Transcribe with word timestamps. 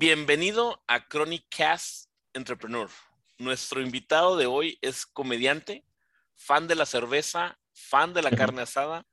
Bienvenido 0.00 0.80
a 0.86 1.08
Chronic 1.08 1.46
Cast 1.50 2.08
Entrepreneur. 2.32 2.88
Nuestro 3.36 3.80
invitado 3.80 4.36
de 4.36 4.46
hoy 4.46 4.78
es 4.80 5.04
comediante, 5.04 5.84
fan 6.36 6.68
de 6.68 6.76
la 6.76 6.86
cerveza, 6.86 7.58
fan 7.72 8.14
de 8.14 8.22
la 8.22 8.30
carne 8.30 8.62
asada, 8.62 9.08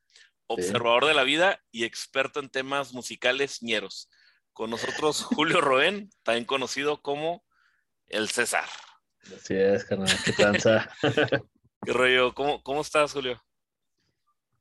observador 0.45 1.07
de 1.07 1.15
la 1.15 1.23
vida 1.23 1.59
y 1.71 1.85
experto 1.85 2.39
en 2.39 2.49
temas 2.49 2.93
musicales 2.93 3.63
ñeros. 3.63 4.11
Con 4.53 4.69
nosotros 4.69 5.23
Julio 5.35 5.59
Roen, 5.59 6.11
también 6.21 6.45
conocido 6.45 7.01
como 7.01 7.43
el 8.05 8.29
César. 8.29 8.69
Así 9.35 9.55
es, 9.55 9.85
carnal, 9.85 10.15
qué 10.23 10.33
tranza. 10.33 10.87
¿Qué 11.81 11.93
rollo? 11.93 12.35
¿Cómo, 12.35 12.61
cómo 12.61 12.81
estás, 12.81 13.11
Julio? 13.11 13.43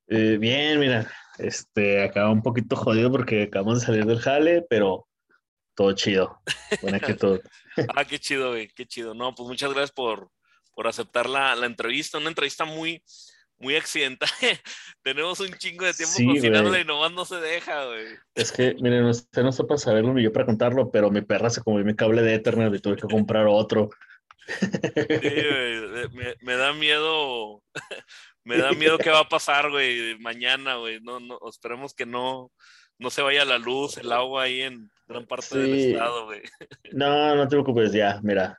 Eh, 0.07 0.39
bien, 0.41 0.81
mira, 0.81 1.07
este, 1.37 2.03
acaba 2.03 2.31
un 2.31 2.43
poquito 2.43 2.77
jodido 2.77 3.11
porque 3.11 3.43
acabamos 3.43 3.81
de 3.81 3.87
salir 3.87 4.07
del 4.07 4.21
jale, 4.21 4.65
pero 4.71 5.07
todo 5.75 5.93
chido. 5.93 6.41
Buena 6.83 6.99
actitud. 6.99 7.41
ah, 7.97 8.05
qué 8.05 8.19
chido, 8.19 8.51
güey, 8.51 8.69
qué 8.69 8.87
chido. 8.87 9.15
No, 9.15 9.35
pues 9.35 9.49
muchas 9.49 9.71
gracias 9.71 9.93
por, 9.93 10.31
por 10.75 10.87
aceptar 10.87 11.29
la, 11.29 11.55
la 11.57 11.67
entrevista. 11.67 12.19
Una 12.19 12.29
entrevista 12.29 12.65
muy, 12.65 13.03
muy 13.59 13.77
accidental. 13.77 14.29
Tenemos 15.03 15.41
un 15.41 15.53
chingo 15.55 15.85
de 15.85 15.95
tiempo 15.95 16.15
Sí, 16.15 16.27
cocinándola 16.27 16.71
güey. 16.71 16.83
y 16.83 16.85
nomás 16.85 17.13
no 17.13 17.25
se 17.25 17.37
deja, 17.37 17.85
güey. 17.87 18.07
Es 18.35 18.53
que, 18.53 18.75
miren, 18.81 19.05
usted 19.05 19.43
no 19.43 19.53
sepa 19.53 19.77
saberlo 19.77 20.15
ni 20.15 20.23
yo 20.23 20.33
para 20.33 20.47
contarlo, 20.47 20.91
pero 20.91 21.11
mi 21.11 21.23
perra 21.23 21.51
se 21.51 21.63
comió 21.63 21.85
mi 21.85 21.95
cable 21.97 22.23
de 22.23 22.35
Ethernet 22.35 22.75
y 22.75 22.81
tuve 22.81 22.97
que 22.97 23.09
comprar 23.09 23.47
otro. 23.47 23.91
Sí, 24.47 24.67
güey, 24.71 26.09
me, 26.13 26.35
me 26.41 26.57
da 26.57 26.73
miedo. 26.73 27.63
me 28.45 28.59
da 28.59 28.73
miedo 28.73 28.99
qué 28.99 29.11
va 29.11 29.21
a 29.21 29.29
pasar, 29.29 29.71
güey, 29.71 30.19
mañana, 30.19 30.77
güey. 30.77 31.01
No, 31.01 31.19
no, 31.21 31.39
esperemos 31.49 31.95
que 31.95 32.07
no, 32.07 32.53
no 32.99 33.11
se 33.11 33.23
vaya 33.23 33.45
la 33.45 33.59
luz, 33.59 33.97
el 33.97 34.13
agua 34.13 34.45
ahí 34.45 34.63
en 34.63 34.91
gran 35.07 35.27
parte 35.27 35.59
del 35.59 35.75
Sí. 35.75 35.91
estado, 35.93 36.27
güey. 36.27 36.43
No, 36.93 37.35
no 37.37 37.43
te 37.49 37.57
preocupes, 37.57 37.93
ya, 37.93 38.21
mira. 38.23 38.59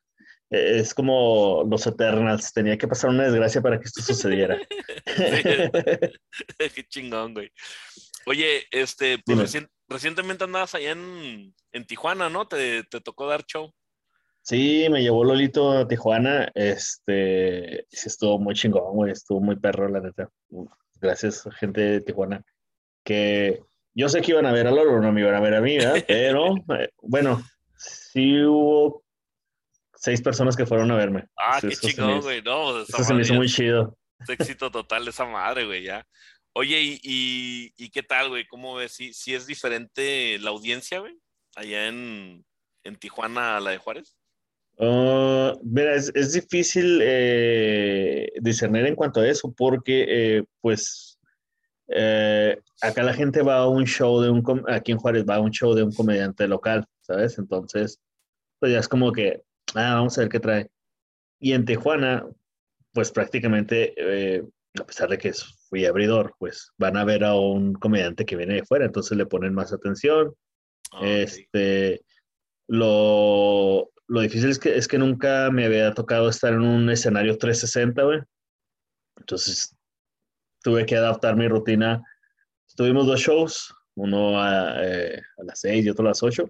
eh, 0.50 0.80
Es 0.80 0.94
como 0.94 1.64
los 1.70 1.86
Eternals, 1.88 2.54
tenía 2.54 2.78
que 2.78 2.88
pasar 2.88 3.10
una 3.10 3.24
desgracia 3.24 3.62
para 3.62 3.80
que 3.80 3.86
esto 3.86 4.02
sucediera. 4.02 4.58
Qué 6.58 6.84
chingón, 6.88 7.34
güey. 7.34 7.52
Oye, 8.28 8.64
este, 8.72 9.20
pues 9.26 9.56
recientemente 9.88 10.44
andabas 10.44 10.74
allá 10.76 10.92
en, 10.92 11.54
en 11.72 11.86
Tijuana, 11.86 12.30
¿no? 12.30 12.48
Te, 12.48 12.84
te 12.84 13.00
tocó 13.02 13.28
dar 13.28 13.44
show. 13.46 13.72
Sí, 14.42 14.88
me 14.92 15.02
llevó 15.02 15.24
Lolito 15.24 15.72
a 15.72 15.88
Tijuana, 15.88 16.52
este, 16.54 17.86
sí 17.90 18.08
estuvo 18.08 18.38
muy 18.38 18.54
chingón, 18.54 18.94
güey, 18.96 19.12
estuvo 19.12 19.40
muy 19.42 19.56
perro, 19.56 19.90
la 19.90 20.02
neta. 20.02 20.30
Gracias, 21.02 21.44
gente 21.60 21.82
de 21.82 22.02
Tijuana, 22.02 22.44
que 23.04 23.64
yo 23.96 24.10
sé 24.10 24.22
que 24.22 24.32
iban 24.32 24.46
a 24.46 24.52
ver 24.52 24.68
a 24.68 24.72
Lolo, 24.72 25.00
no 25.02 25.12
me 25.12 25.22
iban 25.22 25.34
a 25.36 25.40
ver 25.40 25.56
a 25.56 25.62
mí, 25.62 25.78
¿verdad? 25.78 26.04
Pero, 26.08 26.56
eh, 26.78 26.90
bueno, 27.02 27.44
sí 27.78 28.44
hubo 28.44 29.04
seis 29.96 30.22
personas 30.22 30.56
que 30.56 30.66
fueron 30.66 30.92
a 30.92 30.96
verme. 30.96 31.26
Ah, 31.38 31.60
qué 31.62 31.70
chingón, 31.70 32.22
güey. 32.22 32.42
No, 32.42 32.82
Eso 32.82 33.04
se 33.04 33.14
me 33.14 33.22
hizo 33.22 33.34
muy 33.34 33.48
chido. 33.48 33.98
es 34.20 34.30
éxito 34.30 34.70
total 34.70 35.08
esa 35.08 35.26
madre, 35.26 35.66
güey, 35.66 35.84
ya. 35.84 36.06
Oye, 36.54 36.82
¿y, 36.82 37.00
y, 37.04 37.74
y 37.78 37.90
qué 37.90 38.04
tal, 38.04 38.30
güey? 38.30 38.46
¿Cómo 38.48 38.76
ves? 38.76 38.94
¿Si, 38.94 39.14
si 39.14 39.34
es 39.34 39.48
diferente 39.48 40.38
la 40.40 40.52
audiencia, 40.52 41.00
güey? 41.00 41.18
Allá 41.56 41.88
en, 41.88 42.46
en 42.84 42.96
Tijuana 42.98 43.58
a 43.58 43.60
la 43.60 43.72
de 43.72 43.78
Juárez. 43.78 44.16
Ah, 44.80 45.54
mira, 45.64 45.96
es, 45.96 46.12
es 46.16 46.34
difícil 46.34 47.00
eh, 47.02 48.32
discernir 48.42 48.86
en 48.86 48.96
cuanto 48.96 49.22
a 49.22 49.28
eso, 49.28 49.54
porque 49.56 50.06
eh, 50.08 50.44
pues 50.62 51.05
eh, 51.88 52.60
acá 52.82 53.04
la 53.04 53.14
gente 53.14 53.42
va 53.42 53.58
a 53.58 53.68
un 53.68 53.86
show 53.86 54.22
de 54.22 54.30
un, 54.30 54.64
aquí 54.68 54.92
en 54.92 54.98
Juárez 54.98 55.26
va 55.28 55.36
a 55.36 55.40
un 55.40 55.52
show 55.52 55.74
de 55.74 55.84
un 55.84 55.92
comediante 55.92 56.48
local, 56.48 56.86
¿sabes? 57.02 57.38
Entonces, 57.38 58.00
pues 58.60 58.72
ya 58.72 58.80
es 58.80 58.88
como 58.88 59.12
que, 59.12 59.44
ah, 59.76 59.96
vamos 59.96 60.18
a 60.18 60.22
ver 60.22 60.30
qué 60.30 60.40
trae. 60.40 60.70
Y 61.40 61.54
en 61.54 61.66
Tijuana, 61.66 62.26
pues 62.94 63.12
prácticamente, 63.12 63.94
eh, 63.98 64.44
a 64.80 64.86
pesar 64.86 65.10
de 65.10 65.18
que 65.18 65.34
fui 65.70 65.86
abridor, 65.86 66.34
pues 66.40 66.72
van 66.78 66.98
a 66.98 67.06
ver 67.06 67.24
a 67.24 67.36
un 67.36 67.74
comediante 67.74 68.26
que 68.26 68.36
viene 68.36 68.56
de 68.56 68.66
fuera, 68.66 68.86
entonces 68.86 69.18
le 69.18 69.26
ponen 69.26 69.54
más 69.54 69.74
atención. 69.74 70.34
Este, 71.02 72.02
lo, 72.68 73.92
lo 74.08 74.22
difícil 74.22 74.50
es 74.50 74.60
que, 74.60 74.78
es 74.78 74.88
que 74.88 74.98
nunca 74.98 75.50
me 75.52 75.66
había 75.66 75.94
tocado 75.94 76.30
estar 76.30 76.54
en 76.54 76.62
un 76.62 76.90
escenario 76.90 77.38
360, 77.38 78.04
güey. 78.04 78.20
Entonces, 79.18 79.76
tuve 80.66 80.84
que 80.88 80.96
adaptar 80.96 81.36
mi 81.36 81.48
rutina. 81.48 82.04
Tuvimos 82.76 83.06
dos 83.06 83.20
shows, 83.22 83.72
uno 83.94 84.42
a, 84.42 84.84
eh, 84.84 85.22
a 85.38 85.44
las 85.44 85.60
6 85.60 85.86
y 85.86 85.90
otro 85.92 86.04
a 86.06 86.10
las 86.10 86.24
8. 86.24 86.50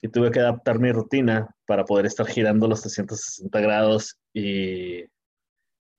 Y 0.00 0.08
tuve 0.08 0.30
que 0.30 0.40
adaptar 0.40 0.78
mi 0.78 0.90
rutina 0.90 1.54
para 1.66 1.84
poder 1.84 2.06
estar 2.06 2.26
girando 2.26 2.66
los 2.66 2.80
360 2.80 3.60
grados 3.60 4.18
y, 4.32 5.00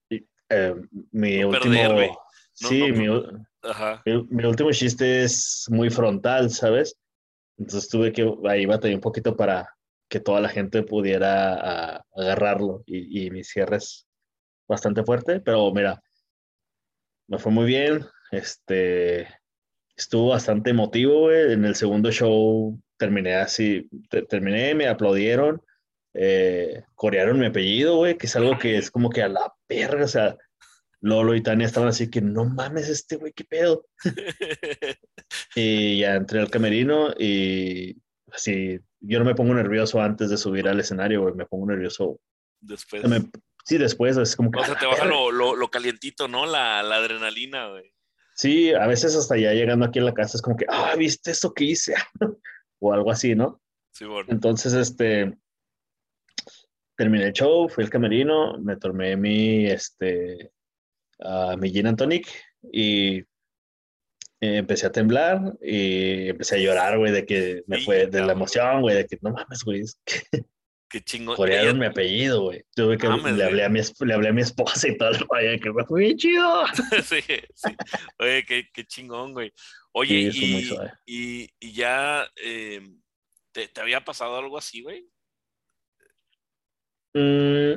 y, 0.10 0.26
eh, 0.50 0.76
mi 1.12 1.42
No 1.42 1.50
último... 1.50 1.74
perder, 1.76 1.94
güey. 1.94 2.10
No- 2.10 2.18
sí, 2.54 2.92
no- 2.92 2.98
mi, 2.98 3.24
Ajá. 3.62 4.02
mi, 4.06 4.24
mi 4.30 4.44
último 4.46 4.72
chiste 4.72 5.24
es 5.24 5.68
muy 5.70 5.92
frontal, 5.92 6.50
¿sabes? 6.50 6.98
Entonces 7.60 7.88
tuve 7.88 8.12
que 8.12 8.34
ahí 8.50 8.66
batallé 8.66 8.96
un 8.96 9.02
poquito 9.02 9.36
para 9.36 9.70
que 10.10 10.20
toda 10.20 10.42
la 10.42 10.50
gente 10.50 10.82
pudiera 10.82 11.54
ah, 11.98 12.06
agarrarlo 12.16 12.82
y, 12.88 13.26
y 13.28 13.30
mi 13.30 13.44
cierre 13.44 13.78
es 13.78 14.08
bastante 14.68 15.04
fuerte, 15.04 15.40
pero 15.40 15.72
mira, 15.72 16.02
me 17.30 17.38
fue 17.40 17.52
muy 17.52 17.66
bien, 17.66 18.06
este, 18.32 19.28
estuvo 19.96 20.30
bastante 20.30 20.72
emotivo, 20.72 21.22
güey. 21.22 21.54
En 21.54 21.64
el 21.66 21.76
segundo 21.76 22.12
show 22.12 22.80
terminé 22.98 23.36
así, 23.36 23.88
te- 24.10 24.24
terminé, 24.24 24.76
me 24.76 24.88
aplaudieron, 24.88 25.62
eh, 26.14 26.84
corearon 26.96 27.40
mi 27.40 27.46
apellido, 27.46 27.96
güey, 27.98 28.18
que 28.18 28.28
es 28.28 28.36
algo 28.36 28.58
que 28.58 28.78
es 28.78 28.92
como 28.92 29.10
que 29.10 29.22
a 29.24 29.30
la 29.30 29.54
perra, 29.68 30.04
o 30.04 30.08
sea, 30.08 30.36
Lolo 31.02 31.34
y 31.36 31.42
Tania 31.42 31.66
estaban 31.66 31.88
así 31.90 32.10
que 32.10 32.20
no 32.20 32.44
mames 32.46 32.90
este 32.90 33.16
güey, 33.16 33.32
qué 33.34 33.46
pedo. 33.46 33.86
Y 35.56 36.00
ya 36.00 36.16
entré 36.16 36.40
al 36.40 36.50
camerino 36.50 37.14
y 37.18 37.96
así, 38.32 38.80
yo 39.00 39.20
no 39.20 39.26
me 39.26 39.36
pongo 39.36 39.54
nervioso 39.54 40.02
antes 40.02 40.30
de 40.30 40.38
subir 40.38 40.68
al 40.68 40.80
escenario, 40.80 41.22
güey, 41.22 41.36
me 41.36 41.46
pongo 41.46 41.68
nervioso. 41.68 42.20
Después. 42.60 43.08
me- 43.08 43.30
sí, 43.70 43.78
después 43.78 44.18
es 44.18 44.36
como 44.36 44.50
que... 44.50 44.60
O 44.60 44.66
sea, 44.66 44.76
te 44.76 44.88
baja 44.88 45.06
lo, 45.06 45.32
lo, 45.32 45.56
lo 45.56 45.70
calientito, 45.70 46.28
¿no? 46.28 46.48
La, 46.48 46.82
la 46.82 46.96
adrenalina, 46.96 47.68
güey. 47.70 47.94
Sí, 48.34 48.74
a 48.74 48.88
veces 48.88 49.16
hasta 49.16 49.38
ya 49.38 49.54
llegando 49.54 49.86
aquí 49.86 50.00
a 50.00 50.04
la 50.04 50.14
casa 50.14 50.38
es 50.38 50.42
como 50.42 50.58
que, 50.58 50.66
ah, 50.68 50.96
¿viste 50.98 51.32
eso 51.32 51.54
que 51.54 51.66
hice? 51.66 51.94
o 52.80 52.94
algo 52.94 53.12
así, 53.12 53.36
¿no? 53.36 53.62
Sí, 53.92 54.06
bueno. 54.06 54.28
Entonces, 54.32 54.74
este, 54.74 55.38
terminé 56.96 57.26
el 57.26 57.34
show, 57.34 57.70
fui 57.70 57.84
al 57.84 57.92
camerino, 57.92 58.58
me 58.58 58.76
tomé 58.76 59.16
mi, 59.16 59.68
este, 59.68 60.52
ah, 61.20 61.56
mi 61.60 61.70
gin 61.70 61.88
and 61.88 61.98
tonic 61.98 62.28
y 62.72 63.20
eh, 63.20 63.26
empecé 64.40 64.88
a 64.88 64.92
temblar 64.92 65.58
y 65.62 66.30
empecé 66.30 66.56
a 66.56 66.60
llorar, 66.60 66.98
güey, 66.98 67.12
de 67.12 67.26
que 67.26 67.64
me 67.68 67.78
Sí, 67.78 67.86
fue, 67.86 68.08
de 68.08 68.22
la 68.22 68.32
emoción, 68.32 68.82
güey, 68.82 68.96
de 68.96 69.06
que 69.06 69.20
no 69.22 69.30
mames, 69.30 69.64
güey, 69.64 69.82
es 69.82 70.02
que 70.06 70.44
Qué 70.90 71.02
chingón. 71.02 71.36
corearon 71.36 71.78
mi 71.78 71.86
apellido, 71.86 72.42
güey. 72.42 72.64
Tuve 72.76 72.98
que, 72.98 73.08
le, 73.08 73.44
hablé 73.44 73.64
a 73.64 73.70
mi, 73.70 73.80
esp- 73.80 74.04
le 74.06 74.14
hablé 74.14 74.30
a 74.30 74.34
mi 74.34 74.42
esposa 74.42 74.88
y 74.88 74.98
todo 74.98 75.10
el 75.10 75.20
rollo, 75.20 75.60
que 75.62 75.72
me 75.72 75.86
fue 75.86 76.00
bien 76.02 76.18
chido. 76.18 76.64
sí, 77.04 77.22
sí. 77.54 77.76
Oye, 78.18 78.44
qué, 78.44 78.68
qué 78.74 78.86
chingón, 78.86 79.34
güey. 79.34 79.54
Oye, 79.92 80.32
Sí, 80.32 80.40
y, 80.44 80.64
suave. 80.64 80.92
y, 81.06 81.50
y 81.60 81.72
ya, 81.74 82.28
eh, 82.44 82.82
¿te, 83.52 83.68
te 83.68 83.82
había 83.82 84.04
pasado 84.04 84.36
algo 84.38 84.58
así, 84.58 84.82
güey? 84.82 85.08
Mm, 87.14 87.74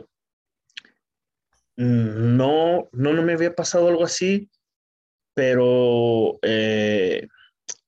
no, 1.77 2.89
no, 2.93 3.13
no 3.13 3.23
me 3.23 3.33
había 3.33 3.55
pasado 3.55 3.89
algo 3.89 4.05
así, 4.05 4.51
pero 5.35 6.39
eh, 6.43 7.27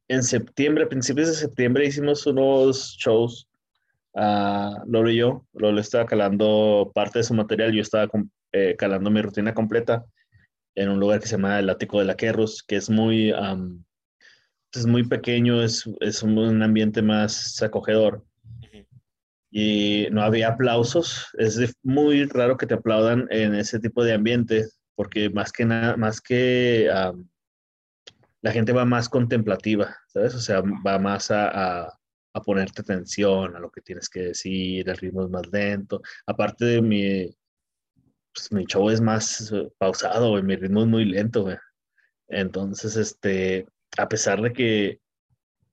en 0.08 0.22
septiembre, 0.22 0.84
a 0.84 0.88
principios 0.88 1.28
de 1.28 1.34
septiembre, 1.34 1.86
hicimos 1.86 2.26
unos 2.26 2.96
shows, 2.98 3.48
ah, 4.14 4.82
Lolo 4.86 5.10
y 5.10 5.16
yo. 5.16 5.46
Lolo 5.52 5.80
estaba 5.80 6.06
calando 6.06 6.90
parte 6.94 7.20
de 7.20 7.24
su 7.24 7.34
material, 7.34 7.72
yo 7.72 7.82
estaba 7.82 8.08
eh, 8.52 8.74
calando 8.76 9.10
mi 9.10 9.22
rutina 9.22 9.54
completa 9.54 10.04
en 10.76 10.88
un 10.88 10.98
lugar 11.00 11.20
que 11.20 11.26
se 11.26 11.36
llama 11.36 11.58
el 11.58 11.70
Ático 11.70 11.98
de 11.98 12.04
la 12.04 12.16
Querrus, 12.16 12.62
que 12.62 12.76
es 12.76 12.90
muy, 12.90 13.32
es 14.72 14.86
muy 14.86 15.04
pequeño, 15.06 15.62
es, 15.62 15.84
es 16.00 16.22
un 16.22 16.62
ambiente 16.62 17.00
más 17.02 17.62
acogedor 17.62 18.24
y 19.50 20.08
no 20.10 20.22
había 20.22 20.48
aplausos. 20.48 21.28
Es 21.38 21.76
muy 21.84 22.24
raro 22.24 22.56
que 22.56 22.66
te 22.66 22.74
aplaudan 22.74 23.28
en 23.30 23.54
ese 23.54 23.78
tipo 23.78 24.02
de 24.02 24.14
ambiente, 24.14 24.66
porque 24.96 25.30
más 25.30 25.52
que 25.52 25.64
nada, 25.64 25.96
más 25.96 26.20
que 26.20 26.90
la 28.42 28.52
gente 28.52 28.72
va 28.72 28.84
más 28.84 29.08
contemplativa, 29.08 29.96
¿sabes? 30.08 30.34
O 30.34 30.40
sea, 30.40 30.60
va 30.60 30.98
más 30.98 31.30
a, 31.30 31.84
a- 31.84 31.98
a 32.34 32.42
ponerte 32.42 32.82
atención 32.82 33.56
a 33.56 33.60
lo 33.60 33.70
que 33.70 33.80
tienes 33.80 34.08
que 34.08 34.20
decir, 34.20 34.88
el 34.88 34.96
ritmo 34.96 35.24
es 35.24 35.30
más 35.30 35.46
lento. 35.52 36.02
Aparte 36.26 36.64
de 36.64 36.82
mi, 36.82 37.30
pues, 38.34 38.52
mi 38.52 38.64
show 38.66 38.90
es 38.90 39.00
más 39.00 39.52
eh, 39.52 39.70
pausado, 39.78 40.30
güey, 40.30 40.42
mi 40.42 40.56
ritmo 40.56 40.82
es 40.82 40.88
muy 40.88 41.04
lento, 41.04 41.44
güey. 41.44 41.56
Entonces, 42.28 42.96
este, 42.96 43.66
a 43.96 44.08
pesar 44.08 44.42
de 44.42 44.52
que, 44.52 45.00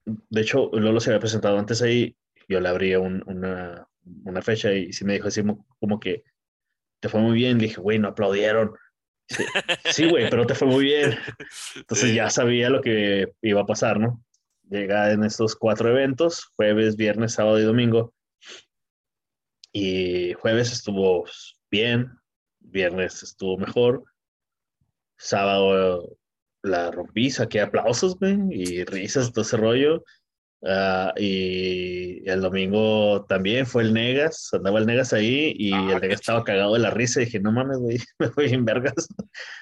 de 0.05 0.41
hecho, 0.41 0.69
Lolo 0.73 0.99
se 0.99 1.09
había 1.09 1.19
presentado 1.19 1.57
antes 1.57 1.81
ahí, 1.81 2.15
yo 2.47 2.59
le 2.59 2.69
abrí 2.69 2.95
una, 2.95 3.87
una, 4.25 4.41
fecha 4.41 4.73
y 4.73 4.93
sí 4.93 5.05
me 5.05 5.13
dijo 5.13 5.29
así 5.29 5.41
como 5.79 5.99
que 5.99 6.23
te 6.99 7.09
fue 7.09 7.21
muy 7.21 7.33
bien. 7.33 7.57
Le 7.57 7.67
dije, 7.67 7.81
güey, 7.81 7.97
no 7.97 8.09
aplaudieron. 8.09 8.73
Sí, 9.85 10.09
güey, 10.09 10.29
pero 10.29 10.45
te 10.45 10.55
fue 10.55 10.67
muy 10.67 10.85
bien. 10.85 11.17
Entonces 11.75 12.13
ya 12.13 12.29
sabía 12.29 12.69
lo 12.69 12.81
que 12.81 13.31
iba 13.41 13.61
a 13.61 13.65
pasar, 13.65 13.99
¿no? 13.99 14.21
Llega 14.71 15.11
en 15.11 15.25
estos 15.25 15.57
cuatro 15.57 15.89
eventos, 15.89 16.45
jueves, 16.55 16.95
viernes, 16.95 17.33
sábado 17.33 17.59
y 17.59 17.63
domingo. 17.63 18.13
Y 19.73 20.31
jueves 20.35 20.71
estuvo 20.71 21.25
bien, 21.69 22.09
viernes 22.61 23.21
estuvo 23.21 23.57
mejor, 23.57 24.05
sábado 25.17 26.17
la 26.63 26.89
rompí, 26.89 27.29
saqué 27.29 27.59
aplausos, 27.59 28.17
güey, 28.17 28.37
y 28.49 28.85
risas, 28.85 29.33
todo 29.33 29.41
ese 29.41 29.57
rollo. 29.57 30.05
Uh, 30.63 31.11
y 31.17 32.29
el 32.29 32.39
domingo 32.39 33.25
también 33.25 33.65
fue 33.65 33.81
el 33.81 33.93
Negas, 33.93 34.49
andaba 34.53 34.77
el 34.77 34.85
Negas 34.85 35.11
ahí 35.11 35.55
y 35.57 35.73
ah, 35.73 35.93
el 35.93 36.01
Negas 36.01 36.21
estaba 36.21 36.43
cagado 36.43 36.73
de 36.73 36.79
la 36.79 36.91
risa 36.91 37.19
y 37.19 37.25
dije, 37.25 37.39
no 37.39 37.51
mames, 37.51 37.79
güey, 37.79 37.97
me 38.19 38.29
fui 38.29 38.45
en 38.53 38.63
vergas. 38.63 39.07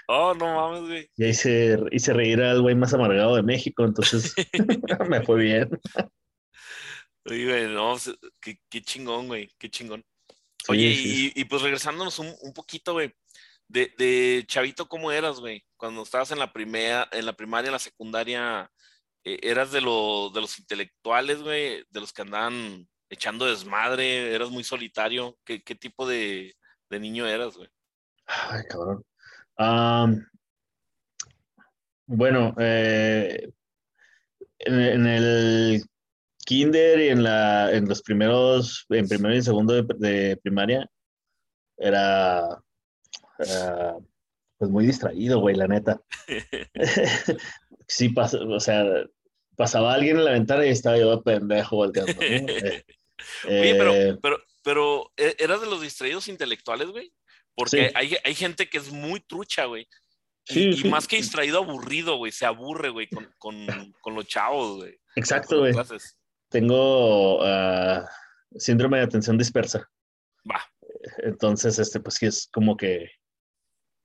Oh, 0.10 0.34
no 0.34 0.56
mames, 0.56 0.82
güey. 0.82 1.10
Y 1.16 1.28
hice, 1.28 1.80
hice 1.92 2.14
reír 2.14 2.42
al 2.42 2.62
güey 2.62 2.76
más 2.76 2.94
amargado 2.94 3.38
de 3.38 3.44
México, 3.44 3.86
entonces 3.86 4.34
me 5.10 5.22
fue 5.24 5.42
bien. 5.42 5.70
Oye, 7.26 7.46
güey, 7.46 7.68
no, 7.74 7.96
qué, 8.42 8.60
qué 8.70 8.82
chingón, 8.82 9.28
güey, 9.28 9.50
qué 9.58 9.70
chingón. 9.70 10.04
Oye, 10.68 10.88
Y, 10.88 11.32
y, 11.34 11.46
pues 11.46 11.62
regresándonos 11.62 12.20
un, 12.20 12.34
un 12.42 12.54
poquito, 12.54 12.92
güey, 12.92 13.14
de, 13.70 13.94
de, 13.98 14.44
chavito, 14.48 14.90
¿cómo 14.90 15.12
eras, 15.12 15.40
güey? 15.40 15.64
Cuando 15.78 16.04
estabas 16.04 16.32
en 16.32 16.40
la, 16.40 16.52
primera, 16.52 17.08
en 17.14 17.26
la 17.26 17.34
primaria, 17.34 17.70
en 17.70 17.74
la 17.74 17.80
secundaria, 17.80 18.70
eh, 19.24 19.40
¿eras 19.44 19.72
de, 19.72 19.82
lo, 19.82 20.30
de 20.34 20.42
los 20.42 20.58
intelectuales, 20.60 21.42
güey? 21.42 21.84
¿De 21.90 22.00
los 22.00 22.14
que 22.14 22.22
andaban 22.22 22.88
echando 23.10 23.46
desmadre? 23.46 24.34
¿Eras 24.34 24.50
muy 24.50 24.64
solitario? 24.64 25.38
¿Qué, 25.44 25.62
qué 25.62 25.76
tipo 25.76 26.08
de, 26.08 26.56
de, 26.90 27.00
niño 27.00 27.28
eras, 27.28 27.58
güey? 27.58 27.70
Ay, 28.26 28.64
cabrón. 28.70 29.04
bueno, 32.06 32.56
eh, 32.60 33.52
en, 34.60 35.06
el 35.08 35.84
kinder 36.46 37.00
y 37.00 37.10
en, 37.10 37.24
la, 37.24 37.72
en 37.72 37.88
los 37.88 38.02
primeros, 38.02 38.86
en 38.90 39.08
primero 39.08 39.36
y 39.36 39.42
segundo 39.42 39.74
de, 39.82 40.38
primaria, 40.38 40.90
era, 41.78 42.62
pues 44.58 44.70
muy 44.70 44.86
distraído, 44.86 45.40
güey, 45.40 45.56
la 45.56 45.68
neta. 45.68 46.02
sí, 47.90 48.10
pasa, 48.10 48.38
o 48.40 48.60
sea, 48.62 48.86
pasaba 49.58 49.94
alguien 49.94 50.18
en 50.18 50.26
la 50.26 50.32
ventana 50.32 50.66
y 50.66 50.70
estaba 50.70 50.98
yo 50.98 51.22
pendejo 51.22 51.76
volteando. 51.76 52.14
Oye, 53.48 53.76
pero, 53.76 53.94
eh, 53.94 54.18
pero, 54.22 54.38
pero, 54.64 55.12
¿e-, 55.18 55.36
¿eras 55.40 55.60
de 55.60 55.68
los 55.68 55.82
distraídos 55.82 56.30
intelectuales, 56.30 56.88
güey? 56.88 57.12
Porque 57.54 57.92
hay, 57.94 58.16
hay, 58.24 58.36
gente 58.36 58.70
que 58.70 58.78
es 58.78 58.90
muy 58.90 59.20
trucha, 59.20 59.66
güey. 59.66 59.86
Y, 60.48 60.88
más 60.88 61.06
que 61.06 61.18
distraído, 61.18 61.58
aburrido, 61.58 62.16
güey. 62.16 62.32
Se 62.32 62.46
aburre, 62.46 62.88
güey, 62.88 63.10
con, 63.10 63.30
con, 63.38 63.68
con, 64.00 64.16
los 64.16 64.26
chavos, 64.26 64.78
güey. 64.78 64.98
Exacto, 65.18 65.60
güey 65.60 65.74
tengo 66.50 67.40
uh, 67.44 68.06
síndrome 68.58 68.98
de 68.98 69.04
atención 69.04 69.38
dispersa. 69.38 69.90
Va. 70.50 70.62
Entonces, 71.20 71.80
este, 71.80 72.00
pues 72.00 72.16
sí 72.16 72.26
es 72.26 72.50
como 72.52 72.76
que 72.76 73.12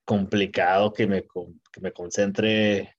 complicado 0.05 0.93
que 0.93 1.07
me, 1.07 1.23
que 1.23 1.81
me 1.81 1.93
concentre 1.93 2.99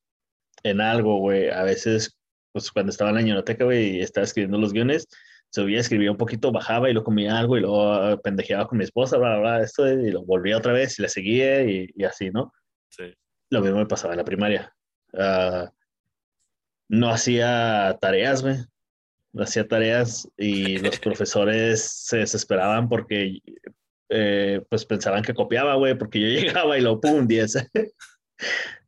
en 0.65 0.81
algo, 0.81 1.19
güey. 1.19 1.49
A 1.49 1.63
veces, 1.63 2.17
pues 2.51 2.71
cuando 2.71 2.91
estaba 2.91 3.11
en 3.11 3.15
la 3.17 3.21
ñonoteca, 3.21 3.65
güey, 3.65 3.97
y 3.97 4.01
estaba 4.01 4.25
escribiendo 4.25 4.57
los 4.57 4.73
guiones, 4.73 5.07
subía, 5.51 5.79
escribía 5.79 6.11
un 6.11 6.17
poquito, 6.17 6.51
bajaba 6.51 6.89
y 6.89 6.93
lo 6.93 7.03
comía 7.03 7.37
algo 7.37 7.57
y 7.57 7.61
luego 7.61 7.93
ah, 7.93 8.19
pendejeaba 8.21 8.67
con 8.67 8.77
mi 8.77 8.83
esposa, 8.83 9.17
bla, 9.17 9.39
bla, 9.39 9.61
esto, 9.61 9.87
y 9.87 10.11
lo 10.11 10.23
volvía 10.23 10.57
otra 10.57 10.73
vez 10.73 10.99
y 10.99 11.01
la 11.01 11.09
seguía 11.09 11.63
y, 11.63 11.89
y 11.95 12.03
así, 12.03 12.29
¿no? 12.29 12.51
Sí. 12.89 13.13
Lo 13.49 13.61
mismo 13.61 13.77
me 13.77 13.85
pasaba 13.85 14.13
en 14.13 14.17
la 14.17 14.25
primaria. 14.25 14.73
Uh, 15.13 15.69
no 16.89 17.09
hacía 17.09 17.97
tareas, 18.01 18.41
güey 18.41 18.57
hacía 19.43 19.67
tareas 19.67 20.29
y 20.37 20.77
los 20.79 20.99
profesores 20.99 21.81
se 21.81 22.17
desesperaban 22.17 22.87
porque 22.87 23.39
eh, 24.09 24.61
pues 24.69 24.85
pensaban 24.85 25.23
que 25.23 25.33
copiaba, 25.33 25.75
güey, 25.75 25.97
porque 25.97 26.19
yo 26.19 26.27
llegaba 26.41 26.77
y 26.77 26.81
lo 26.81 26.99
pum, 26.99 27.27
10. 27.27 27.69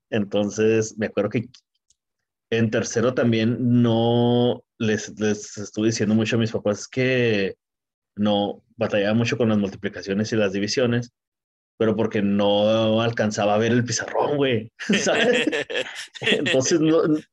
Entonces, 0.09 0.97
me 0.97 1.07
acuerdo 1.07 1.31
que 1.31 1.49
en 2.49 2.69
tercero 2.71 3.13
también 3.13 3.81
no 3.81 4.63
les, 4.77 5.19
les 5.19 5.57
estuve 5.57 5.87
diciendo 5.87 6.15
mucho 6.15 6.35
a 6.35 6.39
mis 6.39 6.51
papás 6.51 6.87
que 6.87 7.55
no 8.15 8.63
batallaba 8.75 9.13
mucho 9.13 9.37
con 9.37 9.49
las 9.49 9.57
multiplicaciones 9.57 10.31
y 10.31 10.35
las 10.35 10.53
divisiones, 10.53 11.11
pero 11.77 11.95
porque 11.95 12.21
no 12.21 13.01
alcanzaba 13.01 13.55
a 13.55 13.57
ver 13.57 13.71
el 13.71 13.83
pizarrón, 13.83 14.37
güey. 14.37 14.71
Entonces, 16.21 16.79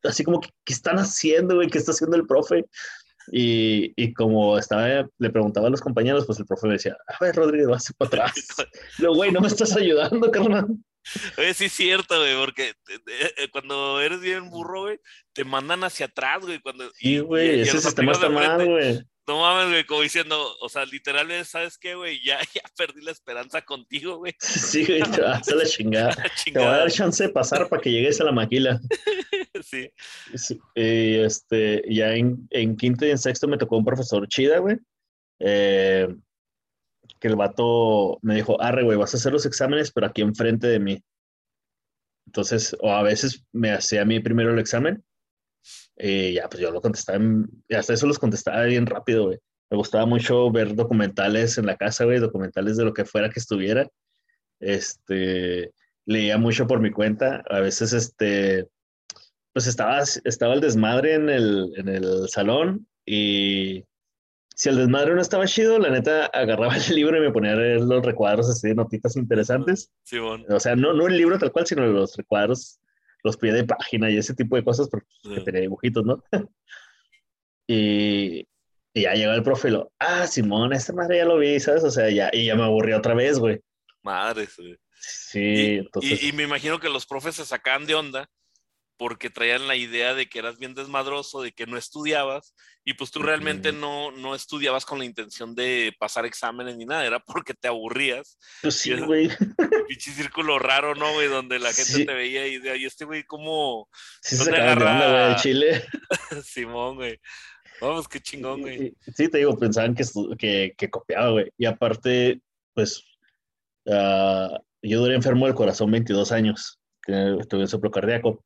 así 0.02 0.24
como, 0.24 0.40
¿qué 0.40 0.72
están 0.72 0.98
haciendo, 0.98 1.56
güey? 1.56 1.68
¿Qué 1.68 1.78
está 1.78 1.92
haciendo 1.92 2.16
el 2.16 2.26
profe? 2.26 2.66
Y, 3.32 3.92
y, 3.96 4.12
como 4.12 4.58
estaba, 4.58 5.08
le 5.18 5.30
preguntaba 5.30 5.68
a 5.68 5.70
los 5.70 5.80
compañeros, 5.80 6.26
pues 6.26 6.38
el 6.38 6.44
profe 6.44 6.66
me 6.66 6.74
decía, 6.74 6.94
a 7.06 7.24
ver, 7.24 7.34
Rodrigo, 7.34 7.70
vas 7.70 7.90
para 7.96 8.08
atrás. 8.08 8.34
Luego, 8.98 9.16
güey, 9.16 9.32
no 9.32 9.40
me 9.40 9.46
estás 9.46 9.74
ayudando, 9.76 10.30
carnal. 10.30 10.66
Oye, 11.38 11.54
sí 11.54 11.66
es 11.66 11.72
cierto, 11.72 12.18
güey, 12.18 12.36
porque 12.36 12.74
eh, 12.88 13.48
cuando 13.50 14.00
eres 14.00 14.20
bien 14.20 14.50
burro, 14.50 14.82
güey, 14.82 15.00
te 15.32 15.44
mandan 15.44 15.84
hacia 15.84 16.06
atrás, 16.06 16.40
güey. 16.44 16.60
Cuando, 16.60 16.90
sí, 16.94 17.18
güey, 17.18 17.60
ese 17.60 17.80
sistema 17.80 18.12
está 18.12 18.28
mal, 18.28 18.64
güey. 18.66 19.00
No 19.26 19.40
mames, 19.40 19.70
güey, 19.70 19.86
como 19.86 20.02
diciendo, 20.02 20.54
o 20.60 20.68
sea, 20.68 20.84
literalmente, 20.84 21.46
¿sabes 21.46 21.78
qué, 21.78 21.94
güey? 21.94 22.22
Ya, 22.22 22.38
ya 22.54 22.62
perdí 22.76 23.00
la 23.00 23.10
esperanza 23.10 23.62
contigo, 23.62 24.18
güey. 24.18 24.34
Sí, 24.38 24.84
güey, 24.84 25.02
te 25.02 25.22
vas 25.22 25.48
a 25.48 25.54
la 25.54 25.64
chingada. 25.64 26.14
Te 26.44 26.52
voy 26.52 26.62
a 26.64 26.78
dar 26.78 26.90
chance 26.90 27.24
de 27.24 27.30
pasar 27.30 27.68
para 27.68 27.80
que 27.80 27.90
llegues 27.90 28.20
a 28.20 28.24
la 28.24 28.32
maquila. 28.32 28.80
Sí. 29.62 29.90
Y 30.74 31.14
este, 31.20 31.82
ya 31.88 32.12
en, 32.12 32.46
en, 32.50 32.76
quinto 32.76 33.06
y 33.06 33.10
en 33.10 33.18
sexto 33.18 33.48
me 33.48 33.56
tocó 33.56 33.78
un 33.78 33.84
profesor 33.84 34.28
chida, 34.28 34.58
güey. 34.58 34.76
Eh, 35.38 36.06
que 37.24 37.28
el 37.28 37.36
vato 37.36 38.18
me 38.20 38.34
dijo, 38.34 38.60
arre, 38.60 38.82
güey, 38.82 38.98
vas 38.98 39.14
a 39.14 39.16
hacer 39.16 39.32
los 39.32 39.46
exámenes, 39.46 39.90
pero 39.90 40.06
aquí 40.06 40.20
enfrente 40.20 40.66
de 40.66 40.78
mí. 40.78 41.02
Entonces, 42.26 42.76
o 42.80 42.92
a 42.92 43.02
veces 43.02 43.46
me 43.50 43.70
hacía 43.70 44.02
a 44.02 44.04
mí 44.04 44.20
primero 44.20 44.52
el 44.52 44.58
examen 44.58 45.02
y 45.96 46.34
ya, 46.34 46.50
pues 46.50 46.60
yo 46.60 46.70
lo 46.70 46.82
contestaba, 46.82 47.24
y 47.66 47.74
hasta 47.74 47.94
eso 47.94 48.06
los 48.06 48.18
contestaba 48.18 48.64
bien 48.64 48.84
rápido, 48.84 49.28
güey. 49.28 49.38
Me 49.70 49.78
gustaba 49.78 50.04
mucho 50.04 50.50
ver 50.50 50.74
documentales 50.74 51.56
en 51.56 51.64
la 51.64 51.78
casa, 51.78 52.04
güey, 52.04 52.18
documentales 52.18 52.76
de 52.76 52.84
lo 52.84 52.92
que 52.92 53.06
fuera 53.06 53.30
que 53.30 53.40
estuviera. 53.40 53.88
Este, 54.60 55.72
leía 56.04 56.36
mucho 56.36 56.66
por 56.66 56.80
mi 56.80 56.90
cuenta. 56.90 57.42
A 57.48 57.60
veces, 57.60 57.94
este, 57.94 58.68
pues 59.54 59.66
estaba, 59.66 60.02
estaba 60.24 60.52
el 60.52 60.60
desmadre 60.60 61.14
en 61.14 61.30
el, 61.30 61.72
en 61.76 61.88
el 61.88 62.28
salón 62.28 62.86
y 63.06 63.82
si 64.54 64.68
el 64.68 64.76
desmadre 64.76 65.14
no 65.14 65.20
estaba 65.20 65.46
chido, 65.46 65.78
la 65.78 65.90
neta 65.90 66.26
agarraba 66.26 66.76
el 66.76 66.94
libro 66.94 67.16
y 67.16 67.20
me 67.20 67.32
ponía 67.32 67.52
a 67.52 67.56
leer 67.56 67.80
los 67.80 68.04
recuadros 68.04 68.48
así 68.48 68.68
de 68.68 68.74
notitas 68.74 69.16
interesantes. 69.16 69.90
Sí, 70.04 70.18
bueno. 70.18 70.44
O 70.48 70.60
sea, 70.60 70.76
no, 70.76 70.92
no 70.92 71.06
el 71.06 71.16
libro 71.16 71.38
tal 71.38 71.52
cual, 71.52 71.66
sino 71.66 71.84
los 71.86 72.16
recuadros 72.16 72.80
los 73.24 73.38
pie 73.38 73.52
de 73.52 73.64
página 73.64 74.10
y 74.10 74.18
ese 74.18 74.34
tipo 74.34 74.54
de 74.54 74.62
cosas 74.62 74.88
porque 74.88 75.08
tenía 75.44 75.62
dibujitos, 75.62 76.04
¿no? 76.04 76.22
y, 77.66 78.46
y, 78.92 79.02
ya 79.02 79.14
llegó 79.14 79.32
el 79.32 79.42
profe 79.42 79.68
y 79.68 79.70
lo, 79.72 79.90
ah, 79.98 80.26
Simón, 80.26 80.74
esta 80.74 80.92
madre 80.92 81.16
ya 81.16 81.24
lo 81.24 81.38
vi, 81.38 81.58
¿sabes? 81.58 81.84
O 81.84 81.90
sea, 81.90 82.10
ya, 82.10 82.28
y 82.32 82.44
ya 82.44 82.54
me 82.54 82.64
aburrí 82.64 82.92
otra 82.92 83.14
vez, 83.14 83.38
güey. 83.38 83.60
Madre, 84.02 84.46
güey. 84.58 84.76
Sí, 84.92 85.40
y, 85.40 85.78
entonces... 85.78 86.22
y, 86.22 86.28
y, 86.28 86.32
me 86.32 86.42
imagino 86.42 86.78
que 86.78 86.90
los 86.90 87.06
profes 87.06 87.36
se 87.36 87.46
sacaban 87.46 87.86
de 87.86 87.94
onda 87.94 88.28
porque 88.96 89.30
traían 89.30 89.66
la 89.66 89.76
idea 89.76 90.14
de 90.14 90.28
que 90.28 90.38
eras 90.38 90.58
bien 90.58 90.74
desmadroso, 90.74 91.42
de 91.42 91.52
que 91.52 91.66
no 91.66 91.76
estudiabas, 91.76 92.54
y 92.84 92.94
pues 92.94 93.10
tú 93.10 93.22
realmente 93.22 93.72
no, 93.72 94.10
no 94.12 94.34
estudiabas 94.34 94.84
con 94.84 94.98
la 94.98 95.04
intención 95.04 95.54
de 95.54 95.94
pasar 95.98 96.26
exámenes 96.26 96.76
ni 96.76 96.84
nada, 96.84 97.06
era 97.06 97.18
porque 97.18 97.54
te 97.54 97.66
aburrías. 97.66 98.38
Pues 98.62 98.76
sí, 98.76 98.94
güey. 98.94 99.30
Pinche 99.88 100.12
círculo 100.12 100.58
raro, 100.58 100.94
¿no, 100.94 101.12
güey? 101.14 101.28
Donde 101.28 101.58
la 101.58 101.72
gente 101.72 102.04
te 102.04 102.14
veía 102.14 102.46
y 102.46 102.58
de 102.58 102.76
este 102.84 103.04
güey, 103.04 103.24
¿cómo? 103.24 103.88
Sí, 104.20 104.36
se 104.36 104.50
agarra... 104.50 105.30
de 105.30 105.36
Chile. 105.36 105.84
Simón, 106.44 106.96
güey. 106.96 107.18
Vamos, 107.80 108.06
qué 108.06 108.20
chingón, 108.20 108.60
güey. 108.60 108.94
Sí, 109.16 109.28
te 109.28 109.38
digo, 109.38 109.58
pensaban 109.58 109.94
que, 109.94 110.04
que, 110.38 110.74
que 110.76 110.90
copiaba, 110.90 111.30
güey. 111.30 111.50
Y 111.56 111.64
aparte, 111.64 112.40
pues, 112.74 113.02
uh, 113.86 114.58
yo 114.82 115.00
duré 115.00 115.14
enfermo 115.14 115.46
del 115.46 115.54
corazón 115.54 115.90
22 115.90 116.32
años, 116.32 116.78
que 117.02 117.38
tuve 117.48 117.62
un 117.62 117.68
soplo 117.68 117.90
cardíaco 117.90 118.44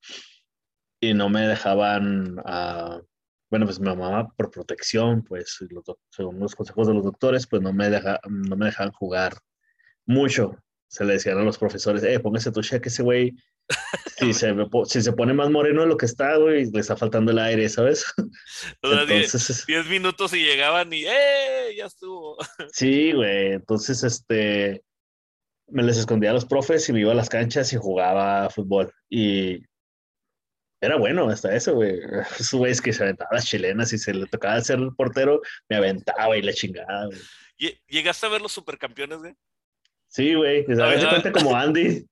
y 1.01 1.15
no 1.15 1.29
me 1.29 1.47
dejaban, 1.47 2.39
uh, 2.39 3.03
bueno, 3.51 3.67
pues 3.67 3.81
mi 3.81 3.87
mamá 3.87 4.29
por 4.37 4.51
protección, 4.51 5.23
pues 5.25 5.59
según 6.11 6.41
los 6.41 6.55
consejos 6.55 6.89
de 6.89 6.95
los 6.95 7.05
doctores, 7.05 7.47
pues 7.47 7.63
no 7.63 7.73
me, 7.73 7.91
deja, 7.91 8.21
no 8.29 8.57
me 8.57 8.67
dejaban 8.67 8.93
jugar 8.93 9.35
mucho. 10.07 10.57
Se 10.89 11.05
le 11.05 11.15
decían 11.15 11.39
a 11.39 11.43
los 11.43 11.59
profesores, 11.59 12.03
eh, 12.03 12.19
póngase 12.19 12.51
tu 12.51 12.63
cheque, 12.63 12.89
ese 12.89 13.03
güey 13.03 13.35
si, 14.19 14.33
se, 14.33 14.55
si 14.87 15.03
se 15.03 15.13
pone 15.13 15.33
más 15.33 15.51
moreno 15.51 15.83
de 15.83 15.89
lo 15.89 15.97
que 15.97 16.07
está, 16.07 16.37
güey, 16.37 16.71
le 16.71 16.81
está 16.81 16.97
faltando 16.97 17.33
el 17.33 17.39
aire, 17.39 17.69
¿sabes? 17.69 18.05
Entonces, 18.83 19.65
diez, 19.67 19.87
minutos 19.87 20.33
y 20.35 20.45
llegaban 20.45 20.93
y 20.93 21.05
¡eh! 21.05 21.75
Ya 21.77 21.87
estuvo. 21.87 22.37
Sí, 22.73 23.13
güey. 23.13 23.53
Entonces, 23.53 24.03
este, 24.03 24.83
me 25.69 25.83
les 25.83 25.99
escondía 25.99 26.31
a 26.31 26.35
los 26.35 26.47
profes 26.47 26.89
y 26.89 26.93
me 26.93 27.01
iba 27.01 27.13
a 27.13 27.17
las 27.17 27.29
canchas 27.29 27.73
y 27.73 27.77
jugaba 27.77 28.49
fútbol. 28.51 28.93
Y 29.09 29.61
era 30.81 30.97
bueno 30.97 31.29
hasta 31.29 31.55
eso, 31.55 31.75
güey. 31.75 31.99
Esos 32.39 32.59
güeyes 32.59 32.81
que 32.81 32.93
se 32.93 33.03
aventaban 33.03 33.35
las 33.35 33.47
chilenas 33.47 33.93
y 33.93 33.99
se 33.99 34.15
le 34.15 34.27
tocaba 34.27 34.61
ser 34.61 34.79
el 34.79 34.95
portero, 34.95 35.41
me 35.69 35.77
aventaba 35.77 36.37
y 36.37 36.43
la 36.43 36.53
chingada, 36.53 37.07
güey. 37.07 37.19
¿Llegaste 37.89 38.27
a 38.27 38.29
ver 38.29 38.41
los 38.41 38.53
supercampeones, 38.53 39.19
güey? 39.19 39.35
Sí, 40.07 40.35
güey. 40.35 40.65
A 40.81 40.87
ver, 40.87 41.09
cuenta 41.09 41.33
como 41.33 41.57
Andy 41.57 42.07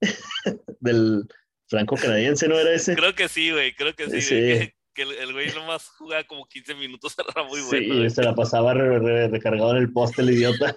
del 0.80 1.26
franco 1.66 1.96
canadiense, 1.96 2.46
¿no 2.48 2.58
era 2.58 2.72
ese? 2.72 2.94
Creo 2.94 3.14
que 3.14 3.28
sí, 3.28 3.50
güey. 3.50 3.74
Creo 3.74 3.94
que 3.94 4.20
sí. 4.20 4.72
Que, 4.94 5.02
el, 5.02 5.32
güey 5.32 5.50
nomás 5.54 5.88
jugaba 5.88 6.22
como 6.24 6.46
15 6.46 6.74
minutos, 6.74 7.16
era 7.36 7.44
muy 7.44 7.60
bueno. 7.62 8.08
Sí, 8.08 8.14
se 8.14 8.22
la 8.22 8.34
pasaba 8.34 8.74
recargado 8.74 9.72
en 9.72 9.78
el 9.78 9.92
poste 9.92 10.22
el 10.22 10.30
idiota. 10.30 10.76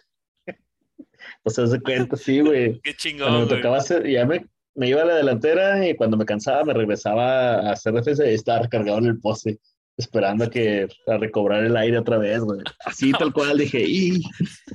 O 1.44 1.50
sea, 1.50 1.68
se 1.68 1.80
cuenta, 1.80 2.16
sí, 2.16 2.40
güey. 2.40 2.80
Qué 2.82 2.96
chingón. 2.96 3.42
me 3.42 3.48
tocaba 3.48 3.78
hacer, 3.78 4.08
ya 4.08 4.26
me, 4.26 4.46
me, 4.76 4.90
iba 4.90 5.02
a 5.02 5.06
la 5.06 5.16
delantera 5.16 5.88
y 5.88 5.96
cuando 5.96 6.18
me 6.18 6.26
cansaba 6.26 6.64
me 6.64 6.74
regresaba 6.74 7.56
a 7.56 7.72
hacer 7.72 7.94
defensa 7.94 8.26
y 8.26 8.34
estaba 8.34 8.64
recargado 8.64 8.98
en 9.00 9.06
el 9.06 9.20
poste, 9.20 9.60
esperando 9.98 10.46
a 10.46 10.50
que 10.50 10.88
a 11.08 11.18
recobrar 11.18 11.64
el 11.64 11.78
aire 11.78 11.98
otra 11.98 12.18
vez, 12.18 12.42
güey. 12.42 12.60
Así 12.86 13.12
tal 13.12 13.34
cual 13.34 13.58
dije, 13.58 13.82
y 13.82 14.22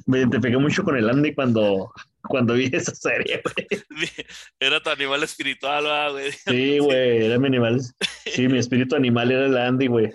me 0.07 0.19
identifiqué 0.19 0.57
mucho 0.57 0.83
con 0.83 0.97
el 0.97 1.09
Andy 1.09 1.35
cuando, 1.35 1.92
cuando 2.28 2.54
vi 2.54 2.71
esa 2.73 2.95
serie, 2.95 3.42
güey. 3.45 3.66
Era 4.61 4.83
tu 4.83 4.90
animal 4.90 5.23
espiritual, 5.23 6.12
güey. 6.12 6.33
Sí, 6.33 6.78
güey, 6.78 7.25
era 7.26 7.38
mi 7.38 7.47
animal. 7.49 7.80
Sí, 8.26 8.49
mi 8.49 8.59
espíritu 8.59 8.97
animal 8.97 9.30
era 9.30 9.47
el 9.47 9.57
Andy, 9.57 9.87
güey. 9.87 10.12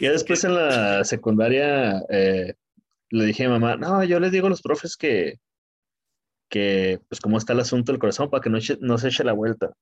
ya 0.00 0.10
después 0.10 0.44
en 0.44 0.54
la 0.54 1.04
secundaria 1.04 2.02
eh, 2.08 2.54
le 3.10 3.24
dije 3.26 3.44
a 3.44 3.48
mi 3.48 3.52
mamá, 3.58 3.76
no, 3.76 4.02
yo 4.04 4.18
les 4.18 4.32
digo 4.32 4.46
a 4.46 4.50
los 4.50 4.62
profes 4.62 4.96
que, 4.96 5.38
que 6.48 7.00
pues 7.08 7.20
cómo 7.20 7.38
está 7.38 7.52
el 7.52 7.60
asunto 7.60 7.92
del 7.92 7.98
corazón 7.98 8.30
para 8.30 8.40
que 8.40 8.50
no, 8.50 8.58
no 8.80 8.98
se 8.98 9.08
eche 9.08 9.24
la 9.24 9.32
vuelta. 9.32 9.72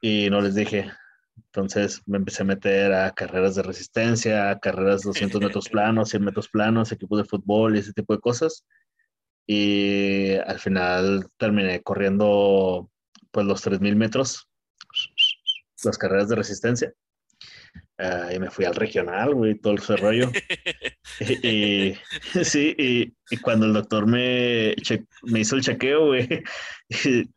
Y 0.00 0.30
no 0.30 0.40
les 0.40 0.54
dije. 0.54 0.90
Entonces 1.36 2.02
me 2.06 2.18
empecé 2.18 2.42
a 2.42 2.46
meter 2.46 2.92
a 2.92 3.12
carreras 3.12 3.54
de 3.54 3.62
resistencia, 3.62 4.58
carreras 4.60 5.02
de 5.02 5.08
200 5.08 5.40
metros 5.40 5.68
planos, 5.70 6.10
100 6.10 6.24
metros 6.24 6.48
planos, 6.48 6.92
equipos 6.92 7.18
de 7.18 7.24
fútbol 7.24 7.76
y 7.76 7.80
ese 7.80 7.92
tipo 7.92 8.12
de 8.14 8.20
cosas. 8.20 8.64
Y 9.46 10.34
al 10.34 10.58
final 10.58 11.26
terminé 11.38 11.82
corriendo 11.82 12.90
pues 13.30 13.46
los 13.46 13.62
3000 13.62 13.96
metros, 13.96 14.48
las 15.84 15.96
carreras 15.96 16.28
de 16.28 16.36
resistencia. 16.36 16.92
Ah, 17.98 18.30
y 18.32 18.38
me 18.38 18.50
fui 18.50 18.64
al 18.64 18.76
regional, 18.76 19.34
güey, 19.34 19.56
todo 19.56 19.74
ese 19.74 19.96
rollo. 19.96 20.30
y, 21.42 21.94
sí, 22.44 22.74
y, 22.78 23.36
cuando 23.38 23.66
el 23.66 23.72
doctor 23.72 24.06
me, 24.06 24.74
me 25.24 25.40
hizo 25.40 25.56
el 25.56 25.62
chequeo, 25.62 26.06
güey, 26.06 26.28
¿qué 26.88 27.28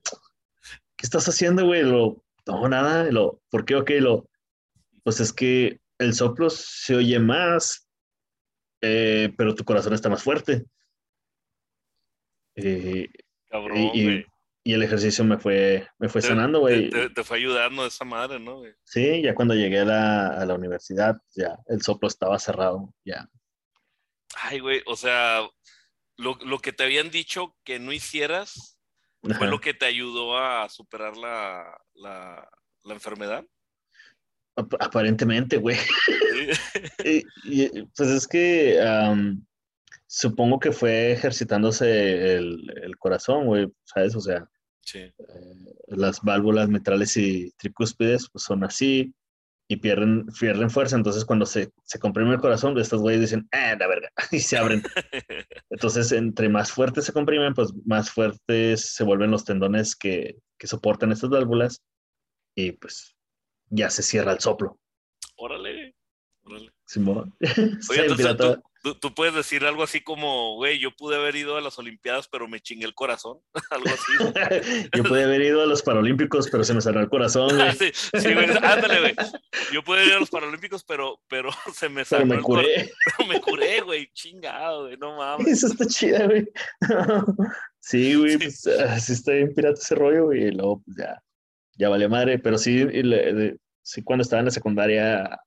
estás 1.02 1.28
haciendo, 1.28 1.66
güey? 1.66 1.82
Lo, 1.82 2.24
no, 2.46 2.70
nada, 2.70 3.12
lo, 3.12 3.42
¿por 3.50 3.66
qué? 3.66 3.76
Ok, 3.76 3.90
lo, 4.00 4.30
pues 5.04 5.20
es 5.20 5.34
que 5.34 5.80
el 5.98 6.14
soplo 6.14 6.50
se 6.50 6.96
oye 6.96 7.20
más, 7.20 7.88
eh, 8.82 9.34
pero 9.38 9.56
tu 9.56 9.64
corazón 9.64 9.94
está 9.94 10.10
más 10.10 10.24
fuerte. 10.24 10.66
Eh, 12.56 13.10
Cabrón, 13.50 13.78
y, 13.94 14.26
y 14.64 14.74
el 14.74 14.84
ejercicio 14.84 15.24
me 15.24 15.38
fue, 15.38 15.88
me 15.98 16.08
fue 16.08 16.22
sanando, 16.22 16.60
güey. 16.60 16.90
Te, 16.90 17.24
fue 17.24 17.38
ayudando 17.38 17.86
esa 17.86 18.06
madre, 18.06 18.40
¿no? 18.40 18.62
Sí, 18.84 19.22
ya 19.22 19.34
cuando 19.34 19.56
llegué 19.56 19.80
a 19.80 19.86
la, 19.86 20.28
a 20.28 20.46
la, 20.46 20.54
universidad, 20.54 21.18
ya 21.36 21.58
el 21.68 21.82
soplo 21.82 22.08
estaba 22.08 22.38
cerrado, 22.38 22.94
ya. 23.04 23.28
Ay, 24.36 24.60
güey, 24.60 24.82
o 24.86 24.96
sea, 24.96 25.42
lo, 26.18 26.38
lo 26.46 26.60
que 26.60 26.74
te 26.74 26.84
habían 26.84 27.10
dicho 27.10 27.58
que 27.64 27.80
no 27.80 27.92
hicieras 27.92 28.78
fue 29.22 29.48
lo 29.48 29.60
que 29.60 29.74
te 29.74 29.86
ayudó 29.86 30.38
a 30.38 30.68
superar 30.70 31.16
la, 31.18 31.80
la, 31.96 32.50
la 32.84 32.94
enfermedad. 32.94 33.46
Aparentemente, 34.56 35.58
güey. 35.58 35.78
y, 37.04 37.84
pues 37.96 38.10
es 38.10 38.28
que 38.28 38.80
supongo 40.12 40.60
que 40.60 40.74
fue 40.74 41.14
ejercitándose 41.14 42.36
el, 42.36 42.70
el 42.84 42.98
corazón, 42.98 43.46
güey, 43.46 43.72
¿sabes? 43.86 44.14
O 44.14 44.20
sea, 44.20 44.46
eh, 44.94 45.14
las 45.88 46.22
válvulas 46.22 46.68
mitrales 46.68 47.16
y 47.16 47.50
tricúspides 47.52 48.28
pues, 48.30 48.44
son 48.44 48.66
así 48.66 49.14
y 49.70 49.78
pierden, 49.78 50.26
pierden 50.38 50.70
fuerza. 50.70 50.98
Entonces, 50.98 51.24
cuando 51.24 51.46
se, 51.46 51.72
se 51.86 51.98
comprime 51.98 52.34
el 52.34 52.42
corazón, 52.42 52.78
estos 52.78 53.00
güeyes 53.00 53.22
dicen, 53.22 53.48
¡ah, 53.54 53.78
la 53.80 53.88
verga! 53.88 54.10
y 54.34 54.40
se 54.40 54.58
abren. 54.58 54.84
Entonces, 55.70 56.12
entre 56.12 56.50
más 56.50 56.74
fuertes 56.74 57.06
se 57.06 57.14
comprimen, 57.14 57.54
pues 57.54 57.72
más 57.86 58.12
fuertes 58.12 58.94
se 58.94 59.06
vuelven 59.06 59.32
los 59.32 59.46
tendones 59.46 59.96
que, 59.96 60.36
que 60.58 60.68
soportan 60.68 61.14
estas 61.14 61.30
válvulas 61.30 61.82
y 62.54 62.74
pues 62.74 63.16
ya 63.70 63.90
se 63.90 64.04
cierra 64.04 64.34
el 64.34 64.40
soplo. 64.42 64.78
Órale. 65.38 65.96
Órale. 66.44 66.70
Simón. 66.86 67.34
Oye, 67.90 68.02
entonces, 68.02 68.36
Tú, 68.36 68.62
puedes 69.16 69.36
decir 69.36 69.64
algo 69.66 69.84
así 69.84 70.02
como, 70.02 70.56
güey, 70.56 70.80
yo 70.80 70.92
pude 70.92 71.16
haber 71.16 71.36
ido 71.36 71.58
a 71.58 71.62
las 71.62 71.78
Olimpiadas, 71.78 72.28
pero 72.28 72.48
me 72.48 72.60
chingué 72.60 72.86
el 72.86 72.96
corazón. 72.96 73.40
algo 73.72 73.90
así. 73.90 74.90
yo 74.96 75.04
pude 75.04 75.24
haber 75.24 75.42
ido 75.42 75.62
a 75.62 75.66
los 75.66 75.82
Paralímpicos, 75.84 76.50
pero 76.50 76.64
se 76.64 76.74
me 76.74 76.82
cerró 76.82 77.00
el 77.00 77.10
corazón, 77.10 77.56
güey. 77.56 77.72
sí, 77.80 77.92
sí, 77.94 78.34
güey. 78.34 78.50
Ándale, 78.50 79.00
güey. 79.00 79.16
Yo 79.72 79.84
pude 79.84 80.06
ir 80.06 80.14
a 80.14 80.20
los 80.20 80.30
Paralímpicos, 80.30 80.84
pero, 80.84 81.20
pero 81.28 81.52
se 81.74 81.90
me 81.90 82.06
cerró 82.06 82.24
pero 82.24 82.36
me 82.38 82.42
curé. 82.42 82.92
Pero 83.06 83.30
me 83.30 83.42
curé, 83.42 83.82
güey. 83.82 84.10
Chingado, 84.14 84.86
güey. 84.86 84.98
No 84.98 85.18
mames. 85.18 85.48
Eso 85.48 85.68
está 85.68 85.86
chida, 85.86 86.26
güey. 86.26 86.48
sí, 87.80 88.16
güey. 88.16 88.38
Pues 88.38 88.66
así 88.68 89.14
está 89.14 89.34
bien 89.34 89.54
pirata 89.54 89.80
ese 89.80 89.96
rollo, 89.96 90.26
güey. 90.26 90.48
Y 90.48 90.52
luego, 90.52 90.82
pues 90.84 90.98
ya, 90.98 91.22
ya 91.78 91.90
vale 91.90 92.08
madre. 92.08 92.40
Pero 92.40 92.58
sí, 92.58 92.86
sí, 93.84 94.04
cuando 94.04 94.24
estaba 94.24 94.40
en 94.40 94.46
la 94.46 94.52
secundaria 94.52 95.40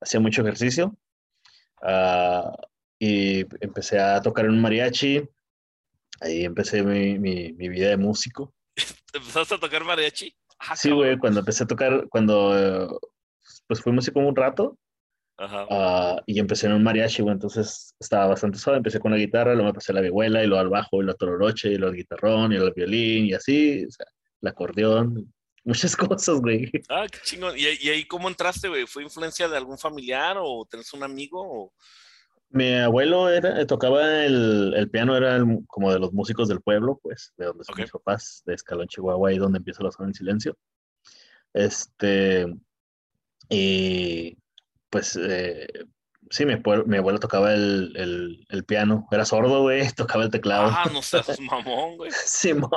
hacía 0.00 0.20
mucho 0.20 0.42
ejercicio 0.42 0.96
Ah, 1.84 2.50
y 2.98 3.40
empecé 3.60 3.98
a 3.98 4.20
tocar 4.22 4.46
en 4.46 4.52
un 4.52 4.60
mariachi. 4.62 5.22
Ahí 6.20 6.44
empecé 6.44 6.82
mi, 6.82 7.18
mi, 7.18 7.52
mi 7.52 7.68
vida 7.68 7.90
de 7.90 7.96
músico. 7.98 8.54
¿Empezaste 9.12 9.54
a 9.54 9.58
tocar 9.58 9.84
mariachi? 9.84 10.34
Ah, 10.58 10.74
sí, 10.74 10.90
güey, 10.90 11.18
cuando 11.18 11.40
empecé 11.40 11.64
a 11.64 11.66
tocar, 11.66 12.06
cuando 12.08 12.98
pues 13.66 13.80
fui 13.80 13.92
músico 13.92 14.20
un 14.20 14.34
rato. 14.34 14.78
Ajá. 15.36 15.66
Uh, 15.68 16.20
y 16.26 16.38
empecé 16.38 16.66
en 16.66 16.74
un 16.74 16.82
mariachi, 16.84 17.20
güey, 17.22 17.34
entonces 17.34 17.94
estaba 17.98 18.28
bastante 18.28 18.58
suave. 18.58 18.78
Empecé 18.78 19.00
con 19.00 19.10
la 19.10 19.18
guitarra, 19.18 19.54
luego 19.54 19.68
me 19.68 19.74
pasé 19.74 19.92
a 19.92 19.96
la 19.96 20.00
vihuela, 20.00 20.42
y 20.42 20.46
luego 20.46 20.60
al 20.60 20.68
bajo, 20.68 21.02
y 21.02 21.04
luego 21.04 21.18
tororoche, 21.18 21.72
y 21.72 21.76
luego 21.76 21.90
al 21.90 21.96
guitarrón, 21.96 22.52
y 22.52 22.54
luego 22.54 22.68
al 22.68 22.74
violín, 22.74 23.26
y 23.26 23.34
así, 23.34 23.84
o 23.84 23.90
sea, 23.90 24.06
el 24.40 24.48
acordeón, 24.48 25.33
muchas 25.64 25.96
cosas, 25.96 26.40
güey. 26.40 26.70
Ah, 26.88 27.06
qué 27.10 27.18
chingón. 27.24 27.54
¿Y, 27.56 27.64
ahí 27.66 28.06
cómo 28.06 28.28
entraste, 28.28 28.68
güey? 28.68 28.86
¿Fue 28.86 29.02
influencia 29.02 29.48
de 29.48 29.56
algún 29.56 29.78
familiar 29.78 30.36
o 30.38 30.66
tenés 30.70 30.92
un 30.92 31.02
amigo? 31.02 31.72
Mi 32.50 32.74
abuelo 32.74 33.30
era, 33.30 33.66
tocaba 33.66 34.24
el, 34.24 34.74
el 34.76 34.90
piano, 34.90 35.16
era 35.16 35.44
como 35.66 35.92
de 35.92 35.98
los 35.98 36.12
músicos 36.12 36.46
del 36.46 36.60
pueblo, 36.60 37.00
pues, 37.02 37.32
de 37.36 37.46
donde 37.46 37.64
son 37.64 37.74
mis 37.76 37.90
papás, 37.90 38.42
de 38.46 38.54
Escalón, 38.54 38.86
Chihuahua, 38.86 39.30
ahí 39.30 39.38
donde 39.38 39.58
empieza 39.58 39.82
la 39.82 39.90
zona 39.90 40.10
en 40.10 40.14
silencio. 40.14 40.56
Este, 41.52 42.46
y 43.48 44.36
pues 44.90 45.18
eh, 45.20 45.66
Sí, 46.34 46.44
mi, 46.46 46.54
mi 46.86 46.96
abuelo 46.96 47.20
tocaba 47.20 47.54
el, 47.54 47.92
el, 47.94 48.44
el, 48.48 48.64
piano. 48.64 49.06
Era 49.12 49.24
sordo, 49.24 49.62
güey. 49.62 49.88
Tocaba 49.96 50.24
el 50.24 50.30
teclado. 50.30 50.66
Ah, 50.68 50.90
no 50.92 51.00
seas 51.00 51.38
mamón, 51.38 51.96
güey. 51.96 52.10
Simón. 52.26 52.70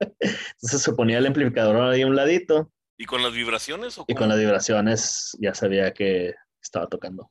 Entonces 0.00 0.82
se 0.82 0.92
ponía 0.92 1.18
el 1.18 1.26
amplificador 1.26 1.76
ahí 1.76 2.02
a 2.02 2.06
un 2.08 2.16
ladito. 2.16 2.72
¿Y 2.98 3.04
con 3.04 3.22
las 3.22 3.32
vibraciones? 3.32 4.00
y 4.08 4.14
con 4.16 4.28
las 4.28 4.40
vibraciones 4.40 5.36
ya 5.38 5.54
sabía 5.54 5.94
que 5.94 6.34
estaba 6.60 6.88
tocando. 6.88 7.30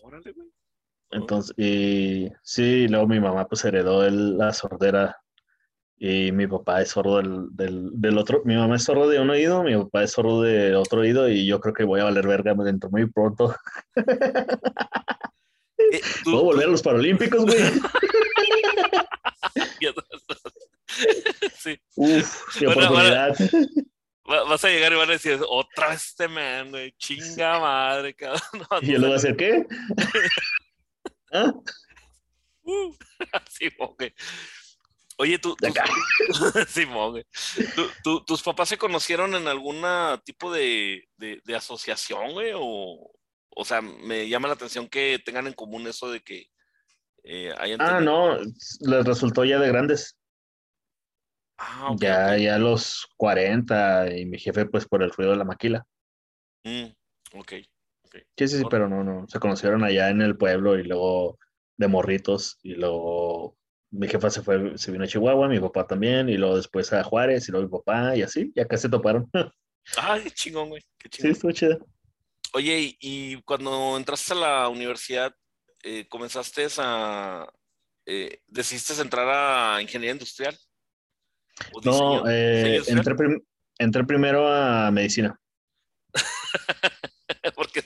Órale, 0.00 0.30
güey. 0.30 0.48
Entonces, 1.10 1.58
y 1.58 2.28
sí, 2.44 2.86
luego 2.86 3.08
mi 3.08 3.18
mamá 3.18 3.48
pues 3.48 3.64
heredó 3.64 4.06
el, 4.06 4.38
la 4.38 4.52
sordera 4.52 5.16
y 6.00 6.32
mi 6.32 6.46
papá 6.46 6.80
es 6.80 6.90
sordo 6.90 7.16
del, 7.16 7.48
del, 7.56 7.90
del, 7.92 8.18
otro, 8.18 8.42
mi 8.44 8.54
mamá 8.54 8.76
es 8.76 8.84
sordo 8.84 9.08
de 9.08 9.18
un 9.18 9.30
oído, 9.30 9.64
mi 9.64 9.76
papá 9.76 10.04
es 10.04 10.12
sordo 10.12 10.42
de 10.42 10.76
otro 10.76 11.00
oído 11.00 11.28
y 11.28 11.46
yo 11.46 11.60
creo 11.60 11.74
que 11.74 11.84
voy 11.84 12.00
a 12.00 12.04
valer 12.04 12.26
verga 12.26 12.54
dentro 12.54 12.90
muy 12.90 13.10
pronto. 13.10 13.54
Eh, 15.92 16.00
¿Puedo 16.24 16.44
volver 16.44 16.66
a 16.66 16.70
los 16.70 16.82
Paralímpicos, 16.82 17.44
güey? 17.44 17.56
sí. 21.56 21.78
Uf, 21.94 22.42
qué 22.58 22.66
oportunidad. 22.66 23.36
vas 24.24 24.64
a 24.64 24.68
llegar 24.68 24.92
y 24.92 24.96
van 24.96 25.08
a 25.08 25.12
decir, 25.12 25.38
otra 25.48 25.90
vez 25.90 26.04
este 26.04 26.26
man, 26.26 26.70
güey, 26.70 26.92
chinga 26.98 27.60
madre, 27.60 28.12
cabrón. 28.14 28.42
¿Y 28.82 28.92
yo 28.92 28.98
lo 28.98 29.06
voy 29.06 29.14
a 29.14 29.18
hacer 29.18 29.36
qué? 29.36 29.64
¿Ah? 31.32 31.52
Uh, 32.62 32.92
sí, 33.48 33.68
ok. 33.78 34.02
Oye, 35.20 35.38
tú, 35.38 35.56
Simón, 36.68 37.22
¿tus 38.24 38.42
papás 38.42 38.68
se 38.68 38.78
conocieron 38.78 39.34
en 39.34 39.48
algún 39.48 39.82
tipo 40.24 40.52
de, 40.52 41.08
asociación, 41.56 42.32
güey? 42.32 42.52
O, 42.54 43.10
o 43.50 43.64
sea, 43.64 43.80
me 43.80 44.28
llama 44.28 44.46
la 44.46 44.54
atención 44.54 44.88
que 44.88 45.18
tengan 45.24 45.48
en 45.48 45.54
común 45.54 45.88
eso 45.88 46.08
de 46.08 46.20
que 46.20 46.46
eh, 47.24 47.52
Ah, 47.80 48.00
no, 48.00 48.36
les 48.36 49.04
resultó 49.04 49.44
ya 49.44 49.58
de 49.58 49.68
grandes. 49.68 50.16
Ah, 51.58 51.94
ya, 51.98 52.36
ya 52.38 52.54
a 52.54 52.58
los 52.58 53.08
40 53.16 54.16
y 54.16 54.24
mi 54.24 54.38
jefe 54.38 54.66
pues 54.66 54.86
por 54.86 55.02
el 55.02 55.10
ruido 55.10 55.32
de 55.32 55.38
la 55.38 55.44
maquila. 55.44 55.84
Mm, 56.62 56.86
ok. 57.34 57.54
Sí, 58.12 58.20
sí, 58.36 58.48
sí, 58.48 58.62
pero 58.70 58.88
no, 58.88 59.02
no. 59.02 59.26
Se 59.26 59.40
conocieron 59.40 59.82
allá 59.82 60.10
en 60.10 60.22
el 60.22 60.36
pueblo 60.36 60.78
y 60.78 60.84
luego 60.84 61.38
de 61.76 61.88
morritos 61.88 62.58
y 62.62 62.74
luego 62.76 63.57
mi 63.90 64.08
jefa 64.08 64.30
se 64.30 64.42
fue, 64.42 64.76
se 64.76 64.92
vino 64.92 65.04
a 65.04 65.06
Chihuahua, 65.06 65.48
mi 65.48 65.60
papá 65.60 65.86
también 65.86 66.28
y 66.28 66.36
luego 66.36 66.56
después 66.56 66.92
a 66.92 67.02
Juárez 67.02 67.48
y 67.48 67.52
luego 67.52 67.66
mi 67.66 67.72
papá 67.78 68.16
y 68.16 68.22
así, 68.22 68.52
ya 68.54 68.64
acá 68.64 68.76
se 68.76 68.88
toparon. 68.88 69.30
Ay, 69.96 70.22
qué 70.24 70.30
chingón, 70.30 70.68
güey. 70.68 70.82
Qué 70.98 71.08
chingón. 71.08 71.30
Sí, 71.30 71.32
estuvo 71.32 71.52
chido. 71.52 71.86
Oye, 72.52 72.96
y 73.00 73.40
cuando 73.42 73.96
entraste 73.96 74.32
a 74.32 74.36
la 74.36 74.68
universidad, 74.68 75.34
eh, 75.82 76.06
comenzaste 76.08 76.66
a, 76.78 77.48
eh, 78.06 78.40
decidiste 78.46 79.00
entrar 79.00 79.28
a 79.28 79.82
ingeniería 79.82 80.12
industrial? 80.12 80.56
no, 81.84 82.28
eh, 82.28 82.80
entré, 82.86 83.14
entré 83.78 84.04
primero 84.04 84.48
a 84.48 84.90
medicina. 84.90 85.38
porque, 87.56 87.84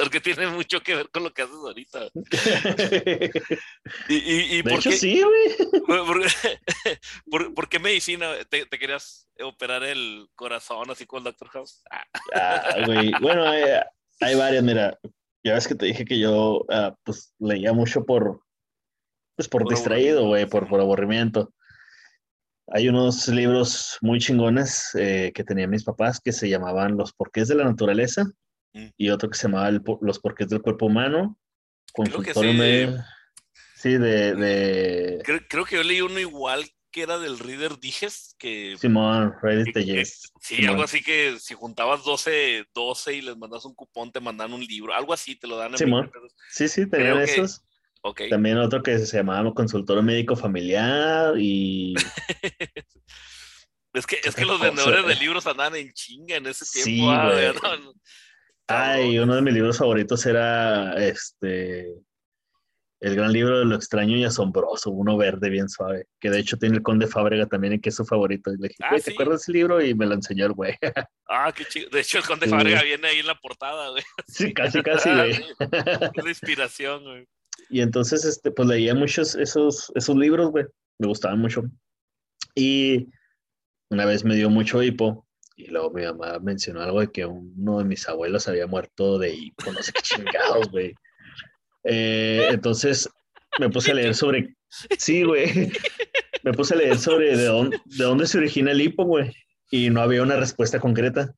porque 0.00 0.20
tiene 0.20 0.46
mucho 0.48 0.80
que 0.80 0.94
ver 0.94 1.10
con 1.10 1.24
lo 1.24 1.32
que 1.32 1.42
haces 1.42 1.56
ahorita. 1.56 2.08
y, 4.08 4.14
y, 4.14 4.58
y 4.58 4.62
de 4.62 4.74
hecho, 4.74 4.92
sí, 4.92 5.22
güey. 5.22 5.56
Por, 7.54 7.68
qué 7.68 7.78
medicina? 7.78 8.32
¿Te, 8.48 8.66
querías 8.68 9.28
operar 9.40 9.82
el 9.84 10.28
corazón 10.34 10.90
así 10.90 11.06
con 11.06 11.18
el 11.18 11.24
Dr. 11.24 11.48
House? 11.48 11.82
ah, 12.34 12.76
güey. 12.86 13.12
Bueno, 13.20 13.44
hay 13.44 14.34
varias, 14.34 14.62
mira. 14.62 14.98
Ya 15.44 15.54
ves 15.54 15.66
que 15.66 15.74
te 15.74 15.86
dije 15.86 16.04
que 16.04 16.18
yo 16.18 16.64
ah, 16.70 16.94
pues 17.02 17.34
leía 17.38 17.72
mucho 17.72 18.04
por 18.04 18.42
pues 19.36 19.48
por, 19.48 19.68
distraído, 19.68 20.26
güey, 20.26 20.46
por, 20.46 20.68
por 20.68 20.80
aburrimiento. 20.80 21.52
Hay 22.68 22.88
unos 22.88 23.28
libros 23.28 23.98
muy 24.00 24.18
chingones 24.18 24.94
eh, 24.94 25.32
que 25.34 25.44
tenían 25.44 25.70
mis 25.70 25.84
papás 25.84 26.20
que 26.20 26.32
se 26.32 26.48
llamaban 26.48 26.96
Los 26.96 27.12
porqués 27.12 27.48
de 27.48 27.56
la 27.56 27.64
naturaleza 27.64 28.24
mm. 28.72 28.88
y 28.96 29.10
otro 29.10 29.30
que 29.30 29.38
se 29.38 29.48
llamaba 29.48 29.70
Los 30.00 30.18
porqués 30.18 30.48
del 30.48 30.62
cuerpo 30.62 30.86
humano. 30.86 31.38
Consultorio 31.92 32.52
sí. 32.52 33.02
sí, 33.76 33.90
de... 33.98 34.34
de... 34.34 35.22
Creo, 35.24 35.40
creo, 35.48 35.64
que 35.64 35.76
yo 35.76 35.82
leí 35.82 36.00
uno 36.00 36.18
igual 36.18 36.64
que 36.90 37.02
era 37.02 37.18
del 37.18 37.38
Reader 37.38 37.78
Diges, 37.78 38.36
que... 38.38 38.76
Simón, 38.78 39.34
Reader 39.42 39.72
Diges. 39.74 40.32
Sí, 40.40 40.64
algo 40.66 40.82
así 40.82 41.02
que 41.02 41.38
si 41.40 41.54
juntabas 41.54 42.04
12, 42.04 42.66
12 42.74 43.14
y 43.14 43.22
les 43.22 43.36
mandas 43.36 43.64
un 43.64 43.74
cupón, 43.74 44.12
te 44.12 44.20
mandan 44.20 44.52
un 44.52 44.62
libro, 44.62 44.94
algo 44.94 45.14
así, 45.14 45.36
te 45.36 45.46
lo 45.46 45.56
dan. 45.56 45.72
En 45.72 45.78
Simón. 45.78 46.12
Sí, 46.50 46.68
sí, 46.68 46.88
tenían 46.88 47.20
esos. 47.20 47.62
También 48.28 48.58
otro 48.58 48.82
que 48.82 48.98
se 48.98 49.16
llamaba 49.16 49.54
consultorio 49.54 50.02
médico 50.02 50.36
familiar 50.36 51.34
y... 51.38 51.94
es 53.94 54.06
que, 54.06 54.20
es 54.22 54.34
que 54.34 54.44
los 54.44 54.60
vendedores 54.60 55.06
de 55.06 55.14
libros 55.16 55.46
andaban 55.46 55.76
en 55.76 55.92
chinga 55.92 56.36
en 56.36 56.46
ese 56.46 56.66
tiempo. 56.66 57.10
Ah, 57.10 57.30
Ay, 58.68 59.18
uno 59.18 59.34
de 59.34 59.42
mis 59.42 59.54
libros 59.54 59.78
favoritos 59.78 60.24
era 60.26 60.94
este 60.96 61.94
el 63.02 63.16
gran 63.16 63.32
libro 63.32 63.58
de 63.58 63.64
lo 63.64 63.74
extraño 63.74 64.16
y 64.16 64.22
asombroso, 64.22 64.90
uno 64.90 65.16
verde 65.16 65.50
bien 65.50 65.68
suave, 65.68 66.06
que 66.20 66.30
de 66.30 66.38
hecho 66.38 66.56
tiene 66.56 66.76
el 66.76 66.82
Conde 66.84 67.08
Fábrega 67.08 67.46
también, 67.46 67.72
y 67.72 67.80
que 67.80 67.88
es 67.88 67.96
su 67.96 68.04
favorito. 68.04 68.52
Y 68.52 68.58
le 68.58 68.68
dije, 68.68 68.76
ah, 68.80 68.96
¿te 68.96 69.10
acuerdas 69.10 69.42
ese 69.42 69.50
libro? 69.50 69.84
Y 69.84 69.92
me 69.92 70.06
lo 70.06 70.14
enseñó 70.14 70.46
el 70.46 70.52
güey. 70.52 70.74
Ah, 71.28 71.50
qué 71.52 71.64
chido. 71.64 71.90
De 71.90 72.00
hecho, 72.00 72.18
el 72.18 72.24
Conde 72.24 72.46
Fábrega 72.46 72.82
viene 72.82 73.08
ahí 73.08 73.18
en 73.18 73.26
la 73.26 73.34
portada, 73.34 73.90
güey. 73.90 74.04
Sí, 74.28 74.54
casi, 74.54 74.82
casi, 74.82 75.10
güey. 75.10 75.30
es 76.14 76.24
la 76.24 76.28
inspiración, 76.28 77.02
güey. 77.02 77.26
Y 77.70 77.80
entonces, 77.80 78.24
este, 78.24 78.52
pues 78.52 78.68
leía 78.68 78.94
muchos 78.94 79.34
esos, 79.34 79.90
esos 79.96 80.14
libros, 80.14 80.50
güey. 80.50 80.66
Me 80.98 81.08
gustaban 81.08 81.40
mucho. 81.40 81.64
Y 82.54 83.08
una 83.90 84.04
vez 84.04 84.24
me 84.24 84.36
dio 84.36 84.48
mucho 84.48 84.80
hipo. 84.80 85.26
Y 85.56 85.66
luego 85.66 85.90
mi 85.90 86.02
mamá 86.02 86.38
mencionó 86.40 86.80
algo 86.82 87.00
de 87.00 87.10
que 87.10 87.26
uno 87.26 87.78
de 87.78 87.84
mis 87.84 88.08
abuelos 88.08 88.48
había 88.48 88.66
muerto 88.66 89.18
de 89.18 89.34
hipo, 89.34 89.72
no 89.72 89.82
sé 89.82 89.92
qué 89.92 90.02
chingados, 90.02 90.70
güey. 90.70 90.94
Eh, 91.84 92.48
entonces 92.50 93.08
me 93.58 93.68
puse 93.68 93.90
a 93.90 93.94
leer 93.94 94.14
sobre. 94.14 94.56
Sí, 94.98 95.22
güey. 95.24 95.72
Me 96.42 96.52
puse 96.52 96.74
a 96.74 96.78
leer 96.78 96.98
sobre 96.98 97.36
de 97.36 97.44
dónde, 97.44 97.80
de 97.84 98.04
dónde 98.04 98.26
se 98.26 98.38
origina 98.38 98.72
el 98.72 98.80
hipo, 98.80 99.04
güey. 99.04 99.32
Y 99.70 99.90
no 99.90 100.00
había 100.00 100.22
una 100.22 100.36
respuesta 100.36 100.80
concreta. 100.80 101.34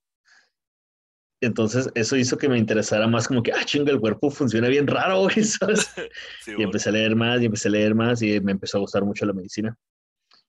Entonces, 1.40 1.90
eso 1.94 2.16
hizo 2.16 2.38
que 2.38 2.48
me 2.48 2.56
interesara 2.56 3.06
más 3.06 3.28
como 3.28 3.42
que, 3.42 3.52
ah, 3.52 3.64
chinga, 3.64 3.92
el 3.92 4.00
cuerpo 4.00 4.30
funciona 4.30 4.68
bien 4.68 4.86
raro, 4.86 5.22
güey, 5.22 5.34
¿sabes? 5.44 5.90
y 6.46 6.62
empecé 6.62 6.88
a 6.88 6.92
leer 6.92 7.16
más 7.16 7.42
y 7.42 7.46
empecé 7.46 7.68
a 7.68 7.72
leer 7.72 7.94
más 7.94 8.22
y 8.22 8.40
me 8.40 8.52
empezó 8.52 8.78
a 8.78 8.80
gustar 8.80 9.04
mucho 9.04 9.26
la 9.26 9.34
medicina. 9.34 9.76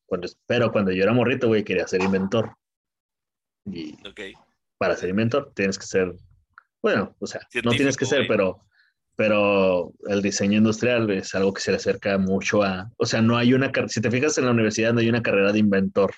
Cuando, 0.05 0.27
pero 0.45 0.71
cuando 0.71 0.91
yo 0.91 1.03
era 1.03 1.13
morrito, 1.13 1.47
güey, 1.47 1.63
quería 1.63 1.87
ser 1.87 2.01
inventor. 2.01 2.55
Y 3.65 3.97
para 4.77 4.95
ser 4.95 5.09
inventor 5.09 5.51
tienes 5.55 5.79
que 5.79 5.85
ser, 5.85 6.15
bueno, 6.81 7.15
o 7.19 7.27
sea, 7.27 7.41
no 7.63 7.71
tienes 7.71 7.97
que 7.97 8.05
ser, 8.05 8.27
pero, 8.27 8.61
pero 9.15 9.93
el 10.07 10.21
diseño 10.21 10.57
industrial 10.57 11.09
es 11.09 11.33
algo 11.33 11.53
que 11.53 11.61
se 11.61 11.71
le 11.71 11.77
acerca 11.77 12.17
mucho 12.17 12.63
a, 12.63 12.91
o 12.97 13.05
sea, 13.05 13.21
no 13.21 13.37
hay 13.37 13.53
una, 13.53 13.71
si 13.87 14.01
te 14.01 14.11
fijas 14.11 14.37
en 14.37 14.45
la 14.45 14.51
universidad, 14.51 14.93
no 14.93 14.99
hay 14.99 15.09
una 15.09 15.23
carrera 15.23 15.51
de 15.51 15.59
inventor. 15.59 16.13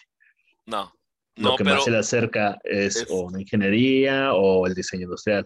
No 0.66 0.98
lo 1.38 1.56
que 1.56 1.64
más 1.64 1.84
se 1.84 1.92
le 1.92 1.98
acerca 1.98 2.58
es, 2.64 3.06
o 3.10 3.28
una 3.28 3.42
ingeniería 3.42 4.34
o 4.34 4.66
el 4.68 4.74
diseño 4.74 5.04
industrial. 5.04 5.46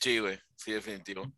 Sí, 0.00 0.18
güey, 0.18 0.38
sí, 0.56 0.72
definitivo. 0.72 1.30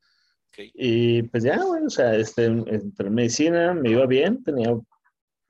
Y 0.57 1.23
pues 1.25 1.45
ya, 1.45 1.63
güey, 1.63 1.85
o 1.85 1.91
sea, 1.91 2.15
este, 2.15 2.47
entre 2.47 3.11
medicina 3.11 3.75
me 3.75 3.91
iba 3.91 4.07
bien, 4.07 4.43
tenía 4.43 4.75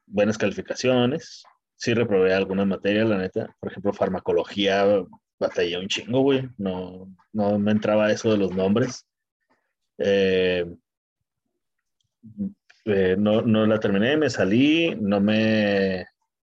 buenas 0.06 0.36
calificaciones. 0.36 1.44
Sí 1.76 1.94
reprobé 1.94 2.34
alguna 2.34 2.64
materia, 2.64 3.04
la 3.04 3.18
neta. 3.18 3.54
Por 3.60 3.70
ejemplo, 3.70 3.92
farmacología, 3.92 4.84
batallé 5.38 5.78
un 5.78 5.88
chingo, 5.88 6.20
güey. 6.20 6.48
No, 6.58 7.14
no 7.32 7.58
me 7.58 7.72
entraba 7.72 8.10
eso 8.10 8.30
de 8.30 8.38
los 8.38 8.54
nombres. 8.54 9.06
Eh, 9.98 10.66
eh, 12.86 13.16
no, 13.18 13.42
no 13.42 13.66
la 13.66 13.80
terminé, 13.80 14.16
me 14.16 14.30
salí, 14.30 14.94
no 15.00 15.20
me 15.20 16.06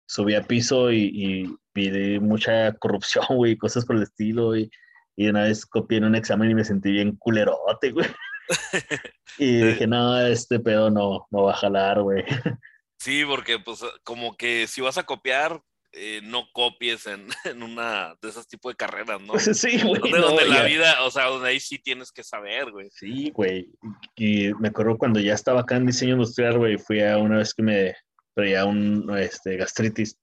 subí 0.05 0.35
a 0.35 0.43
piso 0.43 0.91
y, 0.91 1.09
y 1.13 1.55
pide 1.71 2.19
mucha 2.19 2.73
corrupción, 2.73 3.25
güey, 3.29 3.57
cosas 3.57 3.85
por 3.85 3.95
el 3.95 4.03
estilo, 4.03 4.55
y, 4.55 4.69
y 5.15 5.27
una 5.27 5.43
vez 5.43 5.65
copié 5.65 5.99
en 5.99 6.05
un 6.05 6.15
examen 6.15 6.51
y 6.51 6.55
me 6.55 6.63
sentí 6.63 6.91
bien 6.91 7.15
culerote, 7.15 7.91
güey. 7.91 8.07
y 9.37 9.57
dije, 9.57 9.87
no, 9.87 10.19
este 10.19 10.59
pedo 10.59 10.89
no, 10.89 11.27
no 11.31 11.43
va 11.43 11.53
a 11.53 11.57
jalar, 11.57 12.01
güey. 12.01 12.23
Sí, 12.97 13.23
porque 13.25 13.59
pues 13.59 13.83
como 14.03 14.35
que 14.37 14.67
si 14.67 14.81
vas 14.81 14.97
a 14.97 15.03
copiar, 15.03 15.61
eh, 15.91 16.21
no 16.23 16.45
copies 16.53 17.07
en, 17.07 17.27
en, 17.45 17.63
una 17.63 18.15
de 18.21 18.29
esos 18.29 18.47
tipos 18.47 18.71
de 18.71 18.77
carreras, 18.77 19.21
¿no? 19.21 19.33
Sí, 19.39 19.81
güey. 19.81 20.01
Donde, 20.01 20.19
donde 20.19 20.45
la 20.45 20.63
vida, 20.63 21.03
o 21.03 21.11
sea, 21.11 21.25
donde 21.25 21.49
ahí 21.49 21.59
sí 21.59 21.79
tienes 21.79 22.11
que 22.11 22.23
saber, 22.23 22.71
güey. 22.71 22.89
Sí, 22.91 23.31
güey. 23.31 23.69
Y 24.15 24.53
me 24.55 24.69
acuerdo 24.69 24.97
cuando 24.97 25.19
ya 25.19 25.33
estaba 25.33 25.61
acá 25.61 25.77
en 25.77 25.85
diseño 25.85 26.13
industrial, 26.13 26.57
güey, 26.57 26.77
fui 26.77 27.01
a 27.01 27.17
una 27.17 27.37
vez 27.37 27.53
que 27.53 27.63
me, 27.63 27.95
traía 28.35 28.65
un 28.65 29.09
este, 29.17 29.55
gastritis. 29.57 30.17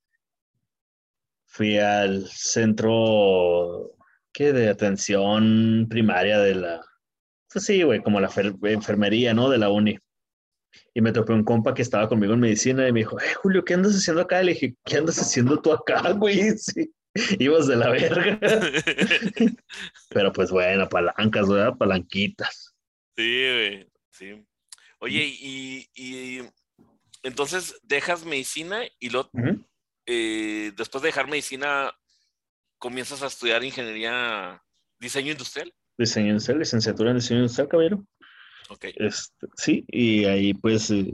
Fui 1.47 1.79
al 1.79 2.29
centro 2.29 3.97
¿qué? 4.33 4.53
de 4.53 4.69
atención 4.69 5.87
primaria 5.89 6.39
de 6.39 6.55
la, 6.55 6.81
pues 7.53 7.65
sí, 7.65 7.83
güey, 7.83 8.03
como 8.03 8.21
la 8.21 8.31
enfermería, 8.63 9.35
¿no? 9.35 9.51
De 9.51 9.59
la 9.59 9.71
uni. 9.71 9.99
Y 10.95 11.01
me 11.01 11.13
topé 11.13 11.33
un 11.33 11.45
compa 11.45 11.75
que 11.75 11.83
estaba 11.83 12.09
conmigo 12.09 12.35
en 12.35 12.41
medicina 12.41 12.87
y 12.87 12.93
me 12.93 13.01
dijo, 13.01 13.21
eh, 13.21 13.35
Julio, 13.35 13.65
¿qué 13.65 13.75
andas 13.75 13.95
haciendo 13.95 14.23
acá? 14.23 14.43
Le 14.43 14.53
dije, 14.53 14.77
¿qué 14.85 14.97
andas 14.97 15.19
haciendo 15.19 15.61
tú 15.61 15.73
acá, 15.73 16.13
güey? 16.13 16.53
Sí, 17.15 17.37
ibas 17.39 17.67
de 17.67 17.77
la 17.77 17.91
verga. 17.91 18.41
Pero 20.09 20.33
pues 20.33 20.51
bueno, 20.51 20.89
palancas, 20.89 21.47
¿verdad? 21.47 21.77
Palanquitas. 21.77 22.75
Sí, 23.15 23.43
güey, 23.43 23.93
sí. 24.11 24.47
Oye, 24.99 25.23
y, 25.27 25.91
y 25.95 26.41
entonces 27.23 27.79
dejas 27.83 28.25
medicina 28.25 28.83
y 28.99 29.11
lo, 29.11 29.31
eh, 30.07 30.73
después 30.77 31.03
de 31.03 31.09
dejar 31.09 31.29
medicina 31.29 31.93
comienzas 32.79 33.23
a 33.23 33.27
estudiar 33.27 33.63
ingeniería, 33.63 34.63
diseño 34.99 35.33
industrial. 35.33 35.73
Diseño 35.97 36.29
industrial, 36.29 36.59
licenciatura 36.59 37.11
en 37.11 37.17
diseño 37.17 37.41
industrial, 37.41 37.69
caballero. 37.69 38.07
Ok. 38.73 38.87
Este, 38.97 39.47
sí, 39.57 39.85
y 39.89 40.25
ahí 40.25 40.55
pues 40.55 40.91
eh, 40.91 41.13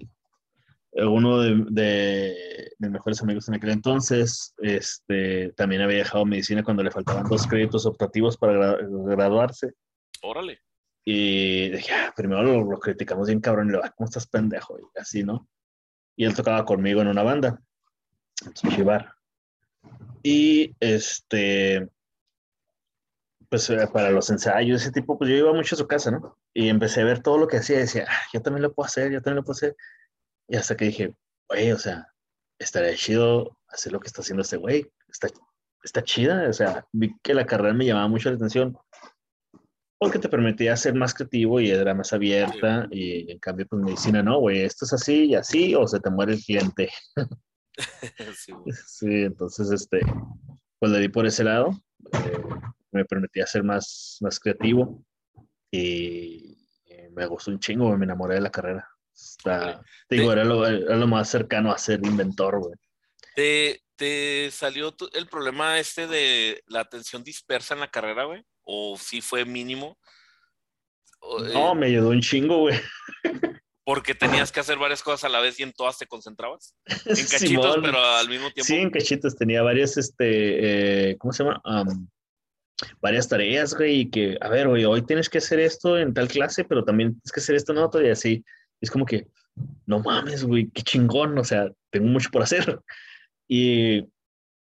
uno 0.94 1.40
de, 1.40 2.70
mis 2.78 2.90
mejores 2.90 3.22
amigos 3.22 3.48
en 3.48 3.54
aquel 3.54 3.70
entonces 3.70 4.54
este, 4.58 5.52
también 5.52 5.82
había 5.82 5.98
dejado 5.98 6.24
medicina 6.24 6.62
cuando 6.62 6.82
le 6.82 6.90
faltaban 6.90 7.28
dos 7.28 7.46
créditos 7.46 7.86
optativos 7.86 8.36
para 8.36 8.76
graduarse. 8.80 9.72
Órale. 10.22 10.60
Y 11.04 11.70
dije, 11.70 11.92
ah, 11.92 12.12
primero 12.14 12.42
lo, 12.42 12.78
criticamos 12.78 13.28
bien 13.28 13.40
cabrón 13.40 13.68
y 13.68 13.72
le 13.72 13.78
va, 13.78 13.90
¿cómo 13.90 14.06
estás 14.06 14.26
pendejo? 14.26 14.78
Y 14.78 14.98
así, 14.98 15.22
¿no? 15.22 15.48
y 16.18 16.24
él 16.24 16.34
tocaba 16.34 16.64
conmigo 16.64 17.00
en 17.00 17.06
una 17.06 17.22
banda, 17.22 17.62
en 18.44 18.52
Chivar. 18.52 19.14
Y 20.20 20.74
este, 20.80 21.88
pues 23.48 23.68
eh, 23.70 23.88
para 23.92 24.10
los 24.10 24.28
ensayos, 24.30 24.82
ese 24.82 24.92
tipo, 24.92 25.18
pues 25.18 25.30
yo 25.30 25.36
iba 25.36 25.52
mucho 25.52 25.74
a 25.74 25.78
su 25.78 25.86
casa, 25.86 26.10
¿no? 26.10 26.38
Y 26.54 26.68
empecé 26.68 27.00
a 27.00 27.04
ver 27.04 27.22
todo 27.22 27.38
lo 27.38 27.48
que 27.48 27.58
hacía 27.58 27.76
y 27.76 27.80
decía, 27.80 28.06
ah, 28.08 28.22
yo 28.32 28.42
también 28.42 28.62
lo 28.62 28.72
puedo 28.72 28.86
hacer, 28.86 29.10
yo 29.10 29.22
también 29.22 29.36
lo 29.36 29.44
puedo 29.44 29.56
hacer. 29.56 29.76
Y 30.48 30.56
hasta 30.56 30.76
que 30.76 30.86
dije, 30.86 31.14
oye, 31.48 31.72
o 31.72 31.78
sea, 31.78 32.12
estaría 32.58 32.94
chido 32.94 33.58
hacer 33.68 33.92
lo 33.92 34.00
que 34.00 34.08
está 34.08 34.22
haciendo 34.22 34.42
este 34.42 34.56
güey. 34.56 34.90
Está, 35.08 35.28
está 35.82 36.02
chida, 36.02 36.48
o 36.48 36.52
sea, 36.52 36.86
vi 36.92 37.14
que 37.22 37.34
la 37.34 37.46
carrera 37.46 37.74
me 37.74 37.86
llamaba 37.86 38.08
mucho 38.08 38.30
la 38.30 38.36
atención 38.36 38.76
porque 39.98 40.18
te 40.18 40.28
permitía 40.28 40.76
ser 40.76 40.94
más 40.94 41.12
creativo 41.12 41.60
y 41.60 41.70
era 41.70 41.92
más 41.92 42.12
abierta 42.12 42.86
y 42.90 43.30
en 43.32 43.38
cambio 43.40 43.66
pues 43.66 43.82
medicina 43.82 44.22
no, 44.22 44.38
güey, 44.38 44.60
esto 44.60 44.84
es 44.84 44.92
así 44.92 45.24
y 45.26 45.34
así 45.34 45.74
o 45.74 45.86
se 45.88 45.98
te 45.98 46.10
muere 46.10 46.34
el 46.34 46.42
cliente. 46.42 46.88
sí, 48.86 49.24
entonces 49.24 49.70
este, 49.72 50.00
pues 50.78 50.92
le 50.92 51.00
di 51.00 51.08
por 51.08 51.26
ese 51.26 51.42
lado, 51.42 51.70
eh, 52.12 52.42
me 52.92 53.04
permitía 53.04 53.46
ser 53.46 53.64
más, 53.64 54.18
más 54.20 54.38
creativo 54.38 55.04
y, 55.70 56.56
me 57.12 57.26
gustó 57.26 57.50
un 57.50 57.58
chingo, 57.58 57.96
me 57.96 58.04
enamoré 58.04 58.36
de 58.36 58.40
la 58.40 58.50
carrera. 58.50 58.88
Está, 59.12 59.82
digo, 60.08 60.32
era 60.32 60.44
lo, 60.44 60.64
era 60.64 60.94
lo, 60.94 61.06
más 61.08 61.28
cercano 61.28 61.72
a 61.72 61.78
ser 61.78 62.00
inventor, 62.04 62.60
güey. 62.60 62.74
¿Te, 63.34 63.82
¿Te 63.96 64.50
salió 64.52 64.94
el 65.12 65.26
problema 65.26 65.80
este 65.80 66.06
de 66.06 66.62
la 66.66 66.80
atención 66.80 67.24
dispersa 67.24 67.74
en 67.74 67.80
la 67.80 67.90
carrera, 67.90 68.24
güey? 68.24 68.44
¿O 68.62 68.96
sí 68.96 69.20
fue 69.20 69.44
mínimo? 69.44 69.98
No, 71.52 71.72
eh, 71.72 71.74
me 71.74 71.86
ayudó 71.86 72.10
un 72.10 72.20
chingo, 72.20 72.58
güey. 72.58 72.78
Porque 73.84 74.14
tenías 74.14 74.52
que 74.52 74.60
hacer 74.60 74.78
varias 74.78 75.02
cosas 75.02 75.24
a 75.24 75.28
la 75.30 75.40
vez 75.40 75.58
y 75.58 75.62
en 75.62 75.72
todas 75.72 75.98
te 75.98 76.06
concentrabas. 76.06 76.76
En 76.86 77.26
cachitos, 77.26 77.78
pero 77.82 77.98
al 77.98 78.28
mismo 78.28 78.50
tiempo. 78.52 78.66
Sí, 78.66 78.76
en 78.76 78.90
cachitos 78.90 79.34
tenía 79.34 79.62
varias, 79.62 79.96
este, 79.96 81.10
eh, 81.10 81.16
¿cómo 81.18 81.32
se 81.32 81.42
llama? 81.42 81.60
Varias 83.00 83.28
tareas, 83.28 83.74
güey, 83.74 84.00
y 84.00 84.10
que, 84.10 84.38
a 84.40 84.48
ver, 84.48 84.68
güey, 84.68 84.84
hoy 84.84 85.02
tienes 85.02 85.28
que 85.28 85.38
hacer 85.38 85.60
esto 85.60 85.98
en 85.98 86.14
tal 86.14 86.28
clase, 86.28 86.64
pero 86.64 86.84
también 86.84 87.12
tienes 87.12 87.32
que 87.32 87.40
hacer 87.40 87.56
esto 87.56 87.72
en 87.72 87.78
otro, 87.78 88.04
y 88.04 88.10
así. 88.10 88.44
Es 88.80 88.90
como 88.90 89.04
que, 89.04 89.26
no 89.86 90.00
mames, 90.00 90.44
güey, 90.44 90.70
qué 90.70 90.82
chingón, 90.82 91.36
o 91.38 91.44
sea, 91.44 91.70
tengo 91.90 92.08
mucho 92.08 92.30
por 92.30 92.42
hacer. 92.42 92.80
Y 93.50 94.06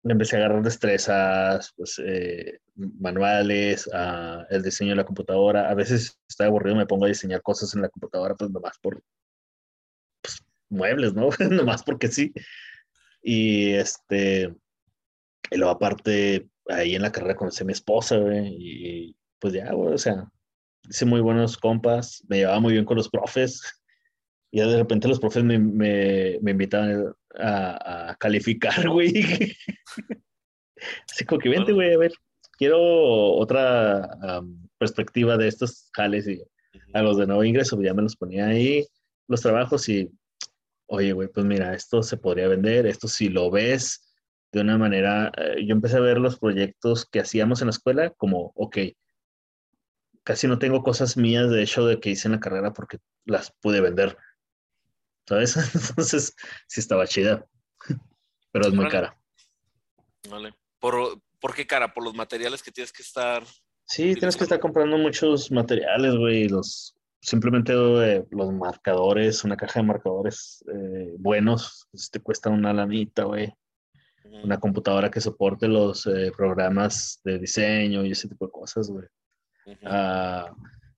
empecé 0.03 0.35
a 0.35 0.39
agarrar 0.39 0.63
destrezas, 0.63 1.71
pues, 1.75 2.01
eh, 2.03 2.59
manuales, 2.75 3.87
uh, 3.87 4.43
el 4.49 4.63
diseño 4.63 4.91
de 4.91 4.95
la 4.95 5.05
computadora. 5.05 5.69
A 5.69 5.75
veces 5.75 6.19
está 6.27 6.45
aburrido, 6.45 6.75
me 6.75 6.87
pongo 6.87 7.05
a 7.05 7.09
diseñar 7.09 7.43
cosas 7.43 7.75
en 7.75 7.83
la 7.83 7.89
computadora, 7.89 8.33
pues 8.33 8.49
nomás 8.49 8.79
por 8.79 9.03
pues, 10.21 10.43
muebles, 10.69 11.13
¿no? 11.13 11.29
nomás 11.51 11.83
porque 11.83 12.07
sí. 12.07 12.33
Y 13.21 13.73
este, 13.73 14.53
y 15.51 15.57
luego 15.57 15.71
aparte, 15.71 16.49
ahí 16.67 16.95
en 16.95 17.01
la 17.01 17.11
carrera 17.11 17.35
conocí 17.35 17.63
a 17.63 17.65
mi 17.65 17.73
esposa, 17.73 18.17
güey, 18.17 18.55
y 18.57 19.15
pues 19.39 19.53
ya, 19.53 19.71
güey, 19.73 19.93
o 19.93 19.97
sea, 19.97 20.27
hice 20.89 21.05
muy 21.05 21.21
buenos 21.21 21.57
compas, 21.57 22.23
me 22.27 22.37
llevaba 22.37 22.59
muy 22.59 22.73
bien 22.73 22.85
con 22.85 22.97
los 22.97 23.09
profes. 23.09 23.61
Y 24.55 24.59
de 24.59 24.77
repente 24.77 25.07
los 25.07 25.19
profes 25.19 25.43
me, 25.43 25.57
me, 25.57 26.37
me 26.43 26.51
invitaban 26.51 27.11
a, 27.39 28.15
calificar, 28.19 28.87
güey. 28.87 29.25
Así 31.09 31.25
como 31.25 31.41
que 31.41 31.49
vente, 31.49 31.71
güey, 31.71 31.91
a 31.91 31.97
ver, 31.97 32.13
quiero 32.55 32.79
otra 33.33 34.07
perspectiva 34.77 35.37
de 35.37 35.47
estos 35.47 35.89
jales 35.93 36.27
y 36.27 36.39
a 36.93 37.01
los 37.01 37.17
de 37.17 37.25
nuevo 37.25 37.43
ingreso, 37.43 37.81
ya 37.81 37.95
me 37.95 38.03
los 38.03 38.15
ponía 38.15 38.45
ahí, 38.45 38.85
los 39.27 39.41
trabajos 39.41 39.89
y, 39.89 40.11
oye, 40.85 41.13
güey, 41.13 41.29
pues 41.29 41.47
mira, 41.47 41.73
esto 41.73 42.03
se 42.03 42.17
podría 42.17 42.47
vender, 42.47 42.85
esto 42.85 43.07
si 43.07 43.29
lo 43.29 43.49
ves 43.49 44.02
de 44.53 44.61
una 44.61 44.77
manera, 44.77 45.31
eh, 45.37 45.65
yo 45.65 45.73
empecé 45.73 45.97
a 45.97 46.01
ver 46.01 46.19
los 46.19 46.39
proyectos 46.39 47.05
que 47.05 47.19
hacíamos 47.19 47.61
en 47.61 47.67
la 47.67 47.71
escuela 47.71 48.11
como, 48.11 48.53
ok, 48.55 48.77
casi 50.23 50.47
no 50.47 50.59
tengo 50.59 50.83
cosas 50.83 51.17
mías 51.17 51.49
de 51.49 51.63
hecho 51.63 51.85
de 51.85 51.99
que 51.99 52.11
hice 52.11 52.29
en 52.29 52.33
la 52.33 52.39
carrera 52.39 52.71
porque 52.71 52.99
las 53.25 53.51
pude 53.61 53.81
vender. 53.81 54.17
¿sabes? 55.27 55.55
Entonces, 55.89 56.35
sí 56.67 56.79
estaba 56.79 57.07
chida, 57.07 57.45
pero 58.51 58.67
es 58.67 58.73
muy 58.73 58.87
cara. 58.87 59.17
Vale. 60.29 60.53
¿Por, 60.79 61.21
¿Por 61.39 61.53
qué 61.53 61.65
cara? 61.65 61.93
¿Por 61.93 62.03
los 62.03 62.13
materiales 62.13 62.61
que 62.61 62.71
tienes 62.71 62.91
que 62.91 63.01
estar? 63.01 63.43
Sí, 63.85 64.15
tienes 64.15 64.37
que 64.37 64.43
estar 64.43 64.59
comprando 64.59 64.97
muchos 64.97 65.51
materiales, 65.51 66.15
güey, 66.15 66.47
los 66.47 66.95
simplemente 67.21 67.73
eh, 67.73 68.25
los 68.31 68.51
marcadores, 68.51 69.45
una 69.45 69.55
caja 69.55 69.79
de 69.79 69.87
marcadores 69.87 70.63
eh, 70.67 71.13
buenos, 71.17 71.87
pues 71.91 72.09
te 72.09 72.19
cuesta 72.19 72.49
una 72.49 72.73
lanita, 72.73 73.23
güey. 73.23 73.53
Una 74.41 74.59
computadora 74.59 75.11
que 75.11 75.21
soporte 75.21 75.67
los 75.67 76.07
eh, 76.07 76.31
programas 76.35 77.21
de 77.23 77.37
diseño 77.37 78.03
y 78.03 78.11
ese 78.11 78.27
tipo 78.27 78.45
de 78.45 78.51
cosas, 78.51 78.89
güey. 78.89 79.05
Ah, 79.85 80.53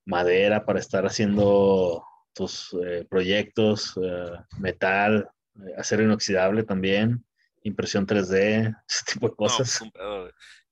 madera 0.05 0.65
para 0.65 0.79
estar 0.79 1.05
haciendo 1.05 2.03
tus 2.33 2.75
eh, 2.85 3.05
proyectos, 3.09 3.97
eh, 4.01 4.31
metal, 4.59 5.29
acero 5.77 6.03
inoxidable 6.03 6.63
también, 6.63 7.25
impresión 7.63 8.05
3D, 8.05 8.75
ese 8.89 9.13
tipo 9.13 9.29
de 9.29 9.35
cosas. 9.35 9.81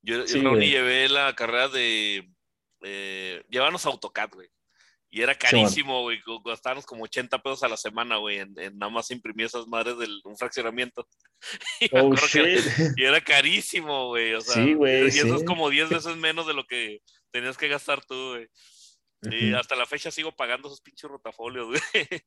yo, 0.02 0.26
yo 0.26 0.56
llevé 0.56 1.10
la 1.10 1.34
carrera 1.36 1.70
de 1.70 2.30
eh, 2.84 3.44
llevarnos 3.50 3.86
AutoCAD, 3.86 4.32
güey. 4.34 4.50
Y 5.14 5.22
era 5.22 5.36
carísimo, 5.36 6.02
güey. 6.02 6.20
Gastábamos 6.44 6.88
como 6.88 7.04
80 7.04 7.38
pesos 7.38 7.62
a 7.62 7.68
la 7.68 7.78
semana, 7.78 8.18
güey, 8.18 8.40
en, 8.40 8.56
nada 8.74 8.92
más 8.92 9.12
imprimir 9.12 9.46
esas 9.46 9.68
madres 9.68 9.96
de 10.00 10.08
un 10.24 10.36
fraccionamiento. 10.36 11.08
y, 11.80 11.90
oh, 11.96 12.16
y, 12.98 13.04
era 13.04 13.22
carísimo, 13.22 14.08
güey. 14.08 14.34
O 14.34 14.42
sea, 14.42 14.56
sí, 14.56 14.74
güey. 14.74 15.04
Y 15.04 15.20
eso 15.20 15.36
es 15.36 15.44
como 15.44 15.70
10 15.70 15.90
veces 15.90 16.18
menos 16.18 16.48
de 16.48 16.56
lo 16.56 16.66
que 16.66 17.02
tenías 17.30 17.58
que 17.58 17.68
gastar 17.68 18.04
tú, 18.04 18.16
güey. 18.32 18.48
Y 19.30 19.54
hasta 19.54 19.76
la 19.76 19.86
fecha 19.86 20.10
sigo 20.10 20.32
pagando 20.36 20.68
esos 20.68 20.82
pinches 20.82 21.12
rotafolios, 21.12 21.68
güey. 21.68 21.80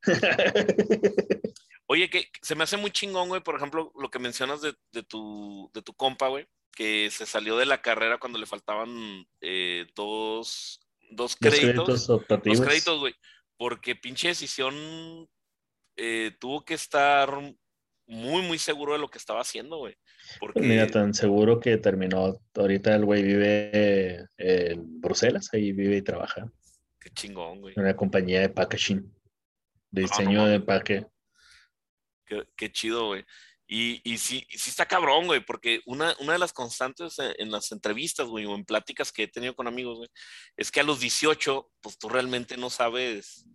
Oye, 1.87 2.09
que 2.09 2.29
se 2.41 2.55
me 2.55 2.63
hace 2.63 2.77
muy 2.77 2.91
chingón, 2.91 3.27
güey, 3.27 3.43
por 3.43 3.57
ejemplo, 3.57 3.91
lo 3.99 4.09
que 4.09 4.19
mencionas 4.19 4.61
de, 4.61 4.73
tu, 5.03 5.69
de 5.73 5.81
tu 5.81 5.93
compa, 5.93 6.29
güey, 6.29 6.47
que 6.71 7.11
se 7.11 7.25
salió 7.25 7.57
de 7.57 7.65
la 7.65 7.81
carrera 7.81 8.17
cuando 8.17 8.39
le 8.39 8.45
faltaban 8.45 9.27
eh, 9.41 9.87
dos, 9.93 10.86
dos 11.09 11.35
créditos. 11.35 12.07
Dos 12.07 12.25
créditos, 12.25 12.99
güey. 12.99 13.13
Porque 13.57 13.95
pinche 13.95 14.29
decisión 14.29 15.27
eh, 15.95 16.31
tuvo 16.39 16.63
que 16.63 16.75
estar 16.75 17.31
muy, 18.05 18.41
muy 18.43 18.57
seguro 18.57 18.93
de 18.93 18.99
lo 18.99 19.09
que 19.09 19.17
estaba 19.17 19.41
haciendo, 19.41 19.77
güey. 19.77 19.95
Porque... 20.39 20.61
Mira, 20.61 20.87
tan 20.87 21.13
seguro 21.13 21.59
que 21.59 21.77
terminó. 21.77 22.39
Ahorita 22.55 22.95
el 22.95 23.05
güey 23.05 23.23
vive 23.23 24.27
en 24.37 25.01
Bruselas, 25.01 25.49
ahí 25.53 25.71
vive 25.71 25.97
y 25.97 26.01
trabaja 26.01 26.51
chingón, 27.13 27.61
güey. 27.61 27.73
Una 27.77 27.95
compañía 27.95 28.41
de 28.41 28.49
packaging, 28.49 29.13
de 29.91 30.01
diseño 30.01 30.45
de 30.45 30.55
empaque. 30.55 31.05
Qué, 32.55 32.71
chido, 32.71 33.07
güey. 33.07 33.25
Y, 33.69 33.99
y 34.09 34.17
sí, 34.17 34.47
sí 34.49 34.69
está 34.69 34.85
cabrón, 34.85 35.25
güey, 35.25 35.41
porque 35.41 35.81
una, 35.85 36.15
una 36.19 36.33
de 36.33 36.39
las 36.39 36.53
constantes 36.53 37.17
en, 37.19 37.51
las 37.51 37.71
entrevistas, 37.73 38.27
güey, 38.27 38.45
o 38.45 38.55
en 38.55 38.63
pláticas 38.63 39.11
que 39.11 39.23
he 39.23 39.27
tenido 39.27 39.55
con 39.55 39.67
amigos, 39.67 39.97
güey, 39.97 40.09
es 40.55 40.71
que 40.71 40.79
a 40.79 40.83
los 40.83 41.01
18, 41.01 41.69
pues 41.81 41.97
tú 41.97 42.07
realmente 42.07 42.55
no 42.55 42.69
sabes. 42.69 43.45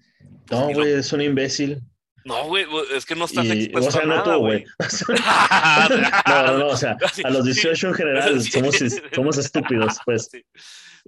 Pues, 0.46 0.61
no, 0.61 0.68
güey, 0.68 0.92
es 0.92 1.12
un 1.14 1.22
imbécil. 1.22 1.81
No, 2.27 2.46
güey, 2.46 2.66
es 2.94 3.07
que 3.07 3.16
no 3.16 3.25
estás 3.25 3.46
expuesto 3.46 4.01
a 4.01 4.05
nada, 4.05 4.37
güey. 4.37 4.64
no, 6.29 6.42
no, 6.46 6.59
no, 6.59 6.66
o 6.68 6.77
sea, 6.77 6.96
a 7.25 7.31
los 7.31 7.46
18 7.46 7.88
en 7.88 7.94
general 7.94 8.42
somos, 8.42 8.77
somos 9.14 9.38
estúpidos, 9.38 9.96
pues. 10.05 10.31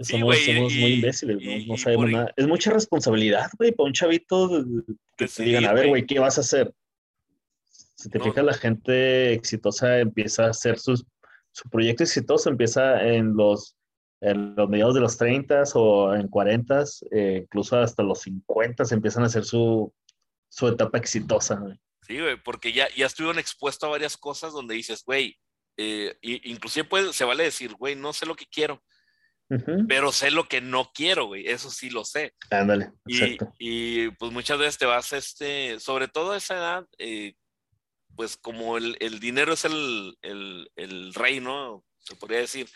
Somos, 0.01 0.37
muy 0.49 0.95
imbéciles, 0.95 1.67
no, 1.69 1.77
sabemos 1.77 2.11
nada. 2.11 2.33
Es 2.37 2.49
mucha 2.49 2.73
responsabilidad, 2.73 3.49
güey, 3.59 3.71
para 3.71 3.87
un 3.87 3.93
chavito 3.93 4.64
que 5.17 5.29
te 5.29 5.43
digan, 5.45 5.67
a 5.67 5.73
ver, 5.73 5.88
güey, 5.88 6.05
¿qué 6.05 6.19
vas 6.19 6.38
a 6.38 6.40
hacer? 6.40 6.73
Si 8.05 8.11
te 8.11 8.21
fijas, 8.21 8.45
la 8.45 8.53
gente 8.53 9.33
exitosa 9.33 9.99
empieza 9.99 10.45
a 10.45 10.51
hacer 10.51 10.79
sus, 10.79 11.07
su 11.53 11.71
proyecto 11.71 12.03
exitoso, 12.03 12.51
empieza 12.51 13.03
en 13.03 13.35
los, 13.35 13.79
en 14.21 14.55
los 14.55 14.69
mediados 14.69 14.95
de 14.95 15.01
los 15.01 15.17
30 15.17 15.62
o 15.73 16.14
en 16.14 16.29
40, 16.29 16.85
eh, 17.12 17.40
incluso 17.45 17.79
hasta 17.79 18.03
los 18.03 18.21
50 18.21 18.85
se 18.85 18.95
empiezan 18.95 19.23
a 19.23 19.27
hacer 19.29 19.47
su, 19.47 19.90
su 20.51 20.69
etapa 20.69 20.99
exitosa, 20.99 21.55
güey. 21.55 21.81
Sí, 22.03 22.21
güey, 22.21 22.37
porque 22.43 22.75
ya, 22.75 22.88
ya 22.95 23.07
estuvieron 23.07 23.38
expuestos 23.38 23.87
a 23.87 23.93
varias 23.93 24.19
cosas 24.19 24.53
donde 24.53 24.75
dices, 24.75 25.03
güey, 25.03 25.38
eh, 25.79 26.19
inclusive 26.21 26.87
puede, 26.87 27.14
se 27.14 27.25
vale 27.25 27.45
decir, 27.45 27.73
güey, 27.73 27.97
no 27.97 28.12
sé 28.12 28.27
lo 28.27 28.37
que 28.37 28.45
quiero, 28.45 28.85
pero 29.88 30.12
sé 30.12 30.31
lo 30.31 30.47
que 30.47 30.61
no 30.61 30.90
quiero, 30.95 31.25
güey, 31.25 31.49
eso 31.49 31.71
sí 31.71 31.88
lo 31.88 32.05
sé. 32.05 32.35
Ándale, 32.51 32.93
y, 33.07 33.38
y, 33.59 34.11
pues 34.11 34.31
muchas 34.31 34.59
veces 34.59 34.77
te 34.77 34.85
vas, 34.85 35.14
este, 35.14 35.81
sobre 35.81 36.07
todo 36.07 36.33
a 36.33 36.37
esa 36.37 36.55
edad, 36.55 36.87
eh, 36.99 37.35
pues 38.16 38.37
como 38.37 38.77
el, 38.77 38.96
el, 39.00 39.20
dinero 39.20 39.55
es 39.55 39.64
el, 39.64 40.16
el, 40.22 40.70
el 40.77 41.14
rey, 41.14 41.40
¿no? 41.40 41.85
Se 41.98 42.16
podría 42.16 42.40
decir, 42.40 42.68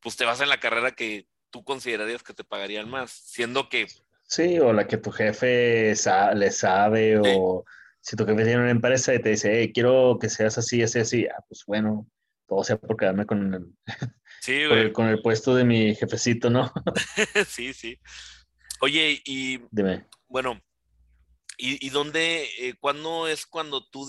pues 0.00 0.16
te 0.16 0.24
vas 0.24 0.40
en 0.40 0.48
la 0.48 0.60
carrera 0.60 0.92
que 0.92 1.26
tú 1.50 1.64
considerarías 1.64 2.22
que 2.22 2.34
te 2.34 2.44
pagarían 2.44 2.90
más, 2.90 3.12
siendo 3.12 3.68
que... 3.68 3.86
Sí, 4.26 4.58
o 4.58 4.72
la 4.72 4.86
que 4.86 4.96
tu 4.96 5.10
jefe 5.10 5.94
le 6.34 6.50
sabe, 6.50 7.18
o 7.18 7.64
si 8.00 8.16
tu 8.16 8.26
jefe 8.26 8.44
tiene 8.44 8.62
una 8.62 8.70
empresa 8.70 9.14
y 9.14 9.20
te 9.22 9.30
dice, 9.30 9.60
hey, 9.60 9.72
quiero 9.72 10.18
que 10.20 10.28
seas 10.28 10.58
así, 10.58 10.82
así, 10.82 10.98
así, 10.98 11.26
ah, 11.26 11.42
pues 11.48 11.62
bueno, 11.66 12.06
todo 12.48 12.64
sea 12.64 12.76
por 12.76 12.96
quedarme 12.96 13.24
con 13.24 13.54
el, 13.54 13.72
con 14.92 15.08
el 15.08 15.22
puesto 15.22 15.54
de 15.54 15.64
mi 15.64 15.94
jefecito, 15.94 16.50
¿no? 16.50 16.72
sí, 17.46 17.72
sí. 17.72 17.98
Oye, 18.80 19.22
y 19.24 19.60
Dime. 19.70 20.06
bueno, 20.28 20.60
¿y, 21.56 21.86
y 21.86 21.90
dónde, 21.90 22.48
eh, 22.58 22.74
cuándo 22.80 23.28
es 23.28 23.46
cuando 23.46 23.88
tú 23.88 24.06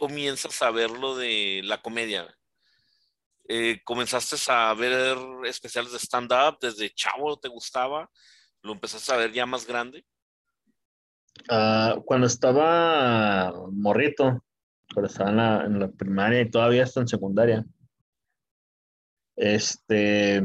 comienzas 0.00 0.60
a 0.62 0.72
ver 0.72 0.90
lo 0.90 1.16
de 1.16 1.60
la 1.62 1.80
comedia? 1.80 2.26
Eh, 3.46 3.80
¿Comenzaste 3.84 4.36
a 4.48 4.74
ver 4.74 5.16
especiales 5.44 5.92
de 5.92 5.98
stand-up 5.98 6.58
desde 6.60 6.90
chavo? 6.90 7.38
¿Te 7.38 7.48
gustaba? 7.48 8.10
¿Lo 8.62 8.72
empezaste 8.72 9.12
a 9.12 9.16
ver 9.16 9.32
ya 9.32 9.46
más 9.46 9.66
grande? 9.66 10.04
Ah, 11.48 11.96
cuando 12.04 12.26
estaba 12.26 13.52
morrito, 13.72 14.44
cuando 14.92 15.10
estaba 15.10 15.64
en 15.64 15.78
la, 15.78 15.88
primaria 15.88 16.40
y 16.40 16.50
todavía 16.50 16.84
está 16.84 17.00
en 17.00 17.08
secundaria, 17.08 17.64
este, 19.36 20.42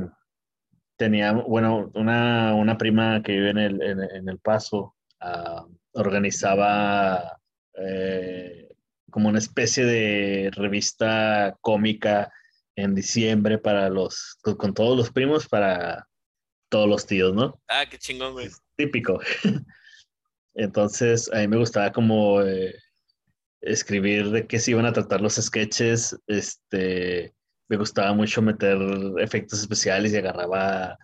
tenía, 0.98 1.32
bueno, 1.32 1.92
una, 1.96 2.78
prima 2.78 3.22
que 3.24 3.32
vive 3.34 3.50
en 3.52 3.58
el, 3.58 3.82
en, 3.82 4.30
el 4.30 4.40
Paso, 4.40 4.96
ah, 5.22 5.66
organizaba 5.94 7.40
eh, 7.74 8.65
como 9.16 9.30
una 9.30 9.40
especie 9.40 9.86
de 9.86 10.52
revista 10.52 11.56
cómica 11.62 12.34
en 12.76 12.94
diciembre 12.94 13.58
para 13.58 13.88
los, 13.88 14.38
con 14.58 14.74
todos 14.74 14.98
los 14.98 15.10
primos, 15.10 15.48
para 15.48 16.06
todos 16.68 16.90
los 16.90 17.06
tíos, 17.06 17.34
¿no? 17.34 17.58
Ah, 17.70 17.86
qué 17.90 17.98
chingón, 17.98 18.34
güey. 18.34 18.50
Típico. 18.76 19.22
Entonces, 20.54 21.32
a 21.32 21.38
mí 21.38 21.48
me 21.48 21.56
gustaba 21.56 21.94
como 21.94 22.42
eh, 22.42 22.76
escribir 23.62 24.32
de 24.32 24.48
qué 24.48 24.60
se 24.60 24.72
iban 24.72 24.86
a 24.86 24.92
tratar 24.92 25.22
los 25.22 25.36
sketches. 25.36 26.20
Este, 26.28 27.34
me 27.70 27.78
gustaba 27.78 28.12
mucho 28.12 28.42
meter 28.42 28.78
efectos 29.20 29.62
especiales 29.62 30.12
y 30.12 30.18
agarraba 30.18 30.98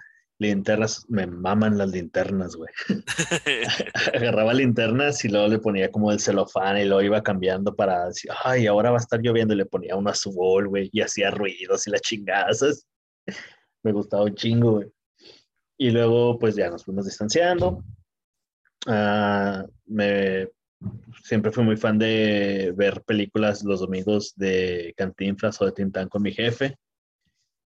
linternas. 0.48 1.06
Me 1.10 1.28
maman 1.28 1.78
las 1.78 1.90
linternas, 1.92 2.56
güey. 2.56 2.72
agarraba 4.14 4.54
linternas 4.54 5.24
y 5.26 5.30
luego 5.30 5.48
le 5.48 5.60
ponía 5.60 5.92
como 5.92 6.12
el 6.12 6.20
celofán 6.20 6.78
y 6.78 6.86
lo 6.86 7.02
iba 7.02 7.24
cambiando 7.24 7.76
para 7.76 8.08
decir, 8.08 8.32
ay, 8.44 8.68
ahora 8.68 8.92
va 8.92 8.98
a 8.98 9.02
estar 9.02 9.22
lloviendo 9.22 9.54
y 9.54 9.58
le 9.58 9.66
ponía 9.66 9.96
una 9.96 10.12
azul, 10.12 10.68
güey, 10.68 10.90
y 10.92 11.02
hacía 11.02 11.32
ruidos 11.32 11.88
y 11.88 11.92
las 11.92 12.02
chingadas. 12.02 12.86
me 13.84 13.92
gustaba 13.92 14.24
un 14.24 14.36
chingo, 14.36 14.72
güey. 14.74 14.92
Y 15.78 15.90
luego, 15.90 16.38
pues 16.38 16.56
ya 16.56 16.70
nos 16.70 16.86
fuimos 16.86 17.06
distanciando 17.06 17.84
Ah, 18.88 19.66
me, 19.86 20.50
siempre 21.24 21.52
fui 21.52 21.64
muy 21.64 21.78
fan 21.78 22.00
de 22.00 22.74
ver 22.76 23.04
películas 23.04 23.64
los 23.64 23.80
domingos 23.82 24.34
de 24.36 24.94
Cantinflas 24.98 25.62
o 25.62 25.66
de 25.66 25.72
Tintán 25.72 26.10
con 26.10 26.24
mi 26.24 26.32
jefe. 26.32 26.76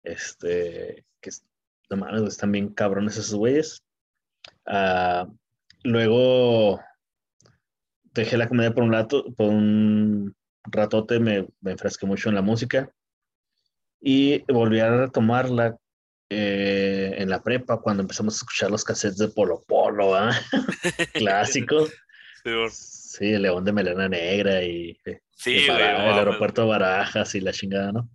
Este, 0.02 1.04
que 1.20 1.30
no 1.90 1.96
mames, 1.96 2.22
están 2.22 2.52
bien 2.52 2.68
cabrones 2.68 3.16
esos 3.16 3.34
güeyes. 3.34 3.82
Ah, 4.66 5.28
luego 5.82 6.80
dejé 8.04 8.36
la 8.36 8.48
comedia 8.48 8.72
por 8.72 8.84
un 8.84 8.92
rato, 8.92 9.24
por 9.34 9.48
un 9.48 10.34
ratote, 10.64 11.18
me, 11.18 11.46
me 11.60 11.72
enfrasqué 11.72 12.06
mucho 12.06 12.28
en 12.28 12.34
la 12.34 12.42
música 12.42 12.90
y 14.00 14.44
volví 14.52 14.80
a 14.80 14.90
retomarla 14.90 15.76
eh, 16.30 17.14
en 17.16 17.30
la 17.30 17.42
prepa 17.42 17.80
cuando 17.80 18.02
empezamos 18.02 18.34
a 18.34 18.38
escuchar 18.38 18.70
los 18.70 18.84
cassettes 18.84 19.18
de 19.18 19.28
Polo 19.28 19.62
Polo, 19.66 20.14
¿ah? 20.14 20.30
Clásico. 21.14 21.86
Sí, 22.70 23.32
el 23.32 23.42
León 23.42 23.64
de 23.64 23.72
Melena 23.72 24.08
Negra 24.08 24.62
y 24.62 24.98
eh, 25.06 25.20
el, 25.46 25.70
aeropuerto 25.70 26.62
de 26.62 26.68
Barajas 26.68 27.34
y 27.34 27.40
la 27.40 27.52
chingada, 27.52 27.92
¿no? 27.92 28.10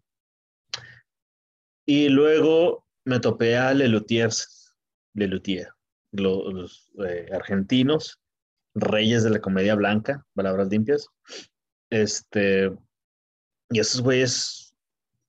Y 1.86 2.10
luego 2.10 2.86
me 3.10 3.20
topé 3.20 3.58
a 3.58 3.74
Lelutiers, 3.74 4.74
Lelutier, 5.14 5.70
los, 6.12 6.92
eh, 7.06 7.28
argentinos, 7.34 8.20
reyes 8.76 9.24
de 9.24 9.32
la 9.32 9.42
comedia 9.42 9.76
blanca, 9.76 10.26
palabras 10.34 10.70
limpias. 10.70 11.08
Este, 11.90 12.72
y 13.70 13.80
esos 13.80 14.02
güeyes 14.02 14.74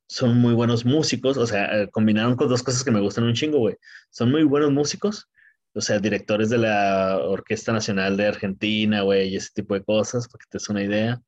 son 0.08 0.36
muy 0.38 0.54
buenos 0.54 0.84
músicos, 0.84 1.36
o 1.36 1.46
sea, 1.46 1.82
eh, 1.82 1.90
combinaron 1.90 2.36
con 2.36 2.48
dos 2.48 2.62
cosas 2.62 2.84
que 2.84 2.90
me 2.90 3.00
gustan 3.00 3.24
un 3.24 3.34
chingo, 3.34 3.58
güey. 3.58 3.76
Son 4.10 4.30
muy 4.30 4.44
buenos 4.44 4.72
músicos, 4.72 5.28
o 5.74 5.80
sea, 5.80 5.98
directores 5.98 6.50
de 6.50 6.58
la 6.58 7.18
Orquesta 7.18 7.72
Nacional 7.72 8.16
de 8.16 8.26
Argentina, 8.26 9.02
güey, 9.02 9.28
y 9.28 9.36
ese 9.36 9.50
tipo 9.54 9.74
de 9.74 9.84
cosas, 9.84 10.28
para 10.28 10.40
que 10.40 10.50
te 10.50 10.58
des 10.58 10.68
una 10.68 10.82
idea. 10.82 11.22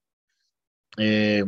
Eh, 0.98 1.44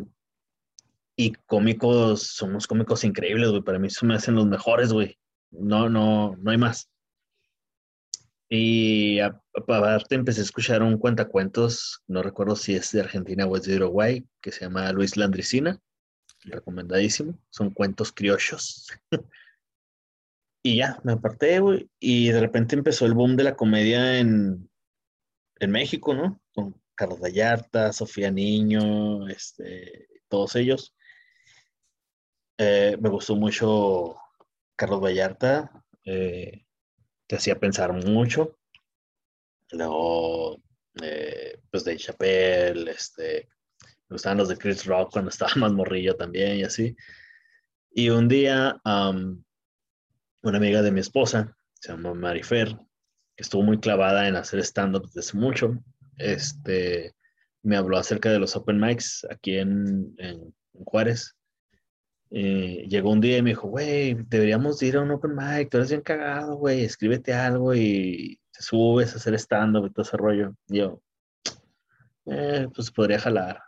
y 1.17 1.33
cómicos, 1.47 2.23
son 2.23 2.51
unos 2.51 2.67
cómicos 2.67 3.05
increíbles, 3.05 3.51
güey. 3.51 3.63
Para 3.63 3.79
mí 3.79 3.91
se 3.91 4.07
me 4.07 4.15
hacen 4.15 4.35
los 4.35 4.47
mejores, 4.47 4.93
güey. 4.93 5.19
No, 5.51 5.89
no, 5.89 6.37
no 6.37 6.51
hay 6.51 6.59
más. 6.59 6.91
Y 8.49 9.21
aparte 9.21 10.15
empecé 10.15 10.41
a 10.41 10.45
escuchar 10.45 10.83
un 10.83 10.99
cuentacuentos, 10.99 12.03
no 12.07 12.23
recuerdo 12.23 12.57
si 12.57 12.75
es 12.75 12.93
de 12.93 13.01
Argentina 13.01 13.47
o 13.47 13.57
es 13.57 13.65
de 13.65 13.77
Uruguay, 13.77 14.27
que 14.41 14.53
se 14.53 14.61
llama 14.65 14.93
Luis 14.93 15.17
Landricina 15.17 15.81
recomendadísimo. 16.45 17.39
Son 17.51 17.71
cuentos 17.71 18.13
criollos. 18.13 18.89
y 20.63 20.77
ya, 20.77 21.01
me 21.05 21.13
aparté, 21.13 21.61
güey. 21.61 21.89
Y 21.99 22.29
de 22.29 22.41
repente 22.41 22.77
empezó 22.77 23.07
el 23.07 23.15
boom 23.15 23.37
de 23.37 23.45
la 23.45 23.57
comedia 23.57 24.19
en, 24.19 24.71
en 25.59 25.71
México, 25.71 26.15
¿no? 26.15 26.41
Con 26.55 26.81
Carlos 26.95 27.21
Vallarta, 27.21 27.93
Sofía 27.93 28.31
Niño, 28.31 29.29
este, 29.29 30.09
todos 30.29 30.57
ellos. 30.57 30.94
Eh, 32.59 32.97
me 33.01 33.09
gustó 33.09 33.37
mucho 33.37 34.17
Carlos 34.77 35.01
Vallarta. 35.01 35.85
Eh, 36.05 36.65
te 37.27 37.37
hacía 37.37 37.59
pensar 37.59 37.93
mucho. 37.93 38.59
Luego, 39.73 40.63
eh, 41.03 41.59
pues 41.71 41.85
de 41.85 41.97
Chappelle, 41.97 42.91
este, 42.91 43.49
me 44.09 44.15
gustaban 44.15 44.39
los 44.39 44.49
de 44.49 44.57
Chris 44.57 44.85
Rock 44.85 45.13
cuando 45.13 45.31
estaba 45.31 45.53
más 45.57 45.73
morrillo 45.73 46.17
también 46.17 46.59
y 46.59 46.65
así. 46.65 46.97
Y 47.91 48.11
un 48.11 48.29
día, 48.29 48.81
una 48.85 50.59
amiga 50.59 50.83
de 50.83 50.91
mi 50.91 51.01
esposa, 51.01 51.57
se 51.75 51.93
llama 51.93 52.13
Marifer, 52.13 52.77
que 53.37 53.43
estuvo 53.43 53.63
muy 53.63 53.79
clavada 53.79 54.27
en 54.29 54.37
hacer 54.37 54.61
stand-up 54.61 55.11
desde 55.13 55.39
mucho, 55.39 55.79
este, 56.17 57.15
me 57.63 57.77
habló 57.77 57.97
acerca 57.97 58.31
de 58.31 58.39
los 58.39 58.57
open 58.57 58.79
mics 58.79 59.27
aquí 59.31 59.59
en, 59.59 60.15
en, 60.19 60.55
Juárez. 60.85 61.37
Llegó 62.31 63.11
un 63.11 63.21
día 63.21 63.39
y 63.39 63.43
me 63.43 63.51
dijo, 63.51 63.69
güey, 63.69 64.15
deberíamos 64.15 64.83
ir 64.83 64.97
a 64.97 65.03
un 65.03 65.11
open 65.11 65.35
mic, 65.35 65.71
tú 65.71 65.77
eres 65.77 65.91
bien 65.91 66.03
cagado, 66.03 66.57
güey, 66.57 66.85
escríbete 66.85 67.33
algo 67.33 67.75
y 67.75 68.41
te 68.51 68.63
subes 68.63 69.13
a 69.13 69.17
hacer 69.17 69.35
stand-up 69.35 69.87
y 69.87 69.91
todo 69.91 70.03
ese 70.03 70.17
rollo. 70.17 70.57
Y 70.69 70.79
yo, 70.79 71.01
eh, 72.27 72.69
pues 72.75 72.91
podría 72.91 73.19
jalar. 73.19 73.63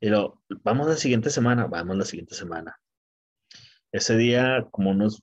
Y 0.00 0.08
lo, 0.08 0.42
vamos 0.62 0.86
la 0.88 0.96
siguiente 0.96 1.30
semana, 1.30 1.66
vamos 1.66 1.96
la 1.96 2.04
siguiente 2.04 2.34
semana. 2.34 2.78
Ese 3.90 4.16
día, 4.16 4.66
como 4.70 4.90
unos 4.90 5.22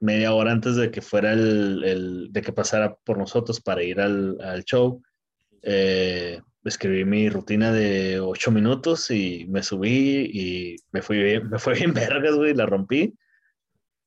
media 0.00 0.34
hora 0.34 0.50
antes 0.50 0.76
de 0.76 0.90
que 0.90 1.00
fuera 1.00 1.32
el, 1.32 2.28
de 2.30 2.42
que 2.42 2.52
pasara 2.52 2.94
por 3.04 3.18
nosotros 3.18 3.60
para 3.60 3.84
ir 3.84 4.00
al, 4.00 4.64
show, 4.64 5.00
eh, 5.62 6.42
escribí 6.64 7.04
mi 7.04 7.28
rutina 7.28 7.72
de 7.72 8.20
ocho 8.20 8.50
minutos 8.50 9.10
y 9.10 9.46
me 9.48 9.62
subí 9.62 10.30
y 10.32 10.76
me 10.92 11.02
fui 11.02 11.22
bien, 11.22 11.48
me 11.50 11.58
fue 11.58 11.74
bien 11.78 11.92
vergas, 11.92 12.34
güey, 12.34 12.54
la 12.54 12.66
rompí. 12.66 13.14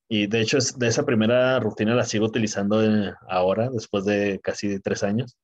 Y 0.08 0.28
de 0.28 0.42
hecho, 0.42 0.60
de 0.78 0.88
esa 0.88 1.06
primera 1.06 1.60
rutina 1.60 1.96
la 1.96 2.06
sigo 2.06 2.28
utilizando 2.28 2.80
ahora, 3.28 3.70
después 3.70 4.06
de 4.06 4.40
casi 4.44 4.80
tres 4.80 5.04
años. 5.04 5.36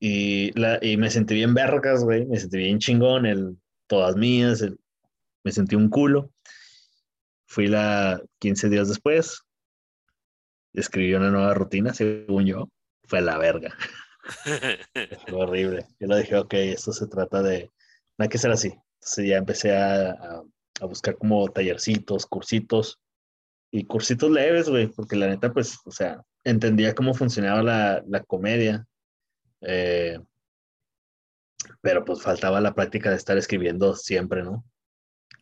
Y, 0.00 0.50
la, 0.58 0.78
y 0.82 0.96
me 0.96 1.10
sentí 1.10 1.34
bien 1.34 1.54
vergas, 1.54 2.02
güey. 2.04 2.26
Me 2.26 2.38
sentí 2.38 2.58
bien 2.58 2.78
chingón, 2.78 3.26
el, 3.26 3.56
todas 3.86 4.16
mías. 4.16 4.64
me 5.44 5.52
sentí 5.52 5.76
un 5.76 5.88
culo. 5.88 6.30
Fui 7.46 7.68
la 7.68 8.20
15 8.40 8.68
días 8.68 8.88
después. 8.88 9.42
Escribí 10.72 11.14
una 11.14 11.30
nueva 11.30 11.54
rutina, 11.54 11.94
según 11.94 12.46
yo. 12.46 12.68
Fue 13.04 13.20
la 13.20 13.38
verga. 13.38 13.74
fue 15.26 15.42
horrible. 15.42 15.86
Yo 16.00 16.08
le 16.08 16.18
dije, 16.18 16.36
ok, 16.36 16.54
esto 16.54 16.92
se 16.92 17.06
trata 17.06 17.42
de. 17.42 17.70
No 18.18 18.24
hay 18.24 18.28
que 18.28 18.38
ser 18.38 18.50
así. 18.50 18.68
Entonces 19.00 19.28
ya 19.28 19.36
empecé 19.36 19.76
a, 19.76 20.12
a, 20.80 20.86
buscar 20.86 21.16
como 21.16 21.48
tallercitos, 21.48 22.26
cursitos. 22.26 23.00
Y 23.70 23.86
cursitos 23.86 24.30
leves, 24.30 24.68
güey, 24.68 24.86
porque 24.86 25.16
la 25.16 25.26
neta, 25.26 25.52
pues, 25.52 25.78
o 25.84 25.90
sea, 25.90 26.22
entendía 26.44 26.94
cómo 26.94 27.12
funcionaba 27.12 27.62
la, 27.62 28.04
la 28.06 28.22
comedia 28.22 28.86
eh, 29.66 30.18
pero 31.80 32.04
pues 32.04 32.22
faltaba 32.22 32.60
la 32.60 32.74
práctica 32.74 33.10
de 33.10 33.16
estar 33.16 33.36
escribiendo 33.38 33.94
siempre, 33.96 34.42
¿no? 34.42 34.64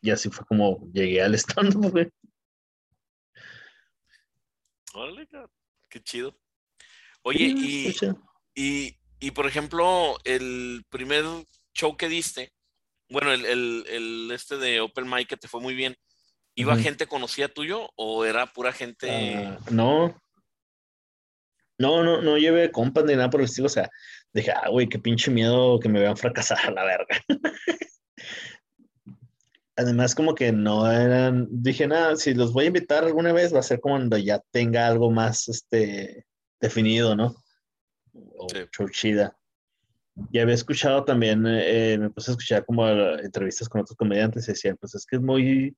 Y 0.01 0.11
así 0.11 0.31
fue 0.31 0.47
como 0.47 0.88
llegué 0.92 1.23
al 1.23 1.35
stand 1.38 1.75
güey. 1.75 2.09
qué 5.88 6.01
chido. 6.03 6.37
Oye, 7.23 7.55
y, 7.57 7.95
y 8.54 9.30
por 9.34 9.46
ejemplo, 9.46 10.18
el 10.24 10.84
primer 10.90 11.24
show 11.74 11.96
que 11.96 12.08
diste, 12.08 12.52
bueno, 13.12 13.32
el, 13.32 13.44
el, 13.44 13.84
el 13.88 14.30
este 14.32 14.56
de 14.56 14.80
Open 14.80 15.08
Mic 15.08 15.28
que 15.28 15.36
te 15.36 15.48
fue 15.48 15.60
muy 15.60 15.74
bien, 15.74 15.96
¿iba 16.54 16.76
gente 16.76 17.06
conocida 17.06 17.48
tuyo 17.48 17.90
o 17.96 18.24
era 18.24 18.46
pura 18.46 18.72
gente? 18.72 19.10
Ah, 19.10 19.58
no. 19.70 20.18
No, 21.78 22.02
no, 22.02 22.22
no 22.22 22.38
llevé 22.38 22.70
compas 22.70 23.04
ni 23.04 23.14
nada 23.14 23.28
por 23.28 23.40
el 23.40 23.46
estilo. 23.46 23.66
O 23.66 23.70
sea, 23.70 23.90
dije, 24.32 24.52
ah, 24.52 24.68
güey, 24.70 24.88
qué 24.88 24.98
pinche 24.98 25.30
miedo 25.30 25.78
que 25.80 25.88
me 25.88 26.00
vean 26.00 26.16
fracasar 26.16 26.58
a 26.66 26.70
la 26.70 26.84
verga. 26.84 27.20
Además, 29.76 30.14
como 30.14 30.34
que 30.34 30.52
no 30.52 30.90
eran, 30.90 31.48
dije, 31.50 31.86
nada, 31.86 32.16
si 32.16 32.34
los 32.34 32.52
voy 32.52 32.64
a 32.64 32.68
invitar 32.68 33.04
alguna 33.04 33.32
vez, 33.32 33.54
va 33.54 33.60
a 33.60 33.64
ser 33.64 33.80
cuando 33.80 34.16
ya 34.16 34.40
tenga 34.50 34.86
algo 34.86 35.10
más 35.10 35.48
este, 35.48 36.26
definido, 36.60 37.16
¿no? 37.16 37.34
O 38.14 38.46
sí. 38.92 39.14
Y 40.31 40.38
había 40.38 40.55
escuchado 40.55 41.05
también, 41.05 41.44
eh, 41.46 41.96
me 41.98 42.11
puse 42.11 42.31
a 42.31 42.33
escuchar 42.33 42.64
como 42.66 42.87
entrevistas 42.88 43.68
con 43.68 43.81
otros 43.81 43.96
comediantes 43.96 44.46
y 44.46 44.53
decían, 44.53 44.77
pues 44.79 44.94
es 44.94 45.07
que 45.07 45.16
es 45.16 45.22
muy, 45.22 45.75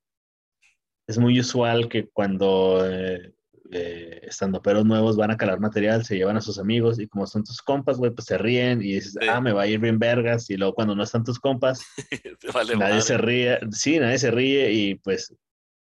es 1.06 1.18
muy 1.18 1.38
usual 1.38 1.88
que 1.88 2.08
cuando 2.08 2.84
eh, 2.84 3.32
eh, 3.70 4.20
estando 4.22 4.60
peros 4.60 4.84
nuevos 4.84 5.16
van 5.16 5.30
a 5.30 5.36
calar 5.36 5.60
material, 5.60 6.04
se 6.04 6.16
llevan 6.16 6.36
a 6.36 6.40
sus 6.40 6.58
amigos 6.58 6.98
y 6.98 7.06
como 7.06 7.26
son 7.26 7.44
tus 7.44 7.62
compas, 7.62 7.98
güey, 7.98 8.10
pues 8.10 8.26
se 8.26 8.36
ríen 8.36 8.82
y 8.82 8.94
dices, 8.94 9.16
ah, 9.28 9.40
me 9.40 9.52
va 9.52 9.62
a 9.62 9.66
ir 9.66 9.78
bien 9.78 9.98
vergas. 9.98 10.50
Y 10.50 10.56
luego 10.56 10.74
cuando 10.74 10.96
no 10.96 11.04
están 11.04 11.24
tus 11.24 11.38
compas, 11.38 11.82
nadie 12.78 13.02
se 13.02 13.16
ríe, 13.16 13.60
sí, 13.70 13.98
nadie 13.98 14.18
se 14.18 14.30
ríe 14.30 14.72
y 14.72 14.94
pues 14.96 15.32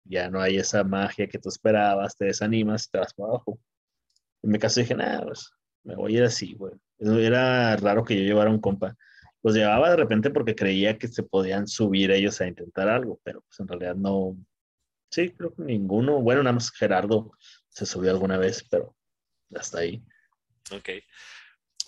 ya 0.04 0.30
no 0.30 0.40
hay 0.40 0.56
esa 0.56 0.84
magia 0.84 1.26
que 1.26 1.38
tú 1.38 1.48
esperabas, 1.48 2.16
te 2.16 2.26
desanimas 2.26 2.86
y 2.86 2.90
te 2.90 2.98
vas 2.98 3.12
para 3.14 3.30
abajo. 3.30 3.58
En 4.42 4.50
mi 4.50 4.58
caso 4.58 4.80
dije, 4.80 4.94
nada, 4.94 5.24
pues 5.24 5.50
me 5.84 5.94
voy 5.94 6.14
a 6.14 6.18
ir 6.18 6.24
así, 6.24 6.54
güey. 6.54 6.74
Era 6.98 7.76
raro 7.76 8.04
que 8.04 8.16
yo 8.16 8.22
llevara 8.22 8.50
un 8.50 8.60
compa. 8.60 8.96
Los 9.42 9.54
llevaba 9.54 9.90
de 9.90 9.96
repente 9.96 10.30
porque 10.30 10.54
creía 10.54 10.98
que 10.98 11.08
se 11.08 11.22
podían 11.22 11.68
subir 11.68 12.10
ellos 12.10 12.40
a 12.40 12.46
intentar 12.46 12.88
algo, 12.88 13.20
pero 13.22 13.42
pues 13.42 13.60
en 13.60 13.68
realidad 13.68 13.94
no. 13.94 14.36
Sí, 15.10 15.30
creo 15.30 15.54
que 15.54 15.62
ninguno. 15.62 16.20
Bueno, 16.20 16.42
nada 16.42 16.54
más 16.54 16.72
Gerardo 16.72 17.32
se 17.68 17.84
subió 17.84 18.10
alguna 18.10 18.38
vez, 18.38 18.66
pero 18.70 18.96
hasta 19.54 19.80
ahí. 19.80 20.02
Ok. 20.72 20.88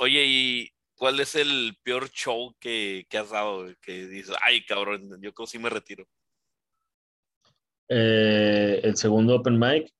Oye, 0.00 0.24
¿y 0.26 0.70
cuál 0.94 1.18
es 1.20 1.34
el 1.34 1.78
peor 1.82 2.10
show 2.10 2.54
que, 2.60 3.06
has 3.18 3.30
dado? 3.30 3.74
Que 3.80 4.06
dices, 4.06 4.36
ay, 4.44 4.64
cabrón, 4.64 5.08
yo 5.22 5.32
creo 5.32 5.46
que 5.46 5.52
sí 5.52 5.58
me 5.58 5.70
retiro. 5.70 6.06
Eh, 7.88 8.80
el 8.82 8.96
segundo 8.96 9.36
open 9.36 9.58
mic. 9.58 9.90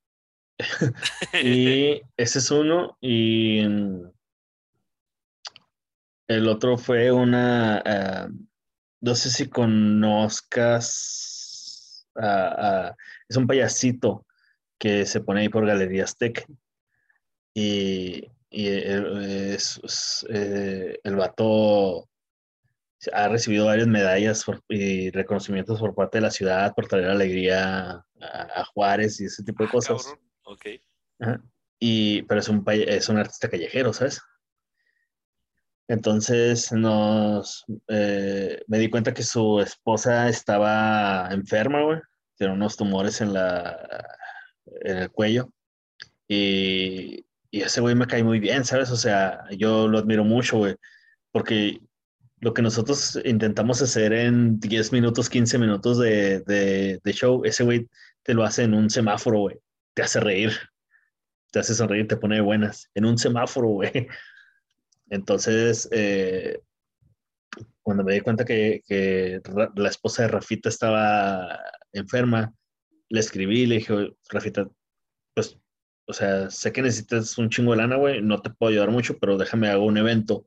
y 1.42 2.00
ese 2.16 2.38
es 2.38 2.50
uno. 2.50 2.96
Y 3.00 3.60
el 6.28 6.48
otro 6.48 6.78
fue 6.78 7.12
una. 7.12 7.82
Eh, 7.84 8.28
no 9.00 9.14
sé 9.14 9.30
si 9.30 9.48
conozcas. 9.48 10.94
es 13.28 13.36
un 13.36 13.46
payasito 13.46 14.26
que 14.78 15.06
se 15.06 15.20
pone 15.20 15.42
ahí 15.42 15.48
por 15.48 15.66
Galerías 15.66 16.16
Tech. 16.16 16.46
Y, 17.54 18.30
y 18.50 18.68
es, 18.68 20.26
eh, 20.28 20.98
el 21.02 21.16
vato 21.16 22.08
ha 23.12 23.28
recibido 23.28 23.66
varias 23.66 23.86
medallas 23.86 24.44
y 24.68 25.10
reconocimientos 25.10 25.78
por 25.80 25.94
parte 25.94 26.18
de 26.18 26.22
la 26.22 26.30
ciudad 26.30 26.74
por 26.74 26.86
traer 26.86 27.08
alegría 27.08 28.04
a, 28.20 28.64
Juárez 28.74 29.20
y 29.20 29.26
ese 29.26 29.42
tipo 29.42 29.62
de 29.62 29.68
ah, 29.68 29.72
cosas. 29.72 30.14
Y, 31.78 32.22
pero 32.22 32.40
es 32.40 32.48
un, 32.48 32.64
es 32.66 33.08
un 33.08 33.18
artista 33.18 33.50
callejero, 33.50 33.92
¿sabes? 33.92 34.20
Entonces 35.88 36.72
nos, 36.72 37.64
eh, 37.88 38.62
me 38.66 38.78
di 38.78 38.90
cuenta 38.90 39.14
que 39.14 39.22
su 39.22 39.60
esposa 39.60 40.28
estaba 40.28 41.28
enferma, 41.30 41.82
güey. 41.82 42.00
Tiene 42.36 42.54
unos 42.54 42.76
tumores 42.76 43.20
en 43.20 43.32
la, 43.32 44.06
en 44.82 44.98
el 44.98 45.10
cuello. 45.10 45.52
Y, 46.28 47.24
y 47.50 47.60
ese 47.62 47.80
güey 47.80 47.94
me 47.94 48.06
cae 48.06 48.24
muy 48.24 48.40
bien, 48.40 48.64
¿sabes? 48.64 48.90
O 48.90 48.96
sea, 48.96 49.44
yo 49.56 49.86
lo 49.88 49.98
admiro 49.98 50.24
mucho, 50.24 50.58
güey, 50.58 50.76
porque 51.30 51.80
lo 52.40 52.52
que 52.52 52.62
nosotros 52.62 53.18
intentamos 53.24 53.80
hacer 53.80 54.12
en 54.12 54.58
10 54.60 54.92
minutos, 54.92 55.30
15 55.30 55.58
minutos 55.58 55.98
de, 55.98 56.40
de 56.40 57.12
show, 57.12 57.42
ese 57.44 57.64
güey 57.64 57.88
te 58.22 58.34
lo 58.34 58.44
hace 58.44 58.64
en 58.64 58.74
un 58.74 58.90
semáforo, 58.90 59.38
güey. 59.38 59.58
Te 59.96 60.02
hace 60.02 60.20
reír, 60.20 60.52
te 61.50 61.60
hace 61.60 61.74
sonreír, 61.74 62.06
te 62.06 62.18
pone 62.18 62.42
buenas, 62.42 62.90
en 62.94 63.06
un 63.06 63.16
semáforo, 63.16 63.68
güey. 63.68 64.08
Entonces, 65.08 65.88
eh, 65.90 66.60
cuando 67.80 68.04
me 68.04 68.12
di 68.12 68.20
cuenta 68.20 68.44
que, 68.44 68.82
la 69.74 69.88
esposa 69.88 70.22
de 70.22 70.28
Rafita 70.28 70.68
estaba 70.68 71.58
enferma, 71.94 72.52
le 73.08 73.20
escribí, 73.20 73.64
le 73.64 73.76
dije, 73.76 74.14
Rafita, 74.28 74.68
pues, 75.32 75.58
o 76.06 76.12
sea, 76.12 76.50
sé 76.50 76.72
que 76.72 76.82
necesitas 76.82 77.38
un 77.38 77.48
chingo 77.48 77.70
de 77.70 77.78
lana, 77.78 77.96
güey, 77.96 78.20
no 78.20 78.42
te 78.42 78.50
puedo 78.50 78.72
ayudar 78.72 78.90
mucho, 78.90 79.18
pero 79.18 79.38
déjame 79.38 79.68
hago 79.68 79.86
un 79.86 79.96
evento 79.96 80.46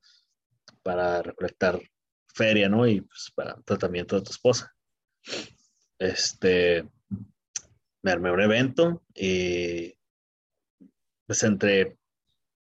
para 0.84 1.22
recolectar 1.22 1.80
feria, 2.28 2.68
¿no? 2.68 2.86
Y 2.86 3.00
pues 3.00 3.32
para 3.34 3.60
tratamiento 3.62 4.14
de 4.14 4.22
tu 4.22 4.30
esposa. 4.30 4.72
Este, 5.98 6.88
me 8.02 8.10
armé 8.12 8.30
un 8.30 8.40
evento 8.40 9.02
y 9.14 9.94
pues 11.26 11.42
entre 11.42 11.98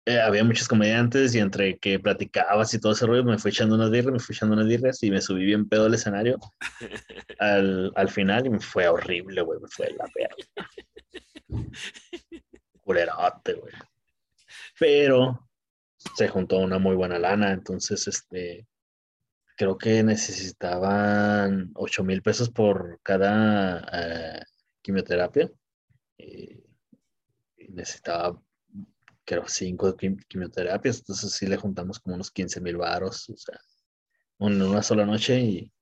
eh, 0.06 0.20
había 0.20 0.44
muchos 0.44 0.68
comediantes 0.68 1.34
y 1.34 1.38
entre 1.38 1.78
que 1.78 1.98
platicabas 1.98 2.74
y 2.74 2.78
todo 2.78 2.92
ese 2.92 3.06
rollo, 3.06 3.24
me 3.24 3.38
fui 3.38 3.50
echando 3.50 3.74
unas 3.74 3.90
birras, 3.90 4.12
me 4.12 4.20
fui 4.20 4.34
echando 4.34 4.54
unas 4.54 4.68
birras 4.68 5.02
y 5.02 5.10
me 5.10 5.20
subí 5.20 5.44
bien 5.44 5.68
pedo 5.68 5.86
al 5.86 5.94
escenario 5.94 6.38
al, 7.38 7.90
al 7.96 8.08
final 8.10 8.46
y 8.46 8.50
me 8.50 8.60
fue 8.60 8.86
horrible, 8.86 9.40
güey, 9.42 9.60
me 9.60 9.68
fue 9.68 9.90
la 9.96 10.06
verga. 10.14 10.68
Culerote, 12.82 13.54
güey. 13.54 13.72
Pero 14.78 15.48
se 16.16 16.28
juntó 16.28 16.58
una 16.58 16.78
muy 16.78 16.96
buena 16.96 17.18
lana, 17.18 17.52
entonces, 17.52 18.06
este, 18.06 18.66
creo 19.56 19.78
que 19.78 20.02
necesitaban 20.02 21.70
8 21.74 22.04
mil 22.04 22.22
pesos 22.22 22.50
por 22.50 23.00
cada 23.02 23.86
eh, 23.92 24.42
quimioterapia. 24.84 25.50
Y 26.18 26.62
necesitaba 27.70 28.40
creo, 29.24 29.44
cinco 29.48 29.96
quimioterapias, 30.28 30.98
entonces 30.98 31.32
sí 31.32 31.46
le 31.46 31.56
juntamos 31.56 31.98
como 31.98 32.14
unos 32.14 32.30
15 32.30 32.60
mil 32.60 32.76
varos, 32.76 33.28
o 33.30 33.36
sea, 33.36 33.58
en 34.40 34.60
una 34.60 34.82
sola 34.82 35.06
noche 35.06 35.40
y 35.40 35.72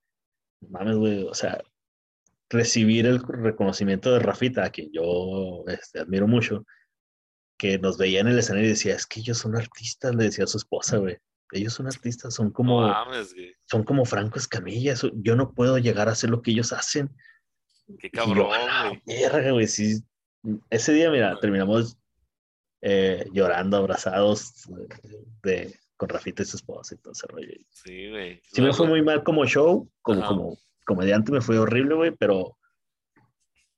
mames, 0.69 0.97
güey, 0.97 1.25
o 1.25 1.35
sea, 1.35 1.61
recibir 2.49 3.07
el 3.07 3.21
reconocimiento 3.21 4.13
de 4.13 4.21
Rafita, 4.21 4.65
a 4.65 4.71
quien 4.71 4.91
yo 4.93 5.65
este, 5.67 6.01
admiro 6.01 6.29
mucho, 6.29 6.65
que 7.59 7.79
nos 7.79 7.99
veía 7.99 8.21
en 8.21 8.29
el 8.29 8.39
escenario 8.39 8.69
y 8.69 8.73
decía, 8.73 8.95
es 8.95 9.07
que 9.07 9.21
ellos 9.21 9.39
son 9.39 9.57
artistas, 9.57 10.15
le 10.15 10.25
decía 10.25 10.45
a 10.45 10.49
su 10.49 10.59
esposa, 10.59 10.99
güey. 10.99 11.19
Ellos 11.53 11.75
son 11.75 11.87
artistas, 11.87 12.35
son 12.35 12.51
como, 12.51 12.91
son 13.67 13.85
como 13.85 14.07
Franco 14.07 14.39
Escamilla, 14.39 14.95
yo 15.15 15.37
no 15.37 15.53
puedo 15.53 15.77
llegar 15.77 16.09
a 16.09 16.13
hacer 16.13 16.31
lo 16.31 16.41
que 16.41 16.53
ellos 16.53 16.73
hacen. 16.73 17.15
Qué 17.99 18.11
cabrón, 18.11 18.51
güey. 19.53 19.67
Sí. 19.67 20.03
Ese 20.71 20.93
día, 20.93 21.11
mira, 21.11 21.39
terminamos 21.41 21.97
eh, 22.81 23.25
llorando, 23.33 23.77
abrazados 23.77 24.69
de, 25.43 25.79
con 25.97 26.09
Rafita 26.09 26.43
y 26.43 26.47
su 26.47 26.57
esposa 26.57 26.95
y 26.95 26.99
todo 26.99 27.13
ese 27.13 27.27
rollo. 27.29 27.53
Sí, 27.71 28.11
güey. 28.11 28.43
Sí 28.53 28.61
me 28.61 28.73
fue 28.73 28.89
muy 28.89 29.03
mal 29.03 29.23
como 29.23 29.47
show, 29.47 29.89
como, 30.03 30.27
como 30.27 30.59
comediante 30.85 31.31
me 31.31 31.41
fue 31.41 31.59
horrible, 31.59 31.95
güey, 31.95 32.11
pero 32.11 32.57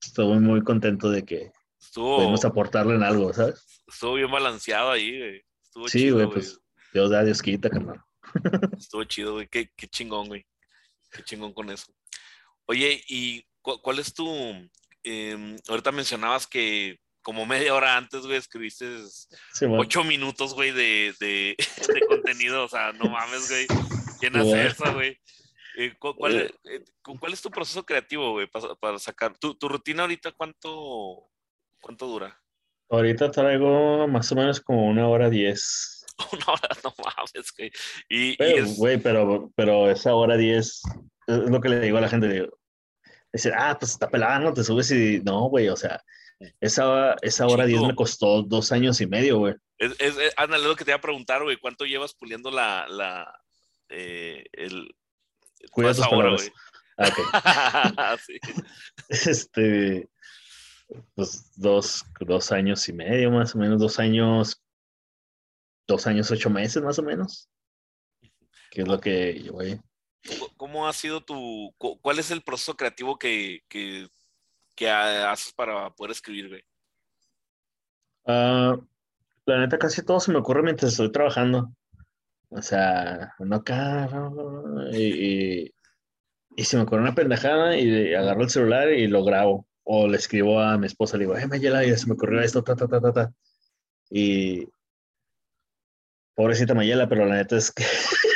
estuve 0.01 0.41
muy 0.41 0.63
contento 0.63 1.11
de 1.11 1.25
que 1.25 1.53
Estuvo... 1.79 2.17
pudimos 2.17 2.45
aportarle 2.45 2.95
en 2.95 3.03
algo, 3.03 3.33
¿sabes? 3.33 3.83
Estuvo 3.87 4.15
bien 4.15 4.31
balanceado 4.31 4.91
ahí, 4.91 5.19
güey. 5.19 5.43
Estuvo 5.63 5.89
sí, 5.89 6.11
güey, 6.11 6.27
pues 6.31 6.59
Dios 6.93 7.11
da, 7.11 7.25
Dios 7.25 7.43
quita, 7.43 7.69
carnal. 7.69 8.01
Estuvo 8.79 9.05
chido, 9.05 9.35
güey. 9.35 9.49
Qué, 9.49 9.71
qué 9.77 9.87
chingón, 9.87 10.29
güey. 10.29 10.47
Qué 11.11 11.23
chingón 11.23 11.53
con 11.53 11.71
eso. 11.71 11.93
Oye, 12.67 13.03
¿y 13.09 13.45
cuál 13.65 13.99
es 13.99 14.15
tu... 14.15 14.29
Eh, 15.03 15.57
ahorita 15.69 15.93
mencionabas 15.93 16.47
que 16.47 16.99
como 17.25 17.47
media 17.47 17.75
hora 17.75 17.97
antes, 17.97 18.27
güey, 18.27 18.37
escribiste 18.37 18.87
ocho 19.63 20.05
minutos, 20.05 20.55
güey, 20.55 20.73
de, 20.73 21.15
de, 21.19 21.57
de, 21.95 22.01
contenido. 22.07 22.65
O 22.65 22.69
sea, 22.69 22.93
no 22.93 23.07
mames, 23.11 23.49
güey. 23.49 23.67
¿Quién 24.21 24.37
hace 24.37 24.67
eso, 24.67 24.93
güey? 24.93 25.19
Eh, 25.77 25.95
¿cuál, 25.99 26.37
eh. 26.37 26.55
Eh, 26.65 26.85
¿cuál, 27.03 27.33
es 27.33 27.43
tu 27.43 27.51
proceso 27.51 27.85
creativo, 27.85 28.33
güey, 28.33 28.47
para, 28.47 28.75
para 28.77 28.99
sacar? 28.99 29.37
¿Tu, 29.39 29.55
¿Tu, 29.55 29.69
rutina 29.69 30.03
ahorita 30.03 30.33
cuánto, 30.33 31.27
cuánto 31.81 32.07
dura? 32.07 32.39
Ahorita 32.91 33.31
traigo 33.31 34.07
más 34.07 34.31
o 34.31 34.37
menos 34.37 34.61
como 34.61 34.87
una 34.87 35.09
hora 35.09 35.31
diez. 35.31 36.05
Una 36.33 36.45
hora, 36.47 36.69
no 36.85 36.95
mames, 37.03 37.53
güey. 37.59 37.73
Y, 38.09 38.37
pero, 38.37 38.67
güey, 38.77 38.99
pero, 38.99 39.51
pero 39.57 39.91
esa 39.91 40.15
hora 40.15 40.37
diez 40.37 40.81
es 41.27 41.51
lo 41.51 41.61
que 41.61 41.71
le 41.71 41.81
digo 41.81 41.99
a 41.99 42.03
la 42.03 42.09
gente. 42.09 42.29
Digo, 42.29 42.57
dice, 43.35 43.53
ah, 43.57 43.77
pues 43.79 43.93
está 43.93 44.09
pelada, 44.09 44.39
no 44.39 44.55
te 44.55 44.65
subes 44.65 44.91
y 44.93 45.21
no, 45.21 45.49
güey, 45.49 45.69
o 45.69 45.77
sea, 45.77 46.03
Esa, 46.61 47.17
esa 47.23 47.47
hora 47.47 47.67
10 47.67 47.83
me 47.83 47.95
costó 47.95 48.43
dos 48.43 48.73
años 48.73 49.01
y 49.01 49.07
medio, 49.07 49.39
güey. 49.39 49.55
Es, 49.79 49.93
es, 49.99 50.17
es 50.17 50.63
lo 50.63 50.77
que 50.77 50.85
te 50.85 50.93
iba 50.93 50.99
a 50.99 51.01
preguntar, 51.01 51.43
güey. 51.43 51.57
¿Cuánto 51.57 51.85
llevas 51.85 52.15
puliendo 52.15 52.51
la, 52.51 52.87
la, 52.89 53.41
eh, 53.89 54.45
el... 54.53 54.95
Cuida 55.71 55.95
tus 55.95 56.07
palabras. 56.07 56.51
Ah, 56.97 58.17
sí. 58.25 58.39
Este, 59.09 60.09
pues 61.15 61.51
dos, 61.57 62.05
dos 62.21 62.53
años 62.53 62.89
y 62.89 62.93
medio, 62.93 63.31
más 63.31 63.55
o 63.55 63.59
menos, 63.59 63.81
dos 63.81 63.99
años, 63.99 64.63
dos 65.87 66.07
años, 66.07 66.31
ocho 66.31 66.51
meses, 66.51 66.83
más 66.83 66.99
o 66.99 67.03
menos. 67.03 67.49
Que 68.71 68.83
es 68.83 68.89
lo 68.89 69.01
que 69.01 69.43
yo, 69.43 69.53
güey. 69.55 69.81
¿Cómo 70.57 70.89
ha 70.89 70.93
sido 70.93 71.23
tu, 71.23 71.75
cuál 71.79 72.19
es 72.19 72.31
el 72.31 72.43
proceso 72.43 72.77
creativo 72.77 73.19
que, 73.19 73.61
que, 73.69 74.09
que 74.75 74.91
haces 74.91 75.53
para 75.53 75.91
poder 75.91 76.13
escribir, 76.13 76.49
güey? 76.49 76.65
Uh, 78.27 78.83
la 79.47 79.59
neta, 79.59 79.79
casi 79.79 80.03
todo 80.03 80.21
se 80.21 80.33
me 80.33 80.39
ocurre 80.39 80.63
mientras 80.63 80.93
estoy 80.93 81.13
trabajando. 81.13 81.71
O 82.49 82.63
sea, 82.63 83.35
no 83.39 83.57
acá, 83.57 84.09
y, 84.93 85.65
y, 85.67 85.75
y 86.57 86.65
se 86.65 86.77
me 86.77 86.85
ocurre 86.85 87.03
una 87.03 87.15
pendejada 87.15 87.77
y 87.77 88.15
agarro 88.15 88.43
el 88.43 88.51
celular 88.51 88.93
y 88.93 89.07
lo 89.09 89.25
grabo. 89.25 89.67
O 89.83 90.09
le 90.09 90.17
escribo 90.17 90.61
a 90.61 90.79
mi 90.79 90.87
esposa, 90.87 91.19
le 91.19 91.25
digo, 91.25 91.37
eh, 91.37 91.47
Mayela, 91.47 91.85
ya 91.85 91.97
se 91.99 92.07
me 92.07 92.15
ocurrió 92.15 92.41
esto, 92.41 92.63
ta, 92.63 92.75
ta, 92.75 92.89
ta, 92.89 93.01
ta, 93.01 93.13
ta. 93.13 93.33
Y 94.09 94.67
pobrecita 96.35 96.75
Mayela, 96.75 97.09
pero 97.09 97.27
la 97.27 97.37
neta 97.37 97.57
es 97.57 97.71
que 97.71 97.85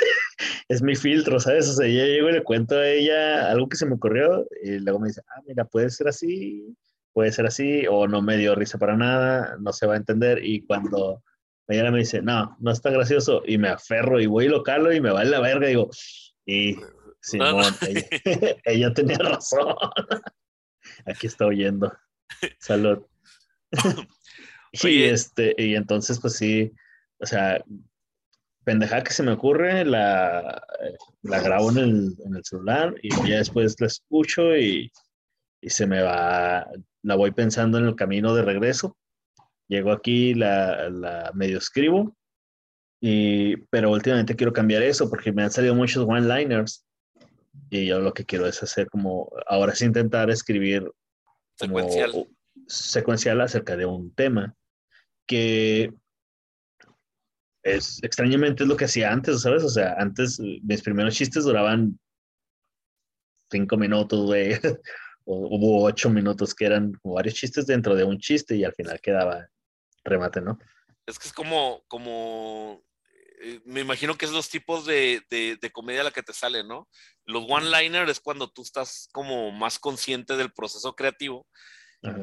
es 0.69 0.83
mi 0.83 0.95
filtro, 0.95 1.41
¿sabes? 1.41 1.69
O 1.69 1.73
sea, 1.73 1.87
yo 1.87 2.05
llego 2.05 2.29
y 2.29 2.33
le 2.33 2.45
cuento 2.45 2.77
a 2.77 2.89
ella 2.89 3.51
algo 3.51 3.69
que 3.69 3.77
se 3.77 3.87
me 3.87 3.95
ocurrió 3.95 4.47
y 4.63 4.79
luego 4.79 5.01
me 5.01 5.09
dice, 5.09 5.23
ah, 5.29 5.41
mira, 5.47 5.65
puede 5.65 5.89
ser 5.91 6.09
así, 6.09 6.77
puede 7.13 7.33
ser 7.33 7.47
así, 7.47 7.87
o 7.89 8.07
no 8.07 8.21
me 8.21 8.37
dio 8.37 8.55
risa 8.55 8.79
para 8.79 8.97
nada, 8.97 9.57
no 9.61 9.73
se 9.73 9.87
va 9.87 9.95
a 9.95 9.99
entender. 9.99 10.45
Y 10.45 10.67
cuando 10.67 11.23
Mayela 11.67 11.91
me 11.91 12.01
dice, 12.01 12.21
no, 12.21 12.57
no 12.61 12.71
está 12.71 12.91
gracioso, 12.91 13.43
y 13.47 13.57
me 13.57 13.69
aferro 13.69 14.21
y 14.21 14.27
voy 14.27 14.45
y 14.45 14.49
lo 14.49 14.63
calo 14.63 14.93
y 14.93 15.01
me 15.01 15.11
va 15.11 15.23
en 15.23 15.31
la 15.31 15.41
verga, 15.41 15.67
y 15.67 15.71
digo, 15.71 15.91
y 16.45 16.77
Simón, 17.21 17.75
ella, 17.89 18.07
ella 18.65 18.93
tenía 18.93 19.19
razón. 19.19 19.75
Aquí 21.07 21.27
está 21.27 21.47
oyendo. 21.47 21.93
Salud. 22.59 23.05
y 24.73 25.03
este, 25.05 25.55
y 25.59 25.75
entonces, 25.75 26.21
pues 26.21 26.37
sí, 26.37 26.73
o 27.19 27.27
sea, 27.27 27.63
pendejada 28.69 29.03
que 29.03 29.15
se 29.15 29.23
me 29.23 29.33
ocurre, 29.33 29.83
la, 29.87 30.63
la 31.23 31.41
grabo 31.41 31.71
en 31.71 31.79
el, 31.79 32.17
en 32.27 32.37
el, 32.37 32.45
celular 32.45 32.95
y 33.03 33.09
ya 33.27 33.39
después 33.39 33.81
la 33.81 33.87
escucho 33.87 34.55
y, 34.59 34.93
y, 35.63 35.71
se 35.71 35.87
me 35.87 36.03
va, 36.03 36.69
la 37.03 37.15
voy 37.15 37.31
pensando 37.31 37.79
en 37.79 37.87
el 37.87 37.97
camino 37.97 38.35
de 38.35 38.43
regreso. 38.43 38.95
Llego 39.69 39.91
aquí, 39.91 40.35
la, 40.35 40.91
la 40.91 41.31
medio 41.33 41.57
escribo, 41.57 42.15
y, 43.01 43.57
pero 43.71 43.91
últimamente 43.91 44.37
quiero 44.37 44.53
cambiar 44.53 44.83
eso 44.83 45.09
porque 45.09 45.33
me 45.33 45.45
han 45.45 45.51
salido 45.51 45.75
muchos 45.75 46.05
one-liners 46.07 46.85
y 47.71 47.87
yo 47.87 48.01
lo 48.01 48.13
que 48.13 48.27
quiero 48.27 48.47
es 48.47 48.63
hacer 48.63 48.91
como, 48.91 49.31
ahora 49.47 49.75
sí 49.75 49.87
intentar 49.87 50.29
escribir 50.29 50.93
secuencial. 51.55 52.29
secuencial 52.67 53.41
acerca 53.41 53.79
de 53.79 53.87
un 53.87 54.13
tema 54.15 54.55
que 55.27 55.91
es 57.63 58.03
extrañamente 58.03 58.63
es 58.63 58.69
lo 58.69 58.77
que 58.77 58.87
hacía 58.87 59.13
antes, 59.13 59.43
¿sabes? 59.43 59.65
O 59.65 59.69
sea, 59.69 59.95
antes 59.99 60.39
mis 60.41 60.83
primeros 60.83 61.15
chistes 61.15 61.45
duraban 61.45 61.99
cinco 63.51 63.77
minutos, 63.77 64.27
güey, 64.27 64.53
o 65.25 65.57
hubo 65.57 65.85
ocho 65.85 66.11
minutos 66.11 66.55
que 66.55 66.67
eran 66.67 66.93
varios 67.03 67.35
chistes 67.35 67.67
dentro 67.67 67.95
de 67.95 68.05
un 68.05 68.19
chiste 68.19 68.57
y 68.57 68.65
al 68.65 68.75
final 68.75 69.01
quedaba 69.01 69.49
remate, 70.05 70.41
¿no? 70.41 70.59
Es 71.07 71.19
que 71.19 71.29
es 71.29 71.33
como, 71.33 71.83
como 71.89 72.83
eh, 73.41 73.61
me 73.65 73.81
imagino 73.81 74.17
que 74.17 74.27
es 74.27 74.33
los 74.33 74.49
tipos 74.49 74.85
de, 74.85 75.23
de, 75.31 75.73
comedia 75.73 76.03
la 76.03 76.11
que 76.11 76.23
te 76.23 76.33
sale, 76.33 76.65
¿no? 76.65 76.89
Los 77.25 77.45
one-liner 77.49 78.09
es 78.09 78.21
cuando 78.21 78.51
tú 78.51 78.63
estás 78.63 79.09
como 79.13 79.51
más 79.53 79.79
consciente 79.79 80.37
del 80.37 80.53
proceso 80.53 80.95
creativo 80.95 81.47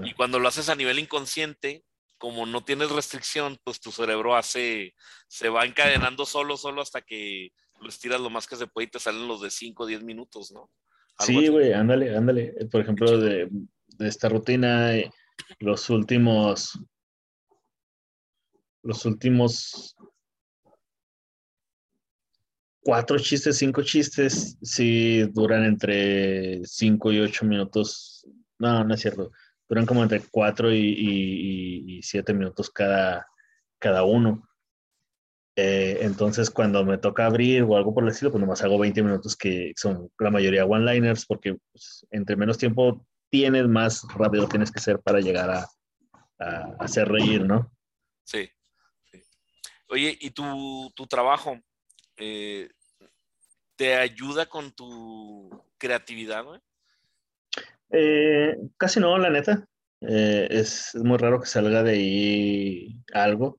y 0.04 0.14
cuando 0.14 0.40
lo 0.40 0.48
haces 0.48 0.70
a 0.70 0.76
nivel 0.76 1.00
inconsciente, 1.00 1.84
como 2.18 2.46
no 2.46 2.64
tienes 2.64 2.92
restricción, 2.92 3.58
pues 3.64 3.80
tu 3.80 3.92
cerebro 3.92 4.36
hace, 4.36 4.94
se 5.28 5.50
va 5.50 5.66
encadenando 5.66 6.26
solo, 6.26 6.58
solo 6.58 6.82
hasta 6.82 7.02
que 7.02 7.52
lo 7.82 7.90
estiras 7.90 8.22
lo 8.22 8.30
más 8.30 8.48
que 8.48 8.56
se 8.56 8.68
puede 8.68 8.88
y 8.88 8.92
te 8.92 9.00
salen 9.00 9.28
los 9.28 9.42
de 9.42 9.52
5 9.52 9.84
o 9.84 9.86
10 9.86 10.04
minutos, 10.04 10.52
¿no? 10.52 10.70
sí, 11.20 11.48
güey, 11.48 11.74
ándale, 11.74 12.16
ándale. 12.16 12.54
Por 12.72 12.82
ejemplo, 12.82 13.18
de, 13.20 13.50
de 13.98 14.08
esta 14.08 14.30
rutina, 14.30 14.92
los 15.60 15.90
últimos, 15.90 16.80
los 18.84 19.06
últimos 19.06 19.96
cuatro 22.86 23.18
chistes, 23.18 23.58
cinco 23.58 23.82
chistes, 23.82 24.58
sí 24.62 25.24
duran 25.34 25.66
entre 25.66 26.64
cinco 26.66 27.12
y 27.12 27.20
ocho 27.20 27.46
minutos. 27.46 28.28
No, 28.60 28.84
no 28.84 28.94
es 28.94 29.02
cierto. 29.02 29.32
Duran 29.68 29.86
como 29.86 30.04
entre 30.04 30.22
cuatro 30.32 30.74
y, 30.74 32.00
siete 32.04 32.34
minutos 32.34 32.70
cada, 32.70 33.28
cada 33.80 34.04
uno. 34.04 34.48
Eh, 35.56 36.00
entonces, 36.02 36.50
cuando 36.50 36.84
me 36.84 36.98
toca 36.98 37.26
abrir 37.26 37.64
o 37.64 37.78
algo 37.78 37.94
por 37.94 38.04
el 38.04 38.10
estilo, 38.10 38.32
pues 38.32 38.42
nomás 38.42 38.62
hago 38.64 38.78
20 38.78 39.02
minutos 39.02 39.36
que 39.36 39.72
son 39.78 40.12
la 40.20 40.30
mayoría 40.30 40.66
one-liners, 40.66 41.26
porque 41.26 41.58
pues, 41.72 42.06
entre 42.12 42.36
menos 42.36 42.58
tiempo 42.58 43.06
tienes, 43.30 43.68
más 43.68 44.06
rápido 44.16 44.48
tienes 44.48 44.72
que 44.72 44.82
ser 44.82 45.00
para 45.00 45.20
llegar 45.20 45.50
a, 45.50 45.68
hacer 46.80 47.08
reír, 47.08 47.46
¿no? 47.46 47.72
Sí. 48.26 48.50
Oye, 49.88 50.18
¿y 50.20 50.32
tu, 50.32 50.92
tu 50.94 51.08
trabajo? 51.08 51.58
Eh, 52.18 52.68
¿te 53.76 53.96
ayuda 53.96 54.46
con 54.48 54.72
tu 54.72 55.50
creatividad, 55.78 56.46
eh, 57.92 58.58
casi 58.78 59.00
no, 59.00 59.18
la 59.18 59.30
neta. 59.30 59.68
Eh, 60.02 60.48
es, 60.50 60.96
muy 60.96 61.18
raro 61.18 61.40
que 61.40 61.48
salga 61.48 61.84
de 61.84 61.92
ahí 61.92 63.00
algo. 63.14 63.58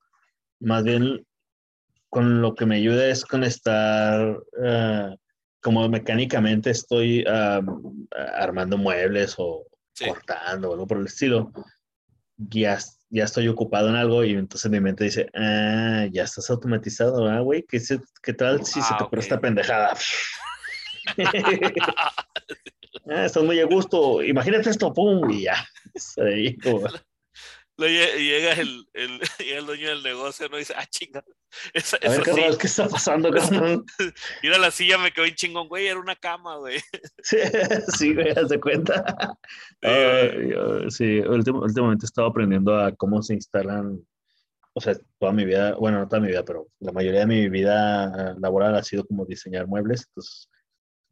Más 0.61 0.85
bien, 0.85 1.27
con 2.09 2.41
lo 2.41 2.55
que 2.55 2.67
me 2.67 2.77
ayuda 2.77 3.07
es 3.09 3.25
con 3.25 3.45
estar, 3.45 4.39
como 5.61 5.89
mecánicamente 5.89 6.71
estoy 6.71 7.25
armando 8.35 8.79
muebles 8.79 9.35
o 9.39 9.67
cortando 10.07 10.71
o 10.71 10.73
algo 10.75 10.87
por 10.87 10.99
el 10.99 11.07
estilo. 11.07 11.53
Ya 12.37 12.79
ya 13.11 13.25
estoy 13.25 13.49
ocupado 13.49 13.89
en 13.89 13.97
algo 13.97 14.25
y 14.25 14.33
entonces 14.33 14.71
mi 14.71 14.81
mente 14.81 15.05
dice, 15.05 15.29
ah, 15.35 16.07
ya 16.11 16.25
estás 16.25 16.51
automatizado, 16.51 17.29
¿ah, 17.29 17.41
güey? 17.41 17.65
¿Qué, 17.69 17.81
¿Qué, 18.23 18.33
tal 18.33 18.65
si 18.65 18.83
se 18.83 18.95
te 18.95 19.05
ocurre 19.05 19.21
esta 19.21 19.41
pendejada? 19.41 19.97
ah, 23.09 23.25
estás 23.25 23.43
muy 23.43 23.61
a 23.61 23.67
gusto, 23.67 24.23
imagínate 24.23 24.71
esto, 24.71 24.93
pum, 24.93 25.31
y 25.31 25.43
ya. 25.43 25.67
Ahí, 26.19 26.57
llega 27.79 28.53
el, 28.53 28.87
el, 28.95 29.21
el, 29.39 29.67
dueño 29.67 29.89
del 29.89 30.03
negocio, 30.03 30.49
¿no? 30.49 30.57
dice, 30.57 30.75
ah, 30.77 30.87
chinga. 30.87 31.25
Esa, 31.73 31.97
a 31.99 32.09
ver, 32.09 32.23
qué, 32.23 32.57
¿qué 32.59 32.67
está 32.67 32.89
pasando, 32.89 33.31
cabrón? 33.31 33.85
Mira 34.43 34.59
la 34.59 34.71
silla, 34.71 34.99
me 34.99 35.13
quedó 35.13 35.25
un 35.25 35.35
chingón, 35.35 35.69
güey, 35.69 35.87
era 35.87 36.01
una 36.01 36.17
cama, 36.17 36.57
güey. 36.57 36.79
Sí, 37.23 37.39
sí 37.97 38.15
güey, 38.15 38.31
haz 38.31 38.49
de 38.49 38.61
cuenta. 38.61 39.39
sí, 40.89 41.21
últimamente 41.21 42.05
he 42.05 42.07
estado 42.07 42.29
aprendiendo 42.29 42.79
a 42.79 42.95
cómo 42.95 43.23
se 43.23 43.35
instalan, 43.35 44.01
o 44.73 44.81
sea, 44.81 44.95
toda 45.19 45.33
mi 45.33 45.45
vida, 45.45 45.75
bueno, 45.77 45.99
no 45.99 46.09
toda 46.09 46.21
mi 46.21 46.29
vida, 46.29 46.45
pero 46.45 46.69
la 46.81 46.93
mayoría 46.93 47.21
de 47.21 47.27
mi 47.27 47.49
vida 47.49 48.35
laboral 48.39 48.75
ha 48.75 48.83
sido 48.83 49.07
como 49.07 49.25
diseñar 49.25 49.67
muebles, 49.67 50.07
entonces 50.09 50.49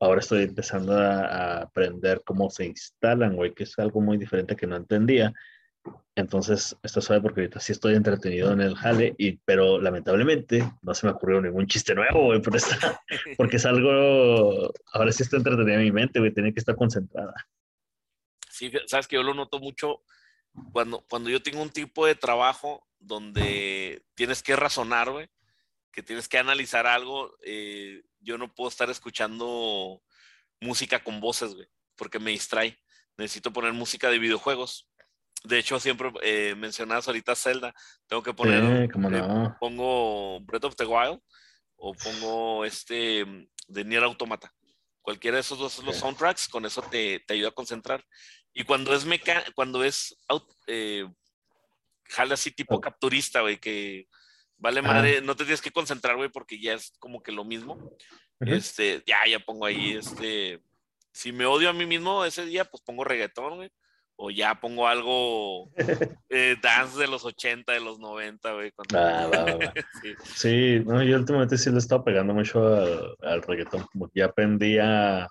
ahora 0.01 0.21
estoy 0.21 0.43
empezando 0.43 0.97
a, 0.97 1.21
a 1.25 1.63
aprender 1.63 2.23
cómo 2.25 2.51
se 2.51 2.67
instalan, 2.67 3.37
güey, 3.37 3.55
que 3.55 3.65
es 3.65 3.79
algo 3.79 4.01
muy 4.01 4.19
diferente 4.19 4.57
que 4.57 4.67
no 4.67 4.77
entendía 4.77 5.33
entonces, 6.17 6.77
esto 6.83 7.01
suave 7.01 7.23
porque 7.23 7.41
ahorita 7.41 7.59
sí 7.59 7.73
estoy 7.73 7.95
entretenido 7.95 8.53
en 8.53 8.61
el 8.61 8.77
jale, 8.77 9.15
y, 9.19 9.33
pero 9.39 9.81
lamentablemente 9.81 10.63
no 10.83 10.95
se 10.95 11.07
me 11.07 11.13
ocurrió 11.13 11.41
ningún 11.41 11.67
chiste 11.67 11.95
nuevo, 11.95 12.27
güey, 12.27 12.41
porque 13.37 13.57
es 13.57 13.67
algo, 13.67 14.73
ahora 14.93 15.13
sí 15.13 15.25
está 15.25 15.37
entretenida 15.39 15.79
mi 15.79 15.91
mente, 15.91 16.21
güey, 16.21 16.33
tiene 16.33 16.53
que 16.53 16.61
estar 16.61 16.77
concentrada. 16.77 17.35
Sí, 18.49 18.71
sabes 18.87 19.09
que 19.09 19.17
yo 19.17 19.25
lo 19.25 19.35
noto 19.35 19.59
mucho 19.59 20.03
cuando, 20.73 21.05
cuando 21.11 21.31
yo 21.31 21.43
tengo 21.43 21.61
un 21.61 21.71
tipo 21.71 22.07
de 22.07 22.15
trabajo 22.15 22.87
donde 23.01 24.05
tienes 24.15 24.43
que 24.45 24.55
razonar, 24.55 25.11
güey, 25.11 25.29
que 25.95 26.03
tienes 26.03 26.29
que 26.29 26.39
analizar 26.39 26.87
algo, 26.87 27.37
eh, 27.43 28.03
yo 28.21 28.37
no 28.37 28.53
puedo 28.53 28.69
estar 28.69 28.91
escuchando 28.91 30.03
música 30.61 31.03
con 31.03 31.21
voces, 31.21 31.55
güey, 31.55 31.69
porque 31.97 32.19
me 32.19 32.33
distrae. 32.33 32.79
Necesito 33.17 33.53
poner 33.53 33.73
música 33.73 34.11
de 34.11 34.19
videojuegos 34.19 34.89
de 35.45 35.59
hecho, 35.59 35.79
siempre 35.79 36.11
eh, 36.23 36.55
mencionas 36.57 37.07
ahorita 37.07 37.37
Zelda. 37.37 37.75
Tengo 38.07 38.23
que 38.23 38.33
poner. 38.33 38.65
Eh, 38.65 38.89
pongo 39.61 40.41
Breath 40.41 40.65
of 40.65 40.77
the 40.77 40.87
Wild 40.87 41.21
o 41.77 41.93
pongo 41.93 42.65
este 42.65 43.27
de 43.69 43.85
Nier 43.85 44.05
Automata. 44.05 44.53
Cualquiera 45.03 45.37
de 45.37 45.43
esos 45.43 45.59
dos 45.59 45.85
los 45.85 45.97
soundtracks, 45.97 46.49
con 46.49 46.65
eso 46.65 46.81
te, 46.81 47.21
te, 47.21 47.35
ayuda 47.35 47.51
a 47.51 47.55
concentrar. 47.55 48.03
Y 48.55 48.65
cuando 48.65 48.95
es 48.95 49.05
meca 49.05 49.45
cuando 49.55 49.85
es 49.85 50.17
eh, 50.67 51.07
jala 52.05 52.35
así 52.35 52.51
tipo 52.51 52.81
capturista, 52.81 53.43
güey, 53.43 53.59
que 53.59 54.09
vale 54.59 54.83
madre, 54.83 55.21
no 55.21 55.37
te 55.37 55.45
tienes 55.45 55.63
que 55.63 55.71
concentrar, 55.71 56.17
güey, 56.17 56.29
porque 56.29 56.61
ya 56.61 56.75
es 56.75 56.93
como 56.99 57.23
que 57.23 57.33
lo 57.33 57.45
mismo. 57.45 57.97
Este, 58.41 59.03
ya, 59.07 59.19
ya 59.29 59.39
pongo 59.39 59.67
ahí, 59.67 59.93
este, 59.93 60.61
si 61.15 61.33
me 61.33 61.47
odio 61.47 61.71
a 61.71 61.73
mí 61.73 61.87
mismo 61.87 62.25
ese 62.25 62.45
día, 62.45 62.65
pues 62.65 62.83
pongo 62.83 63.05
reggaetón, 63.05 63.57
güey. 63.57 63.71
O 64.17 64.31
ya 64.31 64.61
pongo 64.61 64.87
algo 64.87 65.71
eh, 66.29 66.57
dance 66.63 66.99
de 66.99 67.09
los 67.09 67.25
80, 67.25 67.73
de 67.73 67.81
los 67.81 67.99
90, 67.99 68.53
güey. 68.53 68.73
Ah, 68.95 69.29
sí. 70.35 70.81
no, 70.85 71.03
yo 71.03 71.17
últimamente 71.17 71.57
sí 71.57 71.71
le 71.71 71.79
estaba 71.79 72.05
pegando 72.05 72.35
mucho 72.35 72.65
al, 73.23 73.43
reggaetón. 73.43 73.87
Como 73.93 74.09
que 74.09 74.21
ya 74.21 74.27
aprendí 74.27 74.79
a. 74.79 75.29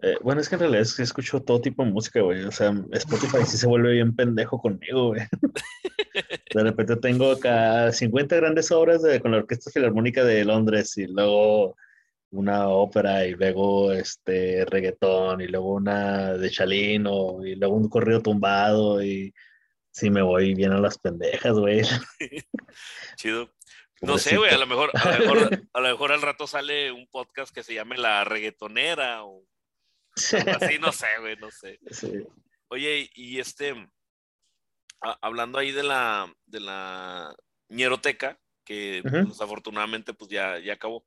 Eh, 0.00 0.16
bueno, 0.22 0.40
es 0.40 0.48
que 0.48 0.54
en 0.54 0.60
realidad 0.60 0.82
es 0.82 0.94
que 0.94 1.02
escucho 1.02 1.42
todo 1.42 1.60
tipo 1.60 1.84
de 1.84 1.90
música, 1.90 2.20
güey. 2.20 2.44
O 2.44 2.52
sea, 2.52 2.72
Spotify 2.92 3.44
sí 3.44 3.56
se 3.56 3.66
vuelve 3.66 3.92
bien 3.92 4.14
pendejo 4.14 4.60
conmigo, 4.60 5.08
güey. 5.08 5.22
De 6.54 6.62
repente 6.62 6.96
tengo 6.96 7.32
acá 7.32 7.92
50 7.92 8.36
grandes 8.36 8.70
obras 8.70 9.02
de, 9.02 9.20
con 9.20 9.32
la 9.32 9.38
Orquesta 9.38 9.70
Filarmónica 9.70 10.24
de 10.24 10.44
Londres 10.44 10.96
y 10.96 11.06
luego 11.06 11.76
una 12.30 12.68
ópera 12.68 13.26
y 13.26 13.32
luego 13.32 13.92
este 13.92 14.64
reggaetón 14.66 15.40
y 15.40 15.46
luego 15.46 15.74
una 15.74 16.34
de 16.34 16.50
Chalino 16.50 17.44
y 17.44 17.54
luego 17.54 17.74
un 17.74 17.88
corrido 17.88 18.20
tumbado 18.20 19.02
y 19.02 19.32
sí 19.90 20.10
me 20.10 20.22
voy 20.22 20.54
bien 20.54 20.72
a 20.72 20.80
las 20.80 20.98
pendejas, 20.98 21.54
güey. 21.54 21.82
Chido. 23.16 23.50
No 24.00 24.16
sé, 24.16 24.36
güey, 24.36 24.52
a 24.52 24.58
lo 24.58 24.66
mejor, 24.66 24.90
a 24.94 25.18
lo 25.18 25.18
mejor, 25.18 25.38
a 25.72 25.80
lo 25.80 25.88
mejor 25.88 26.12
al 26.12 26.22
rato 26.22 26.46
sale 26.46 26.92
un 26.92 27.08
podcast 27.08 27.52
que 27.52 27.64
se 27.64 27.74
llame 27.74 27.96
La 27.96 28.22
Reggaetonera 28.24 29.24
o 29.24 29.42
así, 30.62 30.78
no 30.78 30.92
sé, 30.92 31.06
güey, 31.20 31.36
no 31.36 31.50
sé. 31.50 31.78
Oye, 32.68 33.10
y 33.14 33.38
este, 33.38 33.74
hablando 35.00 35.58
ahí 35.58 35.72
de 35.72 35.82
la, 35.82 36.32
de 36.46 36.60
la 36.60 37.34
ñeroteca, 37.68 38.38
que 38.64 39.02
desafortunadamente 39.02 40.12
pues 40.12 40.30
ya, 40.30 40.58
ya 40.58 40.74
acabó. 40.74 41.06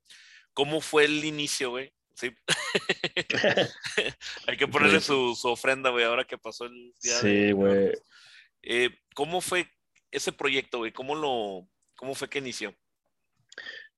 ¿Cómo 0.52 0.80
fue 0.80 1.04
el 1.04 1.24
inicio, 1.24 1.70
güey? 1.70 1.92
Sí. 2.14 2.34
Hay 4.46 4.56
que 4.56 4.68
ponerle 4.68 5.00
su, 5.00 5.36
ofrenda, 5.44 5.90
güey, 5.90 6.04
ahora 6.04 6.24
que 6.24 6.38
pasó 6.38 6.66
el 6.66 6.92
día. 7.02 7.18
Sí, 7.20 7.52
güey. 7.52 7.92
Eh, 8.62 8.90
¿Cómo 9.14 9.40
fue 9.40 9.68
ese 10.10 10.32
proyecto, 10.32 10.78
güey? 10.78 10.92
¿Cómo, 10.92 11.14
lo, 11.14 11.68
¿Cómo 11.96 12.14
fue 12.14 12.28
que 12.28 12.38
inició? 12.38 12.74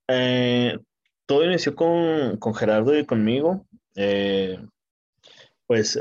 Eh, 0.08 0.78
todo 1.26 1.44
inició 1.44 1.74
con, 1.74 2.38
Gerardo 2.54 2.96
y 2.96 3.06
conmigo. 3.06 3.66
Eh, 3.96 4.58
pues 5.66 5.98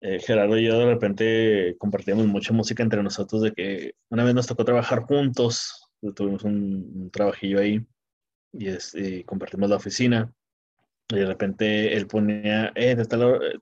Gerardo 0.00 0.58
y 0.58 0.66
yo 0.66 0.78
de 0.78 0.86
repente 0.86 1.76
compartíamos 1.78 2.26
mucha 2.26 2.52
música 2.52 2.82
entre 2.82 3.02
nosotros, 3.02 3.42
de 3.42 3.52
que 3.52 3.94
una 4.10 4.24
vez 4.24 4.34
nos 4.34 4.46
tocó 4.46 4.64
trabajar 4.64 5.02
juntos, 5.02 5.88
tuvimos 6.14 6.42
un 6.44 7.10
trabajillo 7.12 7.60
ahí 7.60 7.86
y, 8.52 9.24
compartimos 9.24 9.70
la 9.70 9.76
oficina. 9.76 10.32
Y 11.08 11.16
de 11.16 11.26
repente 11.26 11.96
él 11.96 12.06
ponía, 12.06 12.72
eh, 12.74 12.96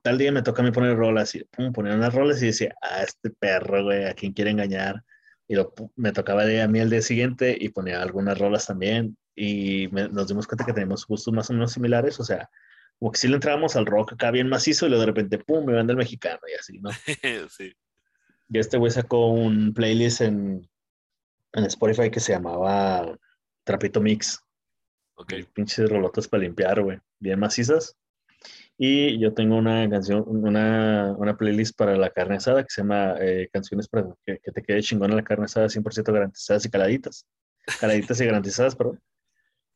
tal, 0.03 0.19
día 0.19 0.33
me 0.33 0.43
toca 0.43 0.63
a 0.63 0.65
mí 0.65 0.71
poner 0.71 0.97
rolas. 0.97 1.35
Y 1.35 1.45
pum, 1.45 1.73
ponía 1.73 1.95
unas 1.95 2.15
rolas 2.15 2.43
y 2.43 2.47
decía, 2.47 2.75
ah, 2.83 3.03
este 3.03 3.31
perro, 3.31 3.85
güey, 3.85 4.05
¿a 4.05 4.15
quién 4.15 4.33
quiere 4.33 4.51
engañar? 4.51 5.03
Y 5.49 5.57
me 5.97 6.13
tocaba 6.13 6.43
a 6.43 6.69
mí 6.69 6.79
el 6.79 6.91
día 6.91 7.03
siguiente 7.03 7.57
y 7.59 7.71
ponía 7.71 8.03
algunas 8.03 8.39
rolas 8.39 8.67
también. 8.67 9.17
Y 9.35 9.89
nos 9.89 10.29
dimos 10.29 10.47
cuenta 10.47 10.65
que 10.65 10.73
tenemos 10.73 11.07
gustos 11.07 11.35
más 11.35 11.51
o 11.51 11.55
menos 11.55 11.73
similares. 11.73 12.21
O 12.21 12.25
sea, 12.25 12.49
como 13.01 13.13
que 13.13 13.19
si 13.19 13.29
le 13.29 13.35
entrábamos 13.35 13.77
al 13.77 13.87
rock 13.87 14.13
acá 14.13 14.31
bien 14.31 14.49
macizo 14.49 14.85
y 14.85 14.91
luego 14.91 15.01
de 15.01 15.07
repente, 15.07 15.39
pum, 15.39 15.65
me 15.65 15.73
van 15.73 15.89
el 15.89 15.97
mexicano 15.97 16.41
y 16.47 16.55
así, 16.55 16.79
¿no? 16.79 16.91
sí. 17.51 17.73
Y 18.51 18.59
este 18.59 18.77
güey 18.77 18.93
sacó 18.93 19.29
un 19.29 19.73
playlist 19.73 20.21
en, 20.21 20.69
en 21.53 21.65
Spotify 21.65 22.11
que 22.11 22.21
se 22.21 22.33
llamaba 22.33 23.17
Trapito 23.65 24.03
Mix. 24.03 24.45
Ok. 25.15 25.33
Pinches 25.55 25.89
rolotas 25.89 26.29
para 26.29 26.43
limpiar, 26.43 26.83
güey. 26.83 26.99
Bien 27.19 27.41
macizas. 27.41 27.97
Y 28.77 29.19
yo 29.19 29.33
tengo 29.33 29.57
una 29.57 29.89
canción, 29.89 30.25
una, 30.27 31.15
una 31.17 31.37
playlist 31.39 31.77
para 31.77 31.97
la 31.97 32.11
carne 32.11 32.37
asada 32.37 32.63
que 32.63 32.71
se 32.71 32.83
llama 32.83 33.15
eh, 33.19 33.49
Canciones 33.51 33.89
para 33.89 34.15
que, 34.27 34.39
te 34.39 34.63
quede 34.63 34.83
chingona 34.83 35.15
la 35.15 35.25
carne 35.25 35.47
asada 35.47 35.67
100% 35.67 36.13
garantizadas 36.13 36.67
y 36.67 36.71
caladitas. 36.71 37.27
Caladitas 37.81 38.21
y 38.21 38.27
garantizadas, 38.27 38.77
perdón. 38.77 39.01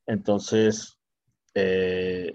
Entonces, 0.06 0.98
eh, 1.54 2.32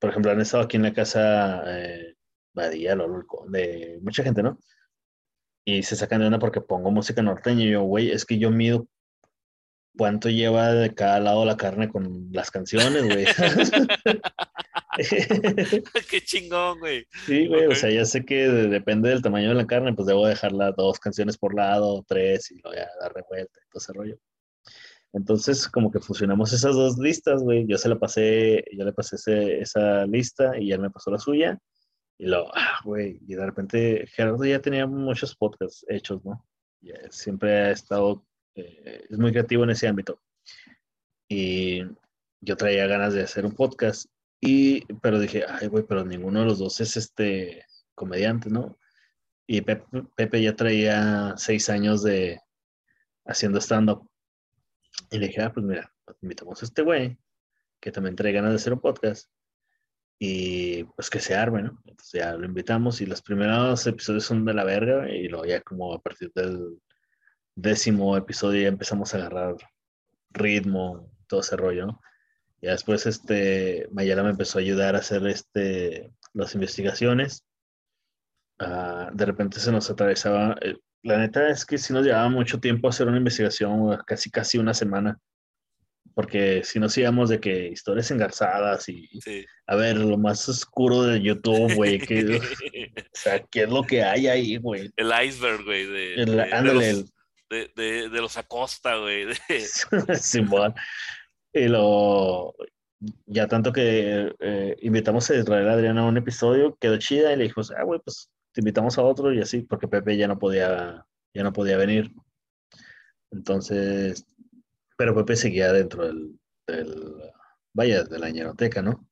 por 0.00 0.10
ejemplo, 0.10 0.32
han 0.32 0.40
estado 0.40 0.64
aquí 0.64 0.76
en 0.76 0.82
la 0.82 0.92
casa 0.92 1.62
eh, 1.66 2.14
Badía, 2.54 2.94
Lolo, 2.96 3.24
de 3.48 4.00
mucha 4.02 4.22
gente, 4.22 4.42
¿no? 4.42 4.58
Y 5.64 5.82
se 5.82 5.94
sacan 5.94 6.20
de 6.20 6.28
una 6.28 6.38
porque 6.38 6.60
pongo 6.60 6.90
música 6.90 7.22
norteña 7.22 7.64
y 7.64 7.70
yo, 7.70 7.82
güey, 7.82 8.10
es 8.10 8.24
que 8.24 8.38
yo 8.38 8.50
mido 8.50 8.88
cuánto 9.96 10.30
lleva 10.30 10.72
de 10.72 10.94
cada 10.94 11.20
lado 11.20 11.44
la 11.44 11.56
carne 11.56 11.88
con 11.88 12.28
las 12.32 12.50
canciones, 12.50 13.04
güey. 13.04 13.26
Qué 16.10 16.20
chingón, 16.22 16.78
güey. 16.78 17.06
Sí, 17.26 17.46
güey, 17.46 17.66
o 17.66 17.74
sea, 17.74 17.90
ya 17.90 18.04
sé 18.04 18.24
que 18.24 18.48
depende 18.48 19.10
del 19.10 19.22
tamaño 19.22 19.50
de 19.50 19.54
la 19.54 19.66
carne, 19.66 19.92
pues 19.94 20.06
debo 20.06 20.26
dejarla 20.26 20.72
dos 20.72 20.98
canciones 20.98 21.36
por 21.36 21.54
lado, 21.54 22.02
tres, 22.08 22.50
y 22.50 22.60
lo 22.62 22.70
voy 22.70 22.78
a 22.78 22.88
dar 23.00 23.12
revuelta 23.12 23.60
y 23.60 23.68
todo 23.70 23.78
ese 23.80 23.92
rollo. 23.92 24.18
Entonces, 25.12 25.68
como 25.68 25.90
que 25.90 26.00
fusionamos 26.00 26.52
esas 26.52 26.74
dos 26.74 26.98
listas, 26.98 27.42
güey. 27.42 27.66
Yo 27.66 27.78
se 27.78 27.88
la 27.88 27.98
pasé, 27.98 28.64
yo 28.72 28.84
le 28.84 28.92
pasé 28.92 29.16
esa 29.60 30.06
lista 30.06 30.58
y 30.58 30.72
él 30.72 30.80
me 30.80 30.90
pasó 30.90 31.10
la 31.10 31.18
suya. 31.18 31.58
Y 32.18 32.26
lo, 32.26 32.48
ah, 32.54 32.80
güey, 32.84 33.18
y 33.26 33.34
de 33.34 33.46
repente 33.46 34.06
Gerardo 34.08 34.44
ya 34.44 34.60
tenía 34.60 34.86
muchos 34.86 35.34
podcasts 35.36 35.84
hechos, 35.88 36.24
¿no? 36.24 36.46
siempre 37.10 37.52
ha 37.52 37.70
estado 37.72 38.24
eh, 38.54 39.06
es 39.08 39.18
muy 39.18 39.32
creativo 39.32 39.64
en 39.64 39.70
ese 39.70 39.88
ámbito. 39.88 40.20
Y 41.28 41.82
yo 42.40 42.56
traía 42.56 42.86
ganas 42.86 43.14
de 43.14 43.22
hacer 43.22 43.46
un 43.46 43.54
podcast, 43.54 44.06
y, 44.40 44.84
pero 44.94 45.20
dije, 45.20 45.44
ay, 45.46 45.68
güey, 45.68 45.84
pero 45.86 46.04
ninguno 46.04 46.40
de 46.40 46.46
los 46.46 46.58
dos 46.58 46.80
es 46.80 46.96
este 46.96 47.64
comediante, 47.94 48.48
¿no? 48.50 48.78
Y 49.46 49.62
Pepe, 49.62 50.42
ya 50.42 50.56
traía 50.56 51.34
seis 51.36 51.68
años 51.68 52.02
de 52.02 52.40
haciendo 53.26 53.60
stand-up. 53.60 54.08
Y 55.10 55.18
le 55.18 55.28
dije, 55.28 55.42
ah, 55.42 55.52
pues 55.52 55.64
mira, 55.64 55.92
invitamos 56.22 56.62
a 56.62 56.64
este 56.66 56.82
güey, 56.82 57.18
que 57.80 57.92
también 57.92 58.16
trae 58.16 58.32
ganas 58.32 58.50
de 58.50 58.56
hacer 58.56 58.72
un 58.72 58.80
podcast, 58.80 59.30
y 60.22 60.84
pues 60.84 61.08
que 61.08 61.18
se 61.18 61.34
arme, 61.34 61.62
¿no? 61.62 61.80
Entonces 61.86 62.20
ya 62.20 62.34
lo 62.34 62.44
invitamos 62.44 63.00
y 63.00 63.06
los 63.06 63.22
primeros 63.22 63.86
episodios 63.86 64.24
son 64.24 64.44
de 64.44 64.52
la 64.52 64.64
verga 64.64 65.08
y 65.08 65.28
luego 65.28 65.46
ya 65.46 65.62
como 65.62 65.94
a 65.94 65.98
partir 65.98 66.30
del 66.34 66.78
décimo 67.54 68.16
episodio 68.18 68.60
ya 68.62 68.68
empezamos 68.68 69.14
a 69.14 69.16
agarrar 69.16 69.56
ritmo, 70.28 71.10
todo 71.26 71.40
ese 71.40 71.56
rollo, 71.56 71.86
¿no? 71.86 72.00
Y 72.60 72.66
después 72.66 73.06
este, 73.06 73.88
Mayala 73.92 74.22
me 74.22 74.30
empezó 74.30 74.58
a 74.58 74.60
ayudar 74.60 74.94
a 74.94 74.98
hacer 74.98 75.26
este, 75.26 76.12
las 76.34 76.54
investigaciones. 76.54 77.46
Ah, 78.58 79.10
de 79.14 79.24
repente 79.24 79.58
se 79.58 79.72
nos 79.72 79.88
atravesaba, 79.88 80.54
eh, 80.60 80.76
la 81.02 81.18
neta 81.18 81.48
es 81.48 81.64
que 81.64 81.78
si 81.78 81.92
nos 81.92 82.04
llevaba 82.04 82.28
mucho 82.28 82.60
tiempo 82.60 82.88
hacer 82.88 83.08
una 83.08 83.18
investigación, 83.18 83.98
casi 84.06 84.30
casi 84.30 84.58
una 84.58 84.74
semana, 84.74 85.18
porque 86.14 86.62
si 86.64 86.78
nos 86.78 86.96
íbamos 86.98 87.30
de 87.30 87.40
que 87.40 87.68
historias 87.68 88.10
engarzadas 88.10 88.88
y 88.88 89.08
a 89.66 89.76
ver 89.76 89.96
lo 89.96 90.18
más 90.18 90.48
oscuro 90.48 91.02
de 91.04 91.22
YouTube, 91.22 91.74
güey, 91.74 91.98
que, 91.98 92.38
o 92.38 93.00
sea, 93.12 93.42
¿qué 93.50 93.62
es 93.62 93.70
lo 93.70 93.82
que 93.84 94.02
hay 94.02 94.26
ahí, 94.26 94.56
güey? 94.56 94.90
El 94.96 95.12
iceberg, 95.24 95.64
güey, 95.64 95.86
de, 95.86 96.24
de, 97.50 97.70
de, 97.74 98.08
de 98.08 98.20
los 98.20 98.36
Acosta, 98.36 98.96
güey. 98.96 99.26
Simón. 100.14 100.74
y 101.52 101.68
lo. 101.68 102.54
Ya 103.24 103.46
tanto 103.46 103.72
que 103.72 104.30
eh, 104.40 104.76
invitamos 104.82 105.30
a 105.30 105.34
Israel 105.34 105.68
Adriana 105.70 106.02
a 106.02 106.06
un 106.06 106.18
episodio, 106.18 106.76
quedó 106.78 106.98
chida 106.98 107.32
y 107.32 107.36
le 107.36 107.44
dijimos, 107.44 107.72
ah, 107.74 107.82
güey, 107.82 107.98
pues 108.04 108.30
te 108.52 108.60
invitamos 108.60 108.98
a 108.98 109.02
otro 109.02 109.32
y 109.32 109.40
así, 109.40 109.62
porque 109.62 109.88
Pepe 109.88 110.16
ya 110.16 110.28
no 110.28 110.38
podía, 110.38 111.06
ya 111.34 111.42
no 111.42 111.52
podía 111.52 111.76
venir. 111.76 112.12
Entonces, 113.30 114.26
pero 114.96 115.14
Pepe 115.14 115.36
seguía 115.36 115.72
dentro 115.72 116.06
del, 116.06 116.38
del 116.66 117.14
vaya, 117.72 118.04
de 118.04 118.18
la 118.18 118.30
ñeroteca, 118.30 118.82
¿no? 118.82 119.08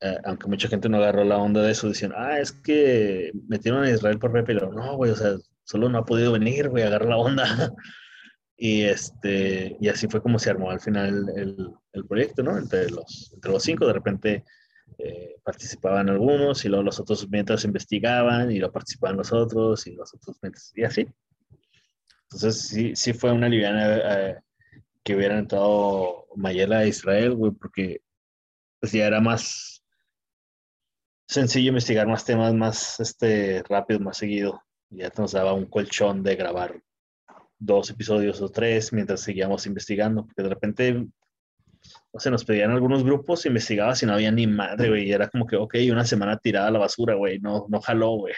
Eh, 0.00 0.18
aunque 0.24 0.48
mucha 0.48 0.68
gente 0.68 0.88
no 0.88 0.96
agarró 0.98 1.24
la 1.24 1.36
onda 1.36 1.62
de 1.62 1.72
eso, 1.72 1.88
diciendo, 1.88 2.16
ah, 2.18 2.38
es 2.40 2.52
que 2.52 3.32
metieron 3.48 3.84
a 3.84 3.90
Israel 3.90 4.18
por 4.18 4.32
Pepe, 4.32 4.54
lo, 4.54 4.72
no, 4.72 4.96
güey, 4.96 5.10
o 5.10 5.16
sea, 5.16 5.36
solo 5.64 5.88
no 5.88 5.98
ha 5.98 6.04
podido 6.04 6.32
venir, 6.32 6.68
güey, 6.68 6.84
agarrar 6.84 7.08
la 7.08 7.16
onda. 7.18 7.44
y, 8.56 8.82
este, 8.82 9.76
y 9.80 9.88
así 9.88 10.06
fue 10.08 10.22
como 10.22 10.38
se 10.38 10.50
armó 10.50 10.70
al 10.70 10.80
final 10.80 11.26
el, 11.36 11.74
el 11.92 12.06
proyecto, 12.06 12.42
¿no? 12.42 12.56
Entre 12.56 12.88
los, 12.90 13.32
entre 13.34 13.52
los 13.52 13.62
cinco, 13.62 13.86
de 13.86 13.92
repente 13.92 14.44
eh, 14.98 15.36
participaban 15.42 16.08
algunos 16.08 16.64
y 16.64 16.68
luego 16.68 16.84
los 16.84 17.00
otros 17.00 17.28
mientras 17.28 17.64
investigaban 17.64 18.50
y 18.50 18.58
lo 18.58 18.70
participaban 18.70 19.16
los 19.16 19.32
otros 19.32 19.86
y 19.86 19.94
los 19.94 20.14
otros 20.14 20.38
mientras, 20.42 20.72
y 20.74 20.84
así. 20.84 21.06
Entonces 22.24 22.62
sí, 22.68 22.94
sí 22.94 23.12
fue 23.12 23.32
una 23.32 23.48
liviana 23.48 23.96
eh, 23.98 24.38
que 25.02 25.16
hubieran 25.16 25.38
entrado 25.38 26.26
Mayela 26.36 26.78
a 26.80 26.86
Israel, 26.86 27.34
güey, 27.34 27.52
porque 27.52 28.02
pues 28.80 28.92
ya 28.92 29.06
era 29.06 29.20
más, 29.20 29.82
sencillo 31.26 31.68
investigar 31.68 32.06
más 32.06 32.24
temas 32.24 32.54
más 32.54 33.00
este, 33.00 33.62
rápido, 33.64 34.00
más 34.00 34.16
seguido. 34.16 34.62
Ya 34.90 35.12
nos 35.16 35.32
daba 35.32 35.52
un 35.52 35.66
colchón 35.66 36.22
de 36.22 36.34
grabar 36.36 36.82
dos 37.58 37.90
episodios 37.90 38.40
o 38.40 38.48
tres 38.48 38.92
mientras 38.92 39.20
seguíamos 39.20 39.66
investigando, 39.66 40.24
porque 40.24 40.42
de 40.42 40.48
repente, 40.48 41.06
o 42.12 42.20
sea, 42.20 42.32
nos 42.32 42.44
pedían 42.44 42.70
algunos 42.70 43.04
grupos, 43.04 43.46
investigaba 43.46 43.94
si 43.94 44.06
no 44.06 44.14
había 44.14 44.32
ni 44.32 44.46
madre, 44.46 44.88
güey, 44.88 45.08
y 45.08 45.12
era 45.12 45.28
como 45.28 45.46
que, 45.46 45.56
ok, 45.56 45.76
una 45.90 46.04
semana 46.04 46.38
tirada 46.38 46.68
a 46.68 46.70
la 46.70 46.78
basura, 46.78 47.14
güey, 47.14 47.38
no, 47.38 47.66
no 47.68 47.80
jaló, 47.80 48.10
güey. 48.16 48.34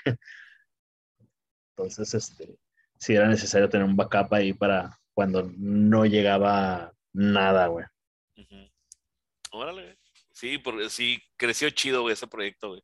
Entonces, 1.76 2.14
este, 2.14 2.58
sí 2.98 3.14
era 3.14 3.28
necesario 3.28 3.68
tener 3.68 3.86
un 3.86 3.96
backup 3.96 4.32
ahí 4.34 4.52
para 4.52 4.98
cuando 5.14 5.50
no 5.56 6.04
llegaba 6.04 6.92
nada, 7.12 7.66
güey. 7.68 7.86
Órale. 9.50 9.98
Sí, 10.32 10.58
porque 10.58 10.88
sí, 10.88 11.22
creció 11.36 11.70
chido, 11.70 12.02
güey, 12.02 12.14
ese 12.14 12.26
proyecto, 12.26 12.70
güey. 12.70 12.82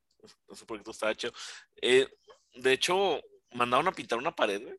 Ese 0.51 0.66
proyecto 0.66 0.91
estaba 0.91 1.14
chido. 1.14 1.32
Eh, 1.80 2.07
de 2.55 2.72
hecho, 2.72 3.20
mandaron 3.53 3.89
a 3.89 3.93
pintar 3.93 4.18
una 4.18 4.34
pared, 4.34 4.62
güey. 4.62 4.76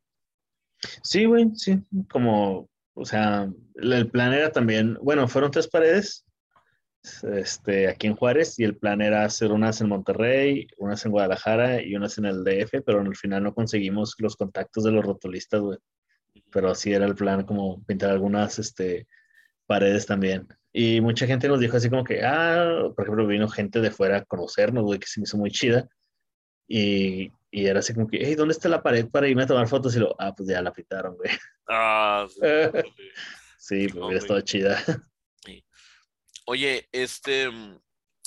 Sí, 1.04 1.26
güey, 1.26 1.48
sí, 1.56 1.78
como, 2.10 2.70
o 3.00 3.06
sea, 3.06 3.50
el 3.76 4.12
plan 4.12 4.34
era 4.34 4.52
también, 4.52 4.98
bueno, 5.02 5.28
fueron 5.28 5.52
tres 5.52 5.68
paredes, 5.68 6.26
este, 7.24 7.88
aquí 7.88 8.08
en 8.08 8.16
Juárez, 8.16 8.60
y 8.60 8.66
el 8.66 8.76
plan 8.76 9.02
era 9.02 9.24
hacer 9.24 9.52
unas 9.52 9.80
en 9.80 9.88
Monterrey, 9.88 10.68
unas 10.78 11.06
en 11.06 11.12
Guadalajara 11.12 11.82
y 11.82 11.96
unas 11.96 12.18
en 12.18 12.26
el 12.26 12.44
DF, 12.44 12.82
pero 12.86 13.00
al 13.00 13.16
final 13.16 13.44
no 13.44 13.54
conseguimos 13.54 14.16
los 14.18 14.36
contactos 14.36 14.84
de 14.84 14.92
los 14.92 15.06
rotulistas, 15.06 15.62
güey. 15.62 15.78
Pero 16.52 16.72
así 16.72 16.94
era 16.94 17.06
el 17.06 17.16
plan, 17.16 17.44
como 17.44 17.84
pintar 17.86 18.12
algunas, 18.12 18.60
este, 18.60 19.08
paredes 19.66 20.06
también. 20.06 20.48
Y 20.74 21.00
mucha 21.00 21.26
gente 21.26 21.48
nos 21.48 21.60
dijo 21.60 21.78
así 21.78 21.90
como 21.90 22.04
que, 22.04 22.22
ah, 22.24 22.90
por 22.96 23.06
ejemplo, 23.06 23.28
vino 23.28 23.48
gente 23.48 23.80
de 23.80 23.92
fuera 23.92 24.18
a 24.18 24.26
conocernos, 24.26 24.84
güey, 24.84 25.00
que 25.00 25.08
se 25.08 25.20
me 25.20 25.24
hizo 25.24 25.38
muy 25.38 25.52
chida. 25.52 25.88
Y, 26.72 27.32
y 27.52 27.66
era 27.66 27.80
así 27.80 27.94
como 27.94 28.08
que, 28.08 28.20
hey, 28.22 28.36
¿dónde 28.36 28.54
está 28.54 28.70
la 28.70 28.84
pared 28.84 29.10
para 29.10 29.28
irme 29.28 29.44
a 29.44 29.48
tomar 29.48 29.68
fotos? 29.68 29.96
Y 29.96 30.00
lo, 30.00 30.16
ah, 30.20 30.34
pues 30.36 30.48
ya 30.48 30.62
la 30.62 30.72
pintaron, 30.72 31.18
güey. 31.18 31.32
Ah, 31.68 32.28
sí. 32.30 32.40
sí, 33.58 33.88
pues 33.88 34.12
ya 34.12 34.18
estaba 34.18 34.44
chida. 34.44 34.82
Oye, 36.46 36.88
este, 36.92 37.50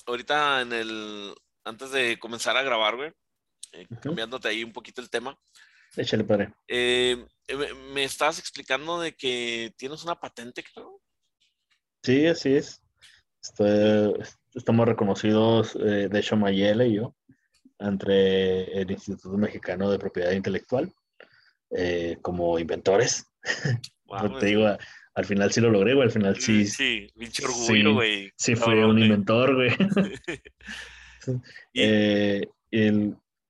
ahorita 0.06 0.60
en 0.60 0.72
el, 0.72 1.34
antes 1.64 1.92
de 1.92 2.18
comenzar 2.18 2.56
a 2.56 2.62
grabar, 2.62 2.96
güey, 2.96 3.12
eh, 3.72 3.86
cambiándote 4.00 4.48
ahí 4.48 4.64
un 4.64 4.72
poquito 4.72 5.00
el 5.00 5.10
tema. 5.10 5.38
Échale, 5.96 6.24
padre. 6.24 6.52
Eh, 6.68 7.24
me, 7.48 7.74
me 7.92 8.04
estabas 8.04 8.38
explicando 8.38 9.00
de 9.00 9.14
que 9.14 9.72
tienes 9.76 10.02
una 10.04 10.18
patente, 10.18 10.62
creo. 10.62 11.00
Sí, 12.02 12.26
así 12.26 12.56
es. 12.56 12.82
estamos 14.54 14.88
reconocidos, 14.88 15.76
eh, 15.76 16.08
de 16.08 16.18
hecho, 16.18 16.36
Mayela 16.36 16.84
y 16.84 16.96
yo, 16.96 17.14
entre 17.82 18.80
el 18.80 18.90
Instituto 18.90 19.36
Mexicano 19.36 19.90
de 19.90 19.98
Propiedad 19.98 20.32
Intelectual 20.32 20.92
eh, 21.70 22.18
como 22.22 22.58
inventores. 22.58 23.30
te 24.40 24.46
digo, 24.46 24.76
al 25.14 25.24
final 25.24 25.52
sí 25.52 25.60
lo 25.60 25.70
logré, 25.70 25.94
güey. 25.94 26.06
Al 26.06 26.12
final 26.12 26.40
sí. 26.40 26.66
Sí, 26.66 27.08
pinche 27.16 27.44
orgullo, 27.44 27.94
güey. 27.94 28.30
Sí, 28.36 28.54
fue 28.56 28.84
un 28.84 28.98
inventor, 28.98 29.54
güey. 29.54 29.70
Eh, 31.74 32.42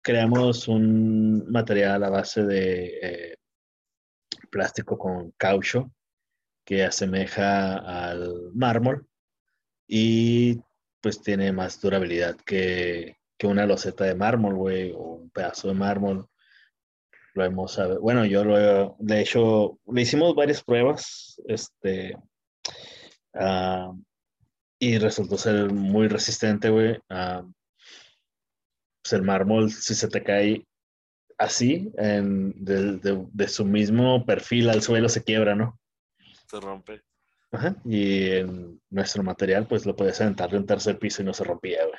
creamos 0.02 0.68
un 0.68 1.50
material 1.50 2.04
a 2.04 2.10
base 2.10 2.44
de 2.44 3.38
plástico 4.50 4.98
con 4.98 5.30
caucho 5.38 5.90
que 6.64 6.84
asemeja 6.84 7.78
al 7.78 8.52
mármol 8.52 9.06
y 9.88 10.60
pues 11.00 11.22
tiene 11.22 11.50
más 11.52 11.80
durabilidad 11.80 12.36
que, 12.44 13.16
una 13.46 13.66
loseta 13.66 14.04
de 14.04 14.14
mármol, 14.14 14.54
güey, 14.54 14.92
o 14.92 15.14
un 15.14 15.30
pedazo 15.30 15.68
de 15.68 15.74
mármol. 15.74 16.26
Lo 17.34 17.44
hemos, 17.44 17.78
bueno, 18.00 18.26
yo 18.26 18.44
lo 18.44 18.58
he, 18.58 18.92
de 18.98 19.20
hecho, 19.20 19.78
le 19.90 20.02
hicimos 20.02 20.34
varias 20.34 20.62
pruebas, 20.62 21.40
este, 21.46 22.16
ah, 23.34 23.92
y 24.78 24.98
resultó 24.98 25.38
ser 25.38 25.72
muy 25.72 26.08
resistente, 26.08 26.68
güey. 26.68 26.96
Uh, 27.08 27.50
pues 29.02 29.12
el 29.12 29.22
mármol, 29.22 29.70
si 29.70 29.94
se 29.94 30.08
te 30.08 30.22
cae 30.22 30.66
así, 31.38 31.92
en, 31.96 32.52
de, 32.64 33.48
su 33.48 33.64
mismo 33.64 34.26
perfil 34.26 34.70
al 34.70 34.82
suelo, 34.82 35.08
se 35.08 35.22
quiebra, 35.22 35.54
¿no? 35.54 35.78
se 36.46 36.60
rompe. 36.60 37.02
Ajá. 37.52 37.76
Y 37.84 38.30
en 38.30 38.80
nuestro 38.90 39.22
material, 39.22 39.66
pues 39.66 39.86
lo 39.86 39.94
podías 39.94 40.20
aventar 40.20 40.50
de 40.50 40.58
un 40.58 40.66
tercer 40.66 40.98
piso 40.98 41.22
y 41.22 41.24
no 41.24 41.32
se 41.32 41.44
rompía, 41.44 41.84
güey. 41.86 41.98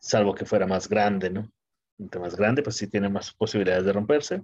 Salvo 0.00 0.34
que 0.34 0.44
fuera 0.44 0.66
más 0.66 0.88
grande, 0.88 1.30
¿no? 1.30 1.50
Entre 1.98 2.20
más 2.20 2.36
grande, 2.36 2.62
pues 2.62 2.76
sí 2.76 2.88
tiene 2.88 3.08
más 3.08 3.32
posibilidades 3.32 3.84
de 3.84 3.92
romperse. 3.92 4.42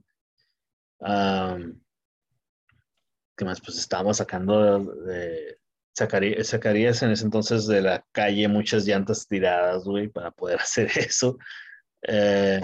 ¿Qué 3.37 3.45
más? 3.45 3.61
Pues 3.61 3.79
estábamos 3.79 4.19
sacando 4.19 4.79
de, 5.05 5.59
sacarías 5.93 7.03
en 7.03 7.11
ese 7.11 7.25
entonces 7.25 7.67
de 7.67 7.83
la 7.83 8.05
calle 8.13 8.49
muchas 8.49 8.87
llantas 8.87 9.27
tiradas, 9.27 9.85
güey, 9.85 10.09
para 10.09 10.31
poder 10.31 10.61
hacer 10.63 10.91
eso. 10.97 11.39
Eh, 12.03 12.61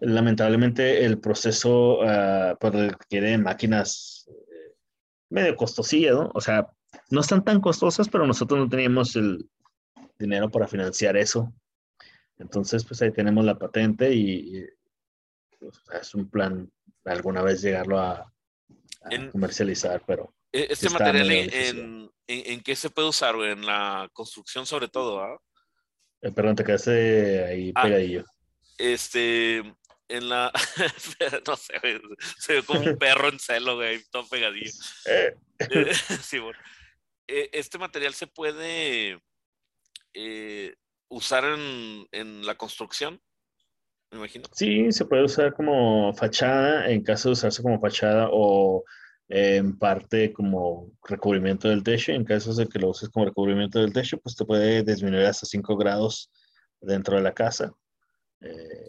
lamentablemente 0.00 1.04
el 1.04 1.18
proceso 1.18 2.00
uh, 2.00 2.56
pues, 2.58 2.74
requiere 2.74 3.38
máquinas 3.38 4.28
medio 5.30 5.56
costosilla, 5.56 6.12
¿no? 6.12 6.30
O 6.34 6.40
sea, 6.40 6.68
no 7.10 7.20
están 7.20 7.44
tan 7.44 7.60
costosas, 7.60 8.08
pero 8.08 8.26
nosotros 8.26 8.58
no 8.58 8.68
teníamos 8.68 9.14
el 9.16 9.48
dinero 10.18 10.50
para 10.50 10.66
financiar 10.66 11.16
eso. 11.16 11.52
Entonces, 12.38 12.84
pues 12.84 13.02
ahí 13.02 13.10
tenemos 13.10 13.44
la 13.44 13.58
patente 13.58 14.12
y, 14.14 14.64
pues, 15.58 15.80
es 16.00 16.14
un 16.14 16.28
plan 16.30 16.70
alguna 17.04 17.42
vez 17.42 17.62
llegarlo 17.62 17.98
a, 17.98 18.32
comercializar, 19.32 20.02
pero... 20.06 20.34
E, 20.52 20.68
¿Este 20.70 20.90
material 20.90 21.30
en, 21.30 22.10
en, 22.26 22.60
qué 22.62 22.76
se 22.76 22.90
puede 22.90 23.08
usar? 23.08 23.34
¿En 23.36 23.64
la 23.64 24.08
construcción 24.12 24.66
sobre 24.66 24.88
todo? 24.88 25.20
¿ah? 25.22 25.40
Eh, 26.20 26.32
perdón, 26.32 26.56
te 26.56 26.64
quedaste 26.64 27.44
ahí 27.44 27.72
ah, 27.74 27.82
pegadillo. 27.82 28.24
Este, 28.76 29.62
en 30.08 30.28
la. 30.28 30.52
no 31.46 31.56
sé, 31.56 31.74
Se 32.38 32.54
ve 32.54 32.62
como 32.62 32.80
un 32.80 32.96
perro 32.98 33.28
en 33.28 33.38
celo, 33.38 33.76
güey, 33.76 34.02
todo 34.10 34.26
pegadillo. 34.28 34.72
Eh. 35.06 35.34
sí, 36.22 36.38
bueno. 36.38 36.58
Eh, 37.26 37.50
este 37.52 37.78
material 37.78 38.14
se 38.14 38.26
puede 38.26 39.20
eh, 40.14 40.74
usar 41.08 41.44
en, 41.44 42.06
en, 42.12 42.46
la 42.46 42.56
construcción, 42.56 43.20
me 44.10 44.18
imagino. 44.18 44.44
Sí, 44.52 44.90
se 44.92 45.04
puede 45.04 45.24
usar 45.24 45.54
como 45.54 46.12
fachada, 46.14 46.88
en 46.90 47.02
caso 47.02 47.28
de 47.28 47.34
usarse 47.34 47.62
como 47.62 47.80
fachada 47.80 48.28
o 48.30 48.84
en 49.28 49.78
parte 49.78 50.32
como 50.32 50.90
recubrimiento 51.04 51.68
del 51.68 51.82
techo. 51.82 52.12
En 52.12 52.24
caso 52.24 52.54
de 52.54 52.66
que 52.66 52.78
lo 52.78 52.90
uses 52.90 53.10
como 53.10 53.26
recubrimiento 53.26 53.78
del 53.78 53.92
techo, 53.92 54.18
pues 54.18 54.34
te 54.36 54.44
puede 54.44 54.82
disminuir 54.82 55.26
hasta 55.26 55.46
5 55.46 55.76
grados 55.76 56.30
dentro 56.80 57.16
de 57.16 57.22
la 57.22 57.34
casa. 57.34 57.72
Eh, 58.40 58.88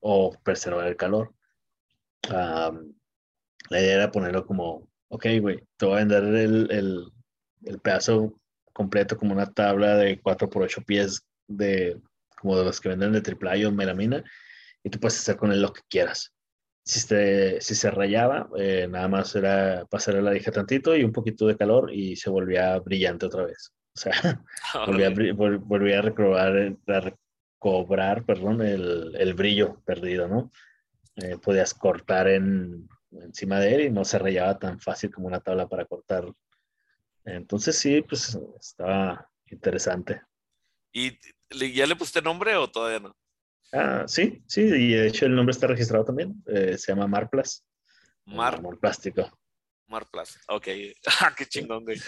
o 0.00 0.32
preservar 0.42 0.86
el 0.86 0.96
calor. 0.96 1.34
la 2.28 2.72
idea 3.80 3.94
era 3.94 4.10
ponerlo 4.10 4.46
como, 4.46 4.88
ok, 5.08 5.26
güey, 5.40 5.62
te 5.76 5.86
voy 5.86 5.96
a 5.96 5.98
vender 5.98 6.24
el, 6.24 6.70
el, 6.70 7.12
el, 7.64 7.80
pedazo 7.80 8.40
completo 8.78 9.18
como 9.18 9.32
una 9.32 9.52
tabla 9.52 9.96
de 9.96 10.20
4 10.20 10.48
por 10.48 10.62
8 10.62 10.82
pies 10.86 11.26
de 11.48 12.00
como 12.40 12.56
de 12.56 12.64
los 12.64 12.80
que 12.80 12.90
venden 12.90 13.12
de 13.12 13.20
triple 13.20 13.66
o 13.66 13.72
melamina 13.72 14.22
y 14.84 14.88
tú 14.88 15.00
puedes 15.00 15.18
hacer 15.18 15.36
con 15.36 15.50
él 15.50 15.60
lo 15.60 15.72
que 15.72 15.80
quieras. 15.90 16.32
Si, 16.84 17.00
se, 17.00 17.60
si 17.60 17.74
se 17.74 17.90
rayaba, 17.90 18.48
eh, 18.56 18.86
nada 18.88 19.08
más 19.08 19.34
era 19.34 19.84
pasar 19.90 20.14
la 20.22 20.30
dije 20.30 20.52
tantito 20.52 20.94
y 20.94 21.02
un 21.02 21.12
poquito 21.12 21.48
de 21.48 21.56
calor 21.56 21.92
y 21.92 22.14
se 22.14 22.30
volvía 22.30 22.78
brillante 22.78 23.26
otra 23.26 23.44
vez. 23.46 23.72
O 23.96 24.00
sea, 24.00 24.12
volvía, 24.86 25.10
volvía, 25.10 25.98
a 25.98 26.02
recobrar, 26.02 27.16
cobrar, 27.58 28.24
perdón, 28.24 28.62
el, 28.62 29.12
el 29.18 29.34
brillo 29.34 29.82
perdido, 29.84 30.28
¿no? 30.28 30.52
Eh, 31.16 31.36
podías 31.42 31.74
cortar 31.74 32.28
en, 32.28 32.88
encima 33.10 33.58
de 33.58 33.74
él 33.74 33.80
y 33.80 33.90
no 33.90 34.04
se 34.04 34.20
rayaba 34.20 34.56
tan 34.56 34.78
fácil 34.78 35.10
como 35.10 35.26
una 35.26 35.40
tabla 35.40 35.66
para 35.66 35.84
cortar. 35.84 36.32
Entonces 37.28 37.76
sí, 37.78 38.02
pues 38.02 38.38
estaba 38.58 39.30
interesante. 39.46 40.22
¿Y 40.92 41.18
ya 41.74 41.86
le 41.86 41.96
pusiste 41.96 42.22
nombre 42.22 42.56
o 42.56 42.68
todavía 42.68 43.00
no? 43.00 43.16
Ah, 43.72 44.04
sí, 44.06 44.42
sí, 44.46 44.62
y 44.62 44.92
de 44.92 45.08
hecho 45.08 45.26
el 45.26 45.34
nombre 45.34 45.52
está 45.52 45.66
registrado 45.66 46.04
también. 46.04 46.42
Eh, 46.46 46.78
se 46.78 46.92
llama 46.92 47.06
Marplas. 47.06 47.64
Mar. 48.24 48.60
plástico. 48.80 49.30
Marplas, 49.86 50.38
ok. 50.48 50.68
Ah, 51.20 51.34
qué 51.36 51.46
chingón, 51.46 51.84
güey. 51.84 51.98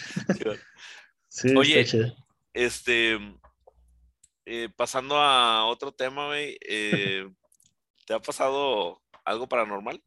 sí, 1.29 1.55
Oye, 1.57 1.87
este, 2.53 3.19
eh, 4.47 4.69
pasando 4.75 5.17
a 5.17 5.67
otro 5.67 5.93
tema, 5.93 6.27
güey, 6.29 6.59
eh, 6.67 7.29
¿te 8.07 8.15
ha 8.15 8.21
pasado 8.21 9.03
algo 9.25 9.49
paranormal? 9.49 10.03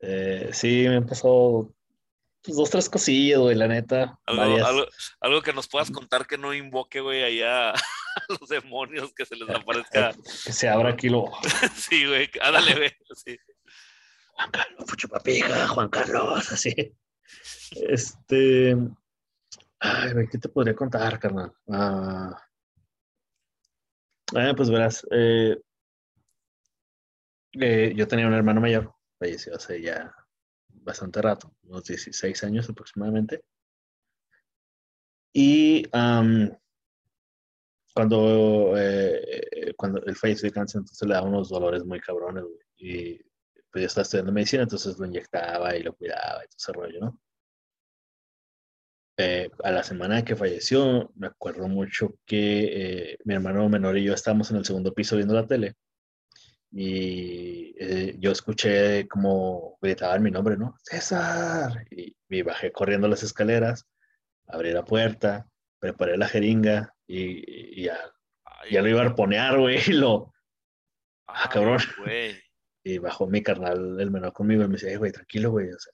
Eh, 0.00 0.50
sí, 0.52 0.86
me 0.88 0.96
han 0.96 1.06
pasado 1.06 1.72
pues, 2.42 2.56
dos, 2.56 2.70
tres 2.70 2.88
cosillas, 2.88 3.38
güey, 3.38 3.54
la 3.54 3.68
neta. 3.68 4.18
Algo, 4.26 5.42
que 5.42 5.52
nos 5.52 5.68
puedas 5.68 5.90
contar 5.90 6.26
que 6.26 6.38
no 6.38 6.52
invoque, 6.52 7.00
güey, 7.00 7.22
allá 7.22 7.70
a 7.72 7.74
los 8.28 8.48
demonios 8.48 9.12
que 9.14 9.24
se 9.24 9.36
les 9.36 9.48
aparezca. 9.48 10.12
que 10.12 10.52
se 10.52 10.68
abra 10.68 10.90
aquí 10.90 11.08
lo. 11.08 11.30
sí, 11.76 12.06
güey, 12.06 12.28
ándale, 12.40 12.74
güey. 12.74 12.92
Sí. 13.14 13.38
Juan 14.34 14.50
Carlos, 14.50 14.84
Fucho 14.86 15.08
Papija, 15.08 15.68
Juan 15.68 15.88
Carlos, 15.88 16.52
así. 16.52 16.74
Este. 17.70 18.76
Ay, 19.78 20.12
güey, 20.12 20.28
¿qué 20.28 20.38
te 20.38 20.48
podría 20.48 20.74
contar, 20.74 21.18
carnal? 21.18 21.52
Ah. 21.68 22.36
Eh, 24.34 24.54
pues 24.56 24.70
verás, 24.70 25.06
eh, 25.10 25.60
eh, 27.60 27.92
yo 27.94 28.08
tenía 28.08 28.26
un 28.26 28.32
hermano 28.32 28.62
mayor, 28.62 28.94
falleció 29.18 29.54
hace 29.54 29.82
ya 29.82 30.10
bastante 30.82 31.22
rato, 31.22 31.52
unos 31.64 31.84
16 31.84 32.44
años 32.44 32.68
aproximadamente. 32.68 33.42
Y 35.34 35.84
cuando, 37.94 38.74
eh, 38.76 39.74
cuando 39.76 40.02
él 40.04 40.16
falleció 40.16 40.48
de 40.48 40.52
cáncer, 40.52 40.80
entonces 40.80 41.08
le 41.08 41.14
daba 41.14 41.28
unos 41.28 41.48
dolores 41.48 41.84
muy 41.84 42.00
cabrones, 42.00 42.44
Y 42.76 43.18
pues 43.70 43.82
yo 43.82 43.86
estaba 43.86 44.02
estudiando 44.02 44.32
medicina, 44.32 44.64
entonces 44.64 44.98
lo 44.98 45.06
inyectaba 45.06 45.76
y 45.76 45.82
lo 45.82 45.94
cuidaba 45.94 46.44
y 46.44 46.48
todo 46.48 46.56
ese 46.58 46.72
rollo, 46.72 47.00
¿no? 47.00 47.20
Eh, 49.18 49.50
a 49.62 49.70
la 49.70 49.82
semana 49.82 50.24
que 50.24 50.36
falleció, 50.36 51.12
me 51.16 51.26
acuerdo 51.26 51.68
mucho 51.68 52.14
que 52.26 53.12
eh, 53.12 53.18
mi 53.24 53.34
hermano 53.34 53.68
menor 53.68 53.98
y 53.98 54.04
yo 54.04 54.14
estábamos 54.14 54.50
en 54.50 54.56
el 54.58 54.64
segundo 54.64 54.94
piso 54.94 55.16
viendo 55.16 55.34
la 55.34 55.46
tele 55.46 55.76
y 56.72 57.74
eh, 57.78 58.16
yo 58.18 58.32
escuché 58.32 59.06
como 59.06 59.78
gritaban 59.82 60.22
mi 60.22 60.30
nombre, 60.30 60.56
¿no? 60.56 60.74
César. 60.82 61.86
Y, 61.90 62.16
me 62.28 62.42
bajé 62.42 62.72
corriendo 62.72 63.08
las 63.08 63.22
escaleras, 63.22 63.86
abrí 64.46 64.72
la 64.72 64.86
puerta, 64.86 65.46
preparé 65.78 66.16
la 66.16 66.28
jeringa 66.28 66.94
y, 67.06 67.82
ya, 67.82 67.98
ya, 68.70 68.80
lo 68.80 68.88
iba 68.88 69.02
a 69.02 69.04
arponear, 69.04 69.58
güey, 69.58 69.78
y 69.86 69.92
lo... 69.92 70.32
Ah, 71.26 71.48
cabrón. 71.52 71.78
Y 72.84 72.98
bajó 72.98 73.28
mi 73.28 73.44
carnal, 73.44 74.00
el 74.00 74.10
menor 74.10 74.32
conmigo, 74.32 74.64
y 74.64 74.66
me 74.66 74.74
dice, 74.74 74.96
güey, 74.96 75.12
tranquilo, 75.12 75.52
güey, 75.52 75.68
o 75.68 75.78
sea, 75.78 75.92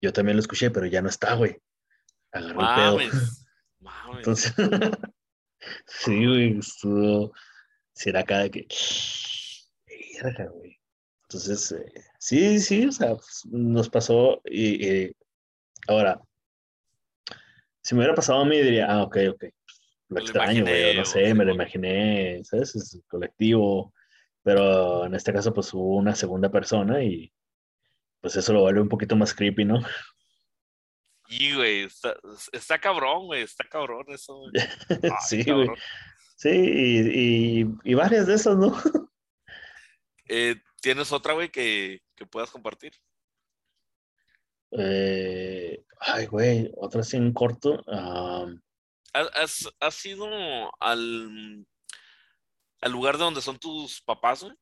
yo 0.00 0.12
también 0.12 0.36
lo 0.36 0.40
escuché, 0.40 0.70
pero 0.70 0.86
ya 0.86 1.02
no 1.02 1.08
está, 1.08 1.34
güey. 1.34 1.56
Agarró 2.30 2.60
el 2.60 3.00
pedo. 3.00 3.20
Entonces, 4.16 4.54
sí, 5.86 6.24
güey, 6.24 6.58
estuvo, 6.58 7.32
si 7.94 8.10
era 8.10 8.22
cada 8.22 8.48
que 8.48 8.68
entonces, 10.20 11.72
eh, 11.72 11.92
sí, 12.18 12.58
sí, 12.58 12.86
o 12.86 12.92
sea, 12.92 13.14
pues, 13.14 13.46
nos 13.46 13.88
pasó 13.88 14.40
y, 14.44 15.12
ahora, 15.86 16.20
si 17.82 17.94
me 17.94 18.00
hubiera 18.00 18.14
pasado 18.14 18.40
a 18.40 18.44
mí, 18.44 18.58
diría, 18.58 18.86
ah, 18.90 19.02
ok, 19.02 19.16
ok, 19.30 19.44
lo 20.08 20.20
extraño, 20.20 20.62
güey, 20.62 20.96
no 20.96 21.04
sé, 21.04 21.34
me 21.34 21.44
lo 21.44 21.54
imaginé, 21.54 22.42
¿sabes? 22.44 22.74
Es 22.76 23.00
colectivo, 23.08 23.92
pero 24.42 25.06
en 25.06 25.14
este 25.14 25.32
caso, 25.32 25.52
pues 25.52 25.72
hubo 25.74 25.96
una 25.96 26.14
segunda 26.14 26.50
persona 26.50 27.02
y 27.02 27.32
pues 28.20 28.36
eso 28.36 28.52
lo 28.52 28.62
vuelve 28.62 28.80
un 28.80 28.88
poquito 28.88 29.16
más 29.16 29.34
creepy, 29.34 29.64
¿no? 29.64 29.80
Y, 31.28 31.54
güey, 31.54 31.86
está, 32.52 32.78
cabrón, 32.78 33.26
güey, 33.26 33.42
está 33.42 33.64
cabrón 33.64 34.06
eso. 34.08 34.44
sí, 35.28 35.44
güey. 35.44 35.68
Sí, 36.36 36.48
y, 36.50 37.66
y, 37.84 37.94
varias 37.94 38.26
de 38.26 38.34
esas, 38.34 38.56
¿no? 38.56 38.72
Eh, 40.28 40.60
¿Tienes 40.80 41.10
otra, 41.12 41.34
güey, 41.34 41.50
que, 41.50 42.00
puedas 42.30 42.50
compartir? 42.50 42.92
Eh, 44.72 45.82
ay, 46.00 46.26
güey, 46.26 46.70
otra 46.76 47.00
así 47.00 47.16
en 47.16 47.32
corto. 47.32 47.82
¿Has, 49.12 50.06
ido 50.06 50.28
al, 50.78 51.66
al 52.80 52.92
lugar 52.92 53.16
de 53.16 53.24
donde 53.24 53.40
son 53.40 53.58
tus 53.58 54.02
papás, 54.02 54.42
güey? 54.42 54.54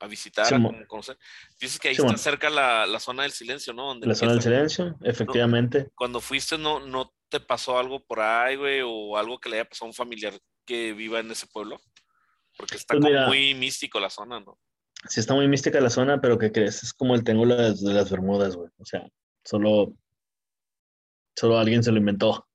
A 0.00 0.08
visitar, 0.08 0.52
a 0.52 0.86
conocer. 0.88 1.16
Dices 1.60 1.78
que 1.78 1.88
ahí 1.88 1.94
está 1.94 2.16
cerca 2.16 2.50
la, 2.50 2.98
zona 2.98 3.22
del 3.22 3.30
silencio, 3.30 3.72
¿no? 3.72 3.94
la 3.94 4.14
zona 4.16 4.32
del 4.32 4.42
silencio, 4.42 4.96
efectivamente. 5.02 5.90
cuando 5.94 6.20
fuiste, 6.20 6.58
¿no, 6.58 6.80
¿no 6.80 7.14
te 7.28 7.38
pasó 7.38 7.78
algo 7.78 8.04
por 8.04 8.18
ahí, 8.18 8.56
güey? 8.56 8.80
O 8.84 9.16
algo 9.16 9.38
que 9.38 9.48
le 9.48 9.60
haya 9.60 9.68
pasado 9.68 9.86
a 9.86 9.90
un 9.90 9.94
familiar 9.94 10.34
que 10.66 10.92
viva 10.92 11.20
en 11.20 11.30
ese 11.30 11.46
pueblo? 11.46 11.80
Porque 12.56 12.76
está 12.76 12.96
pues 12.98 13.14
como 13.14 13.26
muy 13.28 13.54
místico 13.54 14.00
la 14.00 14.10
zona, 14.10 14.40
¿no? 14.40 14.58
Sí 15.08 15.20
está 15.20 15.34
muy 15.34 15.48
mística 15.48 15.80
la 15.80 15.90
zona, 15.90 16.20
pero 16.20 16.38
¿qué 16.38 16.52
crees? 16.52 16.82
Es 16.82 16.92
como 16.92 17.14
el 17.14 17.24
tengo 17.24 17.46
de 17.46 17.74
las 17.92 18.10
Bermudas, 18.10 18.56
güey. 18.56 18.70
O 18.78 18.84
sea, 18.84 19.06
solo, 19.44 19.94
solo 21.36 21.58
alguien 21.58 21.82
se 21.82 21.92
lo 21.92 21.98
inventó. 21.98 22.46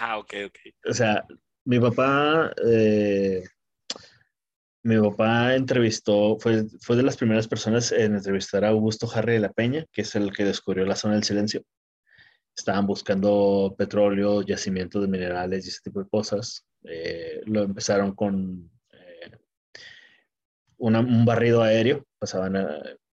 Ah, 0.00 0.18
ok, 0.18 0.34
ok. 0.46 0.58
O 0.88 0.92
sea, 0.92 1.24
mi 1.64 1.78
papá, 1.78 2.52
eh, 2.66 3.44
mi 4.82 4.98
papá 4.98 5.54
entrevistó, 5.54 6.38
fue, 6.38 6.66
fue 6.80 6.96
de 6.96 7.02
las 7.02 7.16
primeras 7.16 7.48
personas 7.48 7.92
en 7.92 8.14
entrevistar 8.14 8.64
a 8.64 8.70
Augusto 8.70 9.08
Harry 9.14 9.34
de 9.34 9.40
la 9.40 9.52
Peña, 9.52 9.86
que 9.92 10.02
es 10.02 10.14
el 10.14 10.32
que 10.32 10.44
descubrió 10.44 10.84
la 10.84 10.96
zona 10.96 11.14
del 11.14 11.24
silencio. 11.24 11.62
Estaban 12.56 12.86
buscando 12.86 13.74
petróleo, 13.78 14.42
yacimientos 14.42 15.02
de 15.02 15.08
minerales 15.08 15.64
y 15.64 15.68
ese 15.68 15.80
tipo 15.84 16.02
de 16.02 16.08
cosas. 16.08 16.66
Eh, 16.84 17.40
lo 17.46 17.62
empezaron 17.62 18.14
con 18.14 18.70
un 20.80 21.24
barrido 21.24 21.62
aéreo, 21.62 22.06
pasaban 22.18 22.56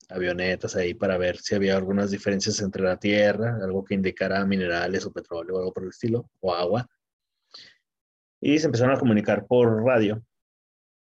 avionetas 0.09 0.77
ahí 0.77 0.95
para 0.95 1.17
ver 1.17 1.39
si 1.39 1.55
había 1.55 1.77
algunas 1.77 2.11
diferencias 2.11 2.61
entre 2.61 2.83
la 2.83 2.99
tierra, 2.99 3.59
algo 3.63 3.85
que 3.85 3.95
indicara 3.95 4.45
minerales 4.45 5.07
o 5.07 5.13
petróleo 5.13 5.55
o 5.55 5.59
algo 5.59 5.73
por 5.73 5.85
el 5.85 5.91
estilo, 5.91 6.29
o 6.41 6.55
agua. 6.55 6.87
Y 8.41 8.59
se 8.59 8.67
empezaron 8.67 8.95
a 8.95 8.99
comunicar 8.99 9.47
por 9.47 9.85
radio. 9.85 10.23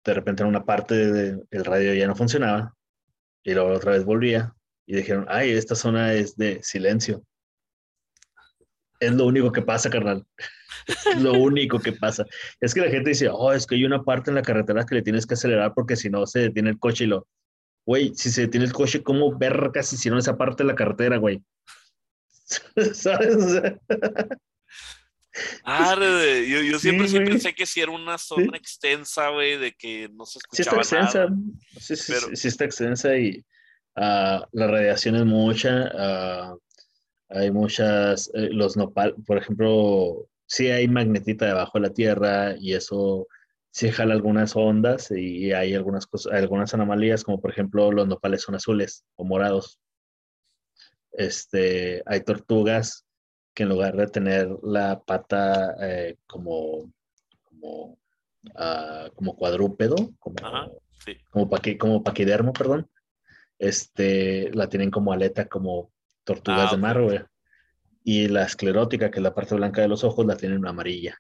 De 0.05 0.15
repente 0.15 0.43
en 0.43 0.49
una 0.49 0.65
parte 0.65 0.95
del 0.95 1.65
radio 1.65 1.93
ya 1.95 2.07
no 2.07 2.15
funcionaba 2.15 2.75
y 3.43 3.53
luego 3.53 3.73
otra 3.73 3.93
vez 3.93 4.05
volvía 4.05 4.55
y 4.87 4.97
dijeron, 4.97 5.27
ay, 5.29 5.51
esta 5.51 5.75
zona 5.75 6.15
es 6.15 6.37
de 6.37 6.63
silencio. 6.63 7.25
Es 9.01 9.13
lo 9.13 9.27
único 9.27 9.51
que 9.51 9.63
pasa, 9.63 9.91
carnal. 9.91 10.25
lo 11.19 11.33
único 11.35 11.79
que 11.79 11.93
pasa. 11.93 12.25
Es 12.61 12.75
que 12.75 12.81
la 12.81 12.91
gente 12.91 13.11
dice, 13.11 13.29
oh, 13.29 13.53
es 13.53 13.67
que 13.67 13.75
hay 13.75 13.85
una 13.85 14.03
parte 14.03 14.31
en 14.31 14.37
la 14.37 14.43
carretera 14.43 14.85
que 14.85 14.97
le 14.97 15.03
tienes 15.03 15.27
que 15.27 15.35
acelerar 15.35 15.73
porque 15.75 15.97
si 15.97 16.11
no 16.11 16.27
se 16.27 16.41
detiene 16.41 16.71
el 16.71 16.79
coche 16.79 17.05
y 17.05 17.09
lo. 17.09 17.27
Güey, 17.85 18.13
si 18.15 18.31
se 18.31 18.43
detiene 18.43 18.67
el 18.67 18.73
coche, 18.73 19.03
¿cómo 19.03 19.37
ver 19.37 19.71
casi 19.73 19.97
si 19.97 20.11
no 20.11 20.19
esa 20.19 20.37
parte 20.37 20.65
de 20.65 20.69
la 20.69 20.75
carretera, 20.75 21.19
güey? 21.19 21.41
¿Sabes? 22.93 23.63
Ah, 25.65 25.95
yo, 25.99 26.63
yo 26.63 26.79
siempre, 26.79 27.07
pensé 27.09 27.55
que 27.55 27.67
si 27.67 27.81
era 27.81 27.93
una 27.93 28.17
zona 28.19 28.57
extensa, 28.57 29.29
güey, 29.29 29.59
de 29.59 29.73
que 29.73 30.09
no 30.15 30.25
se 30.25 30.39
escuchaba 30.39 30.83
sí 30.83 30.97
está 30.97 31.25
extensa. 31.25 31.37
Sí, 31.79 31.97
sí, 31.97 32.15
sí, 32.35 32.49
está 32.49 32.65
extensa 32.65 33.17
y 33.17 33.45
uh, 33.97 34.41
la 34.53 34.67
radiación 34.67 35.17
es 35.17 35.25
mucha. 35.27 36.53
Uh, 36.53 36.59
hay 37.29 37.51
muchas, 37.51 38.31
eh, 38.35 38.49
los 38.51 38.77
nopal, 38.77 39.15
por 39.27 39.39
ejemplo, 39.39 40.29
sí 40.47 40.71
hay 40.71 40.89
magnetita 40.89 41.47
debajo 41.47 41.79
de 41.79 41.89
la 41.89 41.95
Tierra 41.95 42.55
y 42.59 42.75
eso 42.75 43.27
sí 43.71 43.91
jala 43.91 44.15
algunas 44.15 44.57
ondas 44.57 45.11
y 45.11 45.53
hay 45.53 45.75
algunas 45.75 46.07
cosas, 46.07 46.33
algunas 46.33 46.73
anomalías, 46.73 47.25
como 47.25 47.41
por 47.41 47.51
ejemplo 47.51 47.93
los 47.93 48.09
nopales 48.09 48.43
son 48.43 48.55
azules 48.55 49.05
o 49.17 49.25
morados. 49.25 49.79
Este, 51.13 52.03
hay 52.07 52.23
tortugas 52.23 53.07
que 53.55 53.65
en 53.65 53.71
lugar 53.71 53.97
de 53.97 54.07
tener 54.07 54.49
la 54.63 55.01
pata 55.01 55.77
eh, 55.81 56.17
como, 56.27 56.93
como, 57.45 57.99
ah, 58.55 59.09
como 59.15 59.37
cuadrúpedo, 59.37 59.97
como, 60.19 60.37
como, 61.31 61.51
como 61.79 62.03
paquidermo, 62.03 62.53
perdón, 62.53 62.91
este, 63.59 64.51
la 64.53 64.69
tienen 64.69 64.91
como 64.91 65.13
aleta, 65.13 65.49
como 65.49 65.91
tortugas 66.25 66.71
ah, 66.73 66.77
de 66.77 66.81
mar, 66.81 67.03
güey. 67.03 67.21
Y 68.09 68.29
la 68.29 68.45
esclerótica, 68.45 69.11
que 69.11 69.19
es 69.19 69.23
la 69.25 69.35
parte 69.35 69.57
blanca 69.57 69.81
de 69.83 69.89
los 69.89 70.05
ojos, 70.05 70.25
la 70.25 70.37
tienen 70.37 70.65
amarilla. 70.65 71.19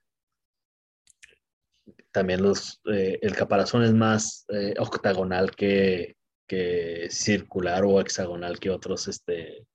También 2.12 2.41
los, 2.45 2.80
eh, 2.84 3.18
el 3.22 3.34
caparazón 3.34 3.82
es 3.82 3.93
más 3.93 4.45
eh, 4.51 4.72
octagonal 4.78 5.51
que, 5.51 6.16
que, 6.47 7.09
circular 7.11 7.84
o 7.84 8.01
hexagonal 8.01 8.61
que 8.61 8.70
otros, 8.70 9.09
este, 9.09 9.66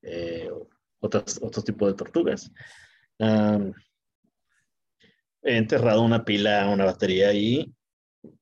eh, 0.00 0.48
otros, 1.00 1.38
otros 1.42 1.66
tipos 1.66 1.88
de 1.88 1.98
tortugas. 1.98 2.50
he 5.42 5.56
enterrado 5.58 6.00
una 6.00 6.24
pila, 6.24 6.66
una 6.70 6.86
batería 6.86 7.28
ahí 7.28 7.70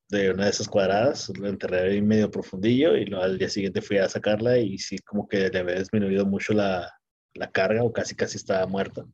de 0.08 0.30
una 0.30 0.44
de 0.44 0.50
esas 0.50 0.68
cuadradas, 0.68 1.28
la 1.40 1.48
enterré 1.48 1.90
ahí 1.90 2.00
medio 2.00 2.30
profundillo 2.30 2.96
y 2.96 3.12
al 3.14 3.36
día 3.36 3.48
siguiente 3.48 3.82
fui 3.82 3.98
a 3.98 4.08
sacarla 4.08 4.58
y 4.58 4.78
sí 4.78 4.98
como 5.00 5.26
que 5.26 5.48
le 5.48 5.58
había 5.58 5.80
disminuido 5.80 6.24
mucho 6.24 6.52
la, 6.52 6.88
la 7.34 7.50
carga 7.50 7.82
o 7.82 7.92
casi 7.92 8.14
casi 8.14 8.36
estaba 8.36 8.66
muerta. 8.66 9.06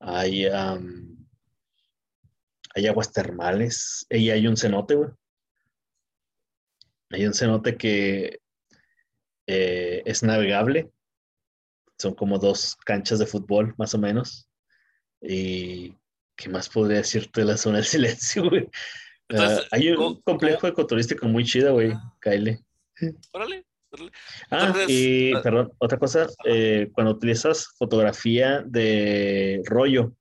Hay, 0.00 0.46
hay 2.74 2.86
aguas 2.88 3.12
termales 3.12 4.06
y 4.10 4.30
hay 4.30 4.46
un 4.46 4.56
cenote, 4.56 4.94
güey. 4.94 5.10
Hay 7.10 7.26
un 7.26 7.34
cenote 7.34 7.76
que 7.76 8.40
eh, 9.46 10.02
es 10.06 10.22
navegable. 10.22 10.90
son 11.98 12.14
como 12.14 12.38
dos 12.38 12.76
canchas 12.84 13.18
de 13.18 13.26
fútbol, 13.26 13.74
más 13.76 13.94
o 13.94 13.98
menos. 13.98 14.48
Y 15.20 15.94
¿qué 16.36 16.48
más 16.48 16.68
podría 16.68 16.98
decirte 16.98 17.42
de 17.42 17.46
la 17.46 17.56
zona 17.56 17.76
del 17.76 17.84
silencio, 17.86 18.48
güey? 18.48 18.68
Ah, 19.28 19.60
hay 19.70 19.90
un 19.90 20.20
complejo 20.22 20.66
ecoturístico 20.66 21.26
muy 21.26 21.44
chido, 21.44 21.74
güey, 21.74 21.92
ah. 21.92 22.14
Kyle. 22.20 22.58
Órale. 23.32 23.64
Ah, 24.50 24.74
y 24.88 25.32
perdón, 25.42 25.72
otra 25.78 25.98
cosa, 25.98 26.26
eh, 26.44 26.90
cuando 26.92 27.12
utilizas 27.12 27.68
fotografía 27.76 28.62
de 28.66 29.60
rollo, 29.64 30.12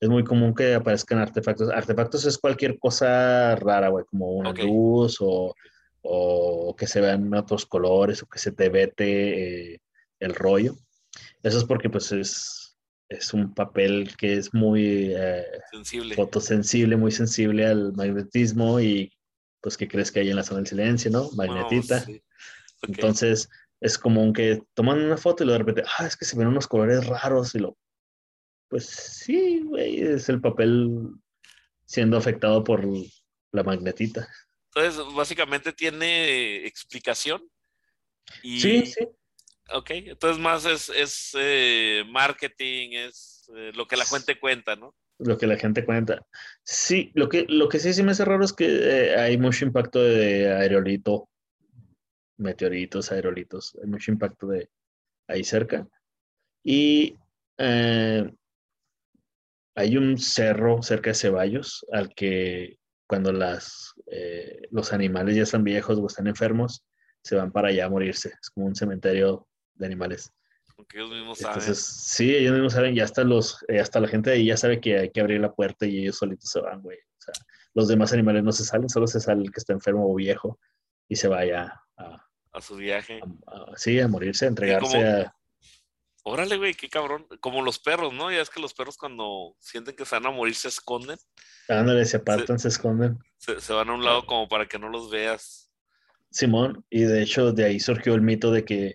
es 0.00 0.08
muy 0.08 0.24
común 0.24 0.54
que 0.54 0.74
aparezcan 0.74 1.18
artefactos. 1.18 1.70
Artefactos 1.70 2.24
es 2.24 2.36
cualquier 2.36 2.78
cosa 2.78 3.54
rara, 3.54 3.88
güey, 3.88 4.04
como 4.04 4.32
una 4.32 4.52
luz 4.52 5.18
o, 5.20 5.54
o, 6.02 6.74
que 6.76 6.88
se 6.88 7.00
vean 7.00 7.32
otros 7.34 7.66
colores 7.66 8.22
o 8.22 8.26
que 8.26 8.40
se 8.40 8.50
te 8.50 8.68
vete 8.68 9.74
eh, 9.74 9.80
el 10.18 10.34
rollo. 10.34 10.74
Eso 11.42 11.58
es 11.58 11.64
porque 11.64 11.88
pues 11.88 12.10
es, 12.10 12.76
es 13.08 13.32
un 13.32 13.54
papel 13.54 14.16
que 14.16 14.34
es 14.34 14.52
muy 14.52 15.12
eh, 15.16 15.46
sensible. 15.70 16.14
fotosensible, 16.16 16.96
muy 16.96 17.12
sensible 17.12 17.66
al 17.66 17.92
magnetismo 17.92 18.80
y 18.80 19.12
pues 19.60 19.76
que 19.76 19.86
crees 19.86 20.10
que 20.10 20.20
hay 20.20 20.30
en 20.30 20.36
la 20.36 20.42
zona 20.42 20.58
del 20.58 20.66
silencio, 20.66 21.10
¿no? 21.10 21.30
Magnetita. 21.36 22.04
Entonces 22.82 23.48
es 23.80 23.98
común 23.98 24.32
que 24.32 24.62
toman 24.74 25.00
una 25.00 25.16
foto 25.16 25.44
y 25.44 25.48
de 25.48 25.58
repente, 25.58 25.82
ah, 25.98 26.06
es 26.06 26.16
que 26.16 26.24
se 26.24 26.36
ven 26.36 26.48
unos 26.48 26.66
colores 26.66 27.06
raros 27.06 27.54
y 27.54 27.58
lo... 27.58 27.76
Pues 28.68 28.86
sí, 28.86 29.60
güey, 29.64 30.00
es 30.00 30.28
el 30.28 30.40
papel 30.40 31.10
siendo 31.84 32.16
afectado 32.16 32.64
por 32.64 32.86
la 33.52 33.62
magnetita. 33.62 34.26
Entonces, 34.74 35.04
básicamente 35.14 35.72
tiene 35.72 36.64
explicación. 36.66 37.42
Sí, 38.42 38.86
sí. 38.86 39.06
Ok, 39.74 39.90
entonces 39.90 40.42
más 40.42 40.64
es, 40.64 40.88
es 40.90 41.30
eh, 41.34 42.04
marketing, 42.08 42.90
es 42.92 43.50
eh, 43.56 43.72
lo 43.74 43.86
que 43.86 43.96
la 43.96 44.04
gente 44.04 44.38
cuenta, 44.38 44.76
¿no? 44.76 44.94
Lo 45.18 45.38
que 45.38 45.46
la 45.46 45.56
gente 45.56 45.84
cuenta. 45.84 46.26
Sí, 46.62 47.10
lo 47.14 47.28
que, 47.28 47.46
lo 47.48 47.68
que 47.68 47.78
sí, 47.78 47.92
sí 47.92 48.02
me 48.02 48.12
hace 48.12 48.24
raro 48.24 48.44
es 48.44 48.52
que 48.52 48.66
eh, 48.66 49.16
hay 49.16 49.38
mucho 49.38 49.64
impacto 49.64 50.02
de 50.02 50.52
aerolito, 50.52 51.28
meteoritos, 52.36 53.12
aerolitos, 53.12 53.76
hay 53.82 53.88
mucho 53.88 54.12
impacto 54.12 54.46
de 54.46 54.70
ahí 55.28 55.44
cerca. 55.44 55.86
Y 56.64 57.16
hay 57.58 58.36
un 59.96 60.18
cerro 60.18 60.82
cerca 60.82 61.10
de 61.10 61.14
Ceballos 61.14 61.86
al 61.92 62.14
que 62.14 62.78
cuando 63.06 63.32
las, 63.32 63.94
los 64.70 64.92
animales 64.92 65.36
ya 65.36 65.42
están 65.42 65.64
viejos 65.64 65.98
o 65.98 66.06
están 66.06 66.26
enfermos, 66.26 66.84
se 67.22 67.36
van 67.36 67.52
para 67.52 67.68
allá 67.68 67.86
a 67.86 67.90
morirse. 67.90 68.32
Es 68.40 68.50
como 68.50 68.66
un 68.66 68.74
cementerio 68.74 69.46
de 69.74 69.86
animales. 69.86 70.32
Porque 70.76 70.98
ellos 70.98 71.10
mismos 71.10 71.38
saben. 71.38 71.74
sí, 71.74 72.34
ellos 72.34 72.52
mismos 72.52 72.72
saben, 72.72 72.94
ya 72.94 73.04
hasta 73.04 73.24
los, 73.24 73.64
eh, 73.68 73.78
hasta 73.78 74.00
la 74.00 74.08
gente 74.08 74.30
de 74.30 74.36
ahí 74.36 74.46
ya 74.46 74.56
sabe 74.56 74.80
que 74.80 74.98
hay 74.98 75.10
que 75.10 75.20
abrir 75.20 75.40
la 75.40 75.52
puerta 75.52 75.86
y 75.86 75.98
ellos 75.98 76.16
solitos 76.16 76.50
se 76.50 76.60
van, 76.60 76.82
güey. 76.82 76.98
O 76.98 77.20
sea, 77.20 77.34
los 77.74 77.88
demás 77.88 78.12
animales 78.12 78.42
no 78.42 78.52
se 78.52 78.64
salen, 78.64 78.88
solo 78.88 79.06
se 79.06 79.20
sale 79.20 79.42
el 79.42 79.52
que 79.52 79.60
está 79.60 79.72
enfermo 79.72 80.10
o 80.10 80.14
viejo 80.14 80.58
y 81.08 81.16
se 81.16 81.28
vaya 81.28 81.81
a, 81.96 82.24
a 82.52 82.60
su 82.60 82.76
viaje. 82.76 83.20
sí, 83.76 84.00
a 84.00 84.08
morirse, 84.08 84.46
a 84.46 84.48
entregarse 84.48 84.98
a. 84.98 85.36
Órale, 86.24 86.56
güey, 86.56 86.74
qué 86.74 86.88
cabrón. 86.88 87.26
Como 87.40 87.62
los 87.62 87.80
perros, 87.80 88.12
¿no? 88.12 88.30
Ya 88.30 88.40
es 88.40 88.50
que 88.50 88.60
los 88.60 88.74
perros 88.74 88.96
cuando 88.96 89.56
sienten 89.58 89.96
que 89.96 90.04
se 90.04 90.14
van 90.14 90.26
a 90.26 90.30
morir 90.30 90.54
se 90.54 90.68
esconden. 90.68 91.18
Ándale, 91.68 92.04
se 92.04 92.18
apartan, 92.18 92.60
se, 92.60 92.68
esconden. 92.68 93.18
Se, 93.38 93.60
se, 93.60 93.72
van 93.72 93.90
a 93.90 93.94
un 93.94 94.04
lado 94.04 94.24
como 94.24 94.48
para 94.48 94.66
que 94.66 94.78
no 94.78 94.88
los 94.88 95.10
veas. 95.10 95.72
Simón, 96.30 96.84
y 96.90 97.02
de 97.02 97.22
hecho 97.22 97.52
de 97.52 97.64
ahí 97.64 97.80
surgió 97.80 98.14
el 98.14 98.22
mito 98.22 98.52
de 98.52 98.64
que 98.64 98.94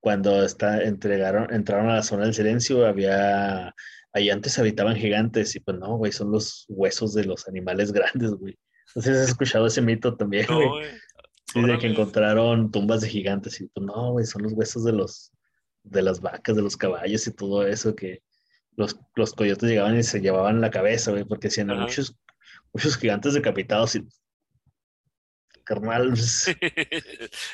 cuando 0.00 0.44
está, 0.44 0.82
entregaron, 0.82 1.52
entraron 1.52 1.88
a 1.88 1.96
la 1.96 2.02
zona 2.02 2.24
del 2.24 2.34
silencio, 2.34 2.86
había, 2.86 3.74
ahí 4.12 4.30
antes 4.30 4.58
habitaban 4.58 4.96
gigantes 4.96 5.54
y 5.54 5.60
pues 5.60 5.78
no, 5.78 5.96
güey, 5.96 6.10
son 6.10 6.32
los 6.32 6.64
huesos 6.68 7.14
de 7.14 7.24
los 7.24 7.46
animales 7.46 7.92
grandes, 7.92 8.32
güey. 8.32 8.58
Si 8.86 9.08
has 9.08 9.28
escuchado 9.28 9.66
ese 9.66 9.82
mito 9.82 10.16
también, 10.16 10.46
güey. 10.48 10.84
Sí, 11.52 11.62
de 11.62 11.78
que 11.78 11.88
encontraron 11.88 12.70
tumbas 12.70 13.00
de 13.00 13.08
gigantes 13.08 13.60
y 13.60 13.66
pues 13.66 13.84
no, 13.84 14.12
güey, 14.12 14.26
son 14.26 14.42
los 14.42 14.52
huesos 14.52 14.84
de 14.84 14.92
los, 14.92 15.32
de 15.82 16.02
las 16.02 16.20
vacas, 16.20 16.54
de 16.54 16.62
los 16.62 16.76
caballos 16.76 17.26
y 17.26 17.32
todo 17.32 17.66
eso 17.66 17.94
que 17.94 18.22
los, 18.76 18.96
los 19.16 19.32
coyotes 19.32 19.68
llegaban 19.68 19.98
y 19.98 20.02
se 20.02 20.20
llevaban 20.20 20.60
la 20.60 20.70
cabeza, 20.70 21.10
güey, 21.10 21.24
porque 21.24 21.48
hacían 21.48 21.68
muchos, 21.68 22.16
muchos 22.72 22.96
gigantes 22.96 23.34
decapitados 23.34 23.96
y 23.96 24.06
carnal, 25.64 26.12
o 26.12 26.16
sea, 26.16 26.54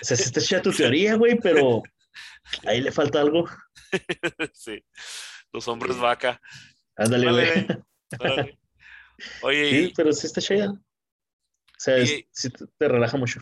se 0.00 0.14
está 0.14 0.40
hecha 0.40 0.62
tu 0.62 0.72
teoría, 0.72 1.16
güey, 1.16 1.38
pero 1.38 1.82
Ahí 2.64 2.80
le 2.80 2.92
falta 2.92 3.20
algo. 3.20 3.48
sí. 4.52 4.84
Los 5.52 5.68
hombres 5.68 5.98
vaca. 5.98 6.40
Ándale, 6.96 7.30
güey. 7.30 7.66
Oye. 9.42 9.70
Sí, 9.70 9.92
pero 9.96 10.12
sí 10.12 10.26
está 10.26 10.40
chida. 10.40 10.70
O 10.70 11.78
sea, 11.78 12.04
sí 12.06 12.50
te 12.78 12.88
relaja 12.88 13.16
mucho. 13.16 13.40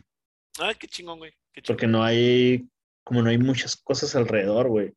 Ah, 0.58 0.74
qué 0.74 0.86
chingón, 0.86 1.18
güey. 1.18 1.32
Porque 1.66 1.86
no 1.86 2.02
hay, 2.02 2.68
como 3.04 3.22
no 3.22 3.30
hay 3.30 3.38
muchas 3.38 3.76
cosas 3.76 4.14
alrededor, 4.14 4.68
güey. 4.68 4.92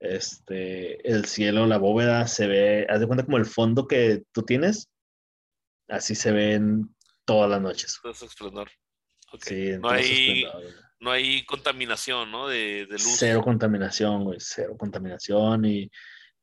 Este, 0.00 1.08
el 1.08 1.24
cielo, 1.24 1.66
la 1.66 1.78
bóveda 1.78 2.26
se 2.28 2.46
ve, 2.46 2.86
haz 2.88 3.00
de 3.00 3.06
cuenta 3.06 3.24
como 3.24 3.36
el 3.36 3.46
fondo 3.46 3.88
que 3.88 4.22
tú 4.32 4.42
tienes, 4.42 4.88
así 5.88 6.14
se 6.14 6.30
ven 6.30 6.94
todas 7.24 7.50
las 7.50 7.60
noches. 7.60 7.98
Todo 8.02 8.12
esplendor. 8.12 8.70
Sí, 9.42 9.72
no 9.78 9.90
hay, 9.90 10.46
no 11.00 11.10
hay 11.10 11.44
contaminación, 11.44 12.30
¿no? 12.30 12.48
De, 12.48 12.86
luz. 12.88 13.16
Cero 13.18 13.42
contaminación, 13.42 14.24
güey, 14.24 14.38
cero 14.40 14.76
contaminación 14.78 15.64
y 15.64 15.90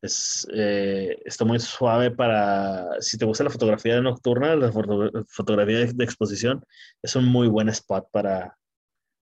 es, 0.02 0.48
eh, 0.54 1.18
está 1.26 1.46
muy 1.46 1.60
suave 1.60 2.12
para, 2.12 3.02
si 3.02 3.18
te 3.18 3.26
gusta 3.26 3.44
la 3.44 3.50
fotografía 3.50 4.00
nocturna, 4.02 4.56
la 4.56 4.72
fotografía 4.72 5.86
de, 5.86 6.04
exposición, 6.04 6.64
es 7.02 7.16
un 7.16 7.26
muy 7.26 7.48
buen 7.48 7.70
spot 7.70 8.10
para, 8.12 8.58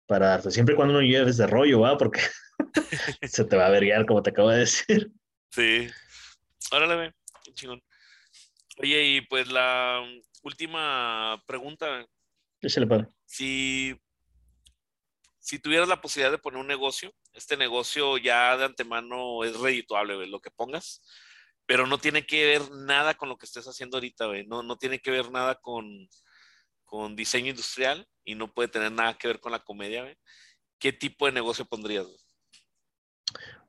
para 0.06 0.28
darte. 0.28 0.50
Siempre 0.50 0.74
y 0.74 0.76
cuando 0.76 0.94
no 0.94 1.02
lleves 1.02 1.36
de 1.36 1.46
rollo, 1.46 1.80
¿va? 1.80 1.96
Porque 1.96 2.20
se 3.22 3.44
te 3.44 3.56
va 3.56 3.66
a 3.66 3.70
verguiar, 3.70 4.06
como 4.06 4.22
te 4.22 4.30
acabo 4.30 4.50
de 4.50 4.58
decir. 4.60 5.10
Sí. 5.50 5.88
Órale, 6.72 6.96
ve, 6.96 7.12
chingón. 7.54 7.82
Oye, 8.78 9.04
y 9.04 9.20
pues 9.22 9.48
la 9.48 10.02
última 10.42 11.42
pregunta. 11.46 12.06
Échale, 12.60 12.86
padre. 12.86 13.08
Si 13.24 13.98
si 15.46 15.60
tuvieras 15.60 15.86
la 15.86 16.00
posibilidad 16.00 16.32
de 16.32 16.38
poner 16.38 16.58
un 16.58 16.66
negocio, 16.66 17.14
este 17.32 17.56
negocio 17.56 18.18
ya 18.18 18.56
de 18.56 18.64
antemano 18.64 19.44
es 19.44 19.56
redituable, 19.56 20.26
lo 20.26 20.40
que 20.40 20.50
pongas, 20.50 21.00
pero 21.66 21.86
no 21.86 21.98
tiene 21.98 22.26
que 22.26 22.44
ver 22.46 22.68
nada 22.72 23.14
con 23.14 23.28
lo 23.28 23.38
que 23.38 23.46
estés 23.46 23.64
haciendo 23.68 23.96
ahorita, 23.96 24.26
No, 24.48 24.64
no 24.64 24.76
tiene 24.76 24.98
que 24.98 25.12
ver 25.12 25.30
nada 25.30 25.54
con, 25.54 26.08
con 26.84 27.14
diseño 27.14 27.50
industrial 27.50 28.08
y 28.24 28.34
no 28.34 28.52
puede 28.52 28.70
tener 28.70 28.90
nada 28.90 29.16
que 29.16 29.28
ver 29.28 29.38
con 29.38 29.52
la 29.52 29.62
comedia, 29.62 30.12
¿Qué 30.80 30.92
tipo 30.92 31.26
de 31.26 31.32
negocio 31.32 31.64
pondrías, 31.64 32.06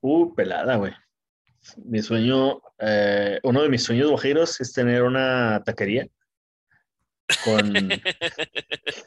Uh, 0.02 0.34
pelada, 0.34 0.78
güey. 0.78 0.94
Mi 1.78 2.02
sueño, 2.02 2.60
eh, 2.80 3.40
uno 3.44 3.62
de 3.62 3.70
mis 3.70 3.84
sueños 3.84 4.10
guajiros 4.10 4.60
es 4.62 4.74
tener 4.74 5.04
una 5.04 5.62
taquería 5.64 6.08
con 7.44 7.74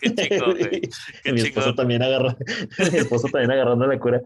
mi 1.24 1.40
esposo 1.40 1.74
también 1.74 2.02
agarra 2.02 2.36
mi 2.92 2.98
esposo 2.98 3.28
también 3.28 3.50
agarrando 3.50 3.86
la 3.86 3.98
cura. 3.98 4.20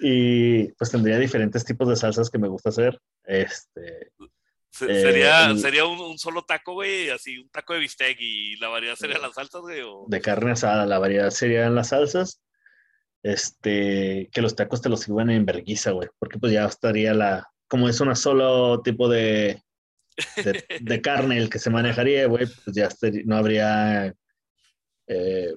Y 0.00 0.72
pues 0.72 0.90
tendría 0.90 1.18
diferentes 1.18 1.64
tipos 1.64 1.88
de 1.88 1.94
salsas 1.96 2.28
que 2.28 2.38
me 2.38 2.48
gusta 2.48 2.70
hacer 2.70 2.98
este 3.24 4.10
sería 4.70 5.52
eh, 5.52 5.56
sería 5.56 5.86
un, 5.86 6.18
solo 6.18 6.42
taco 6.42 6.72
güey 6.72 7.08
así 7.10 7.38
un 7.38 7.48
taco 7.48 7.74
de 7.74 7.78
bistec 7.78 8.16
y 8.18 8.56
la 8.56 8.66
variedad 8.68 8.96
sería 8.96 9.18
las 9.18 9.34
salsas 9.34 9.62
güey 9.62 9.80
de 10.08 10.20
carne 10.20 10.50
asada 10.50 10.84
la 10.84 10.98
variedad 10.98 11.30
serían 11.30 11.76
las 11.76 11.90
salsas 11.90 12.42
este 13.22 14.28
que 14.32 14.42
los 14.42 14.56
tacos 14.56 14.82
te 14.82 14.88
los 14.88 14.98
sirvan 15.00 15.30
en 15.30 15.46
verguiza 15.46 15.92
güey 15.92 16.08
porque 16.18 16.40
pues 16.40 16.52
ya 16.52 16.64
estaría 16.64 17.14
la 17.14 17.48
como 17.68 17.88
es 17.88 18.00
un 18.00 18.14
solo 18.16 18.82
tipo 18.82 19.08
de 19.08 19.62
de, 20.80 21.00
carne 21.00 21.38
el 21.38 21.50
que 21.50 21.58
se 21.58 21.70
manejaría, 21.70 22.26
güey, 22.26 22.46
pues 22.46 22.76
ya 22.76 22.88
no 23.24 23.36
habría, 23.36 24.14
eh, 25.06 25.54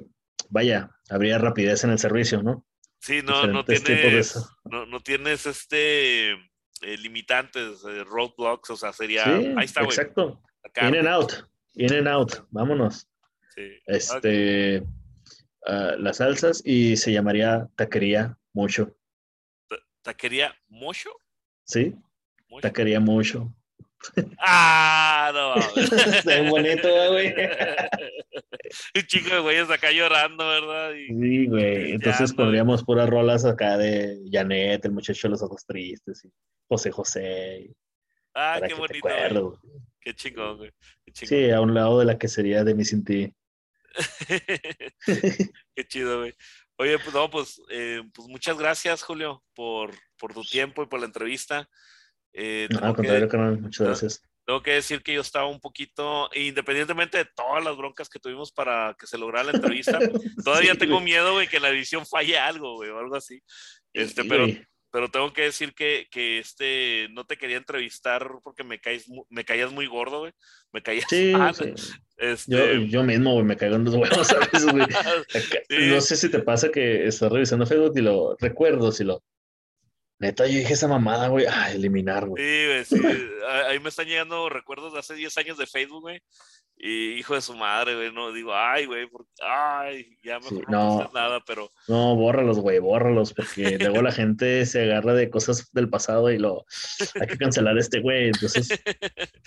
vaya, 0.49 0.89
habría 1.09 1.37
rapidez 1.37 1.83
en 1.83 1.91
el 1.91 1.99
servicio, 1.99 2.41
¿no? 2.41 2.65
Sí, 2.99 3.21
no, 3.23 3.45
no 3.47 3.63
tienes, 3.63 4.35
no, 4.65 4.85
no, 4.85 4.99
tienes 4.99 5.45
este 5.45 6.31
eh, 6.31 6.97
limitantes, 6.97 7.83
eh, 7.85 8.03
roadblocks, 8.03 8.71
o 8.71 8.75
sea, 8.75 8.91
sería, 8.91 9.25
ahí 9.25 9.65
está, 9.65 9.81
güey. 9.83 9.95
Exacto. 9.95 10.41
In 10.81 10.95
and 10.95 11.07
out, 11.07 11.33
in 11.75 11.93
and 11.93 12.07
out, 12.07 12.33
vámonos. 12.49 13.07
Sí. 13.55 13.79
Este, 13.85 14.83
ah, 15.65 15.95
las 15.97 16.17
salsas 16.17 16.61
y 16.65 16.97
se 16.97 17.11
llamaría 17.11 17.67
taquería 17.75 18.37
mucho. 18.53 18.95
¿Taquería 20.01 20.55
mucho? 20.67 21.09
Sí, 21.63 21.95
taquería 22.61 22.99
mucho. 22.99 23.53
Ah, 24.39 25.31
no 25.33 25.55
Está 25.55 26.41
bonito, 26.49 26.87
güey. 27.11 27.33
Un 28.95 29.01
chico 29.07 29.29
de 29.29 29.39
güeyes 29.39 29.69
acá 29.69 29.91
llorando, 29.91 30.47
¿verdad? 30.47 30.93
sí, 30.93 31.47
güey. 31.47 31.91
Entonces 31.91 32.33
pondríamos 32.33 32.83
puras 32.83 33.09
rolas 33.09 33.45
acá 33.45 33.77
de 33.77 34.19
Janet, 34.31 34.85
el 34.85 34.91
muchacho 34.91 35.27
de 35.27 35.31
los 35.31 35.41
ojos 35.41 35.65
tristes, 35.65 36.25
y 36.25 36.29
José 36.67 36.91
José. 36.91 37.75
ah, 38.33 38.59
qué 38.65 38.73
bonito. 38.73 39.59
Qué 39.99 40.13
chingón, 40.13 40.57
güey. 40.57 40.71
Sí, 41.13 41.49
a 41.49 41.59
un 41.59 41.73
lado 41.73 41.99
de 41.99 42.05
la 42.05 42.17
que 42.17 42.27
sería 42.27 42.63
de 42.63 42.75
mi 42.75 42.85
sin 42.85 43.03
ti. 43.03 43.33
qué 45.75 45.87
chido, 45.87 46.19
güey. 46.19 46.33
Oye, 46.77 46.99
pues 46.99 47.13
no, 47.13 47.29
pues, 47.29 47.61
eh, 47.71 48.03
pues 48.13 48.27
muchas 48.27 48.57
gracias, 48.57 49.01
Julio, 49.01 49.43
por, 49.55 49.91
por 50.17 50.33
tu 50.33 50.43
tiempo 50.43 50.83
y 50.83 50.85
por 50.85 50.99
la 50.99 51.07
entrevista. 51.07 51.67
Eh, 52.39 52.67
no, 52.69 52.93
contrario, 52.93 53.27
canal, 53.27 53.59
muchas 53.59 53.87
gracias. 53.87 54.21
Tengo 54.45 54.61
que 54.61 54.73
decir 54.73 55.01
que 55.01 55.11
yo 55.11 55.21
estaba 55.21 55.47
un 55.47 55.59
poquito, 55.59 56.29
independientemente 56.35 57.17
de 57.17 57.25
todas 57.25 57.63
las 57.63 57.75
broncas 57.75 58.09
que 58.09 58.19
tuvimos 58.19 58.51
para 58.51 58.95
que 58.97 59.07
se 59.07 59.17
lograra 59.17 59.51
la 59.51 59.57
entrevista, 59.57 59.97
todavía 60.45 60.75
tengo 60.75 61.01
miedo, 61.01 61.33
güey, 61.33 61.47
que 61.47 61.59
la 61.59 61.69
edición 61.69 62.05
falle 62.05 62.37
algo, 62.37 62.75
güey, 62.75 62.91
o 62.91 62.99
algo 62.99 63.15
así. 63.15 63.41
Este, 63.91 64.23
pero, 64.23 64.45
pero 64.91 65.09
tengo 65.09 65.33
que 65.33 65.41
decir 65.41 65.73
que, 65.73 66.05
que, 66.11 66.37
este, 66.37 67.07
no 67.09 67.25
te 67.25 67.37
quería 67.37 67.57
entrevistar 67.57 68.29
porque 68.43 68.63
me, 68.63 68.79
caes, 68.79 69.09
me 69.29 69.43
caías 69.43 69.71
muy 69.71 69.87
gordo, 69.87 70.19
güey. 70.19 70.31
Me 70.71 70.83
caías 70.83 71.05
sí, 71.09 71.33
Este... 72.17 72.55
Yo, 72.55 72.73
yo, 72.83 73.03
mismo, 73.03 73.33
güey, 73.33 73.45
me 73.45 73.57
caigo 73.57 73.77
en 73.77 73.83
los 73.83 73.95
huevos 73.95 74.31
a 74.31 74.39
veces, 74.39 74.65
güey. 74.71 74.85
No 75.91 76.01
sé 76.01 76.15
si 76.15 76.29
te 76.29 76.39
pasa 76.39 76.69
que 76.69 77.07
estás 77.07 77.31
revisando 77.31 77.65
Facebook 77.65 77.93
y 77.95 78.01
lo 78.01 78.35
recuerdo, 78.39 78.91
si 78.91 79.03
lo 79.03 79.23
Neta, 80.19 80.47
yo 80.47 80.57
dije 80.57 80.73
esa 80.73 80.87
mamada, 80.87 81.27
güey. 81.27 81.45
Ah, 81.47 81.71
eliminar, 81.71 82.25
güey. 82.25 82.43
Sí, 82.43 82.65
güey, 82.65 82.85
sí. 82.85 83.29
Ahí 83.67 83.79
me 83.79 83.89
están 83.89 84.07
llegando 84.07 84.49
recuerdos 84.49 84.93
de 84.93 84.99
hace 84.99 85.13
10 85.13 85.37
años 85.37 85.57
de 85.57 85.67
Facebook, 85.67 86.01
güey. 86.01 86.21
Y 86.75 87.13
hijo 87.13 87.35
de 87.35 87.41
su 87.41 87.55
madre, 87.55 87.95
güey. 87.95 88.11
No 88.11 88.31
digo, 88.31 88.53
ay, 88.55 88.85
güey, 88.85 89.07
ay, 89.41 90.17
ya 90.23 90.39
mejor 90.39 90.69
no, 90.69 91.03
no 91.03 91.11
nada, 91.13 91.39
pero. 91.45 91.69
No, 91.87 92.15
bórralos, 92.15 92.59
güey, 92.59 92.79
bórralos, 92.79 93.33
porque 93.33 93.77
luego 93.79 94.01
la 94.01 94.11
gente 94.11 94.65
se 94.65 94.83
agarra 94.83 95.13
de 95.13 95.29
cosas 95.29 95.71
del 95.71 95.89
pasado 95.89 96.31
y 96.31 96.39
lo. 96.39 96.65
Hay 97.19 97.27
que 97.27 97.37
cancelar 97.37 97.77
este 97.77 97.99
güey, 97.99 98.27
entonces. 98.27 98.69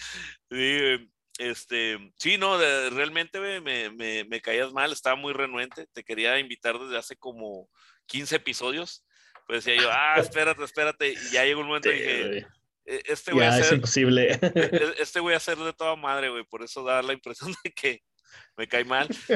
Sí, 0.52 1.10
este, 1.38 2.12
sí, 2.18 2.36
no, 2.36 2.58
realmente, 2.58 3.38
güey, 3.38 3.60
me, 3.60 3.88
me, 3.90 4.24
me 4.24 4.40
caías 4.40 4.72
mal, 4.72 4.90
estaba 4.90 5.14
muy 5.14 5.32
renuente. 5.32 5.86
Te 5.92 6.02
quería 6.02 6.38
invitar 6.40 6.76
desde 6.76 6.98
hace 6.98 7.16
como 7.16 7.68
15 8.06 8.36
episodios 8.36 9.04
pues 9.50 9.64
decía 9.64 9.82
yo, 9.82 9.90
ah, 9.90 10.14
espérate, 10.20 10.62
espérate. 10.62 11.12
Y 11.12 11.32
ya 11.32 11.44
llegó 11.44 11.60
un 11.60 11.66
momento 11.66 11.90
y 11.90 11.94
dije, 11.94 12.46
e, 12.84 13.02
este 13.06 13.32
güey 13.32 13.48
es 13.48 13.72
imposible. 13.72 14.38
E, 14.54 14.60
e, 14.60 14.94
este 15.00 15.18
voy 15.18 15.34
a 15.34 15.40
ser 15.40 15.58
de 15.58 15.72
toda 15.72 15.96
madre, 15.96 16.28
güey. 16.28 16.44
Por 16.44 16.62
eso 16.62 16.84
da 16.84 17.02
la 17.02 17.14
impresión 17.14 17.52
de 17.64 17.72
que 17.72 18.00
me 18.56 18.68
cae 18.68 18.84
mal. 18.84 19.08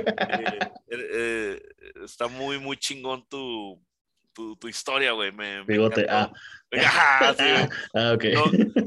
Eh, 0.87 0.99
eh, 1.01 1.63
eh, 1.81 1.93
está 2.05 2.29
muy, 2.29 2.61
muy 2.61 2.77
chingón 2.77 3.27
tu, 3.27 3.85
tu, 4.33 4.55
tu 4.55 4.69
historia, 4.69 5.11
güey. 5.11 5.33
Me, 5.33 5.65
bigote, 5.65 6.07
ah. 6.09 6.33
ah, 7.95 8.13
ok. 8.15 8.25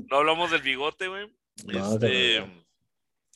No, 0.10 0.18
hablamos 0.18 0.52
del 0.52 0.62
bigote, 0.62 1.10
güey. 1.10 1.30
este, 1.68 2.46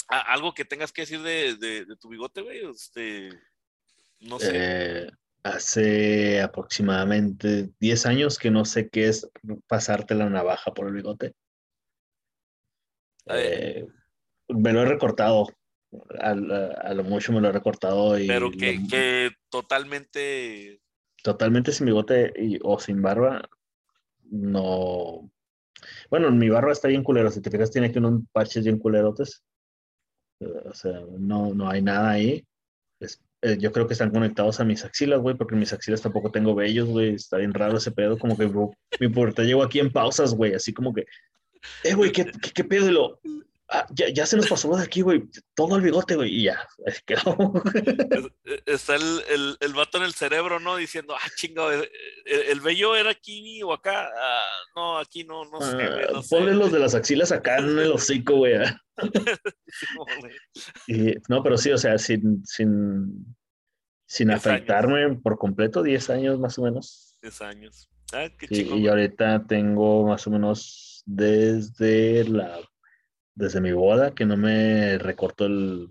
algo 0.08 0.54
que 0.54 0.64
tengas 0.64 0.94
que 0.94 1.02
decir 1.02 1.22
de, 1.22 1.56
de, 1.58 1.84
de 1.84 1.98
tu 1.98 2.08
bigote, 2.08 2.39
güey. 2.39 2.66
Este, 2.70 3.32
no 4.22 4.39
sé 4.39 5.12
hace 5.44 6.42
aproximadamente 6.42 7.72
10 7.80 8.06
años 8.06 8.38
que 8.38 8.52
no 8.52 8.66
sé 8.66 8.89
qué 8.89 9.08
es 9.08 9.30
pasarte 9.68 10.16
la 10.16 10.30
navaja 10.30 10.74
por 10.74 10.88
el 10.88 10.94
bigote. 10.94 11.34
Eh, 13.28 13.88
me 14.50 14.74
lo 14.74 14.82
he 14.82 14.86
recortado. 14.86 15.48
A, 16.20 16.34
lo 16.36 17.04
mucho 17.04 17.34
me 17.34 17.42
lo 17.42 17.50
he 17.50 17.52
recortado. 17.52 18.18
Y 18.18 18.28
Pero 18.28 18.52
que, 18.52 19.32
totalmente. 19.50 20.82
Totalmente 21.24 21.72
sin 21.72 21.86
bigote 21.86 22.34
y, 22.36 22.60
o 22.64 22.80
sin 22.80 23.02
barba. 23.02 23.48
No. 24.24 25.30
Bueno, 26.10 26.32
mi 26.32 26.50
barba 26.50 26.72
está 26.72 26.88
bien 26.88 27.04
culero. 27.04 27.30
Si 27.30 27.42
te 27.42 27.52
fijas, 27.52 27.72
tiene 27.72 27.88
aquí 27.88 28.00
unos 28.00 28.22
parches 28.32 28.64
bien 28.64 28.80
culerotes. 28.80 29.44
O 30.39 30.74
sea, 30.74 31.02
no, 31.18 31.54
no 31.54 31.70
hay 31.70 31.82
nada 31.82 32.12
ahí. 32.12 32.46
Es 33.00 33.22
eh, 33.44 33.58
yo 33.60 33.72
creo 33.72 33.88
que 33.88 33.94
están 33.94 34.12
conectados 34.12 34.60
a 34.60 34.64
mis 34.64 34.86
axilas, 34.86 35.20
güey, 35.20 35.36
porque 35.36 35.56
en 35.56 35.62
mis 35.62 35.74
axilas 35.74 36.02
tampoco 36.02 36.32
tengo 36.32 36.54
vellos, 36.54 36.88
güey. 36.88 37.16
Está 37.16 37.38
bien 37.38 37.54
raro 37.54 37.78
ese 37.78 37.92
pedo, 37.92 38.18
como 38.20 38.38
que 38.38 38.50
mi 39.00 39.08
puerta 39.08 39.44
llegó 39.44 39.64
aquí 39.64 39.80
en 39.80 39.92
pausas, 39.92 40.36
güey, 40.36 40.54
así 40.54 40.74
como 40.74 40.94
que, 40.94 41.06
eh, 41.84 41.94
güey, 41.96 42.12
¿qué, 42.12 42.32
qué, 42.54 42.64
pedo? 42.64 42.88
Y 42.88 42.92
lo, 42.92 43.20
ah, 43.70 43.88
ya, 43.89 44.10
ya, 44.10 44.28
se 44.28 44.38
nos 44.38 44.48
pasó 44.48 44.76
de 44.78 44.84
aquí, 44.84 45.02
güey, 45.02 45.24
todo 45.56 45.76
el 45.76 45.82
bigote, 45.82 46.16
güey, 46.16 46.30
y 46.36 46.44
ya, 46.44 46.68
quedó. 47.06 47.54
E, 48.46 48.62
está 48.68 48.96
el, 48.96 49.24
el, 49.30 49.58
el, 49.60 49.74
vato 49.74 49.98
en 49.98 50.04
el 50.04 50.14
cerebro, 50.14 50.60
¿no? 50.60 50.76
Diciendo, 50.76 51.16
ah, 51.16 51.30
chingo, 51.36 51.72
el, 51.72 51.89
el, 52.26 52.62
vello 52.62 52.96
era 52.96 53.10
aquí 53.10 53.64
o 53.64 53.74
acá. 53.74 54.08
Ah, 54.16 54.46
no, 54.76 55.00
aquí 55.00 55.24
no, 55.24 55.46
no 55.46 55.62
sé, 55.62 55.76
güey. 55.76 56.14
No 56.14 56.22
ponle 56.30 56.54
los 56.54 56.72
de 56.72 56.80
las 56.80 56.94
axilas 56.94 57.32
acá 57.32 57.58
en 57.58 57.80
el 57.80 57.92
hocico, 57.92 58.36
güey. 58.36 58.54
No, 61.30 61.43
pero 61.43 61.58
sí, 61.58 61.72
o 61.72 61.78
sea, 61.78 61.97
sin, 61.97 62.45
sin, 62.45 63.36
sin 64.06 64.32
afectarme 64.32 65.16
por 65.16 65.38
completo, 65.38 65.84
10 65.84 66.10
años 66.10 66.39
más 66.39 66.58
o 66.58 66.64
menos. 66.64 67.16
10 67.22 67.41
años. 67.41 67.89
Ah, 68.14 68.28
qué 68.38 68.47
y 68.52 68.88
ahorita 68.88 69.45
tengo 69.47 70.06
más 70.06 70.28
o 70.28 70.32
menos 70.32 71.04
desde 71.06 72.26
la 72.26 72.60
desde 73.34 73.62
mi 73.62 73.72
boda 73.72 74.14
que 74.14 74.26
no 74.26 74.38
me 74.38 74.97
recortó 74.97 75.45
el, 75.45 75.89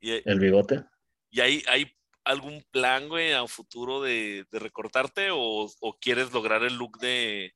el 0.00 0.40
bigote. 0.40 0.84
¿Y 1.30 1.40
hay, 1.40 1.62
hay 1.68 1.92
algún 2.24 2.62
plan, 2.70 3.08
güey, 3.08 3.32
a 3.32 3.46
futuro 3.46 4.02
de, 4.02 4.46
de 4.50 4.58
recortarte 4.58 5.30
o, 5.30 5.70
o, 5.80 5.98
quieres 5.98 6.32
lograr 6.32 6.62
el 6.64 6.74
look 6.76 6.98
de, 6.98 7.54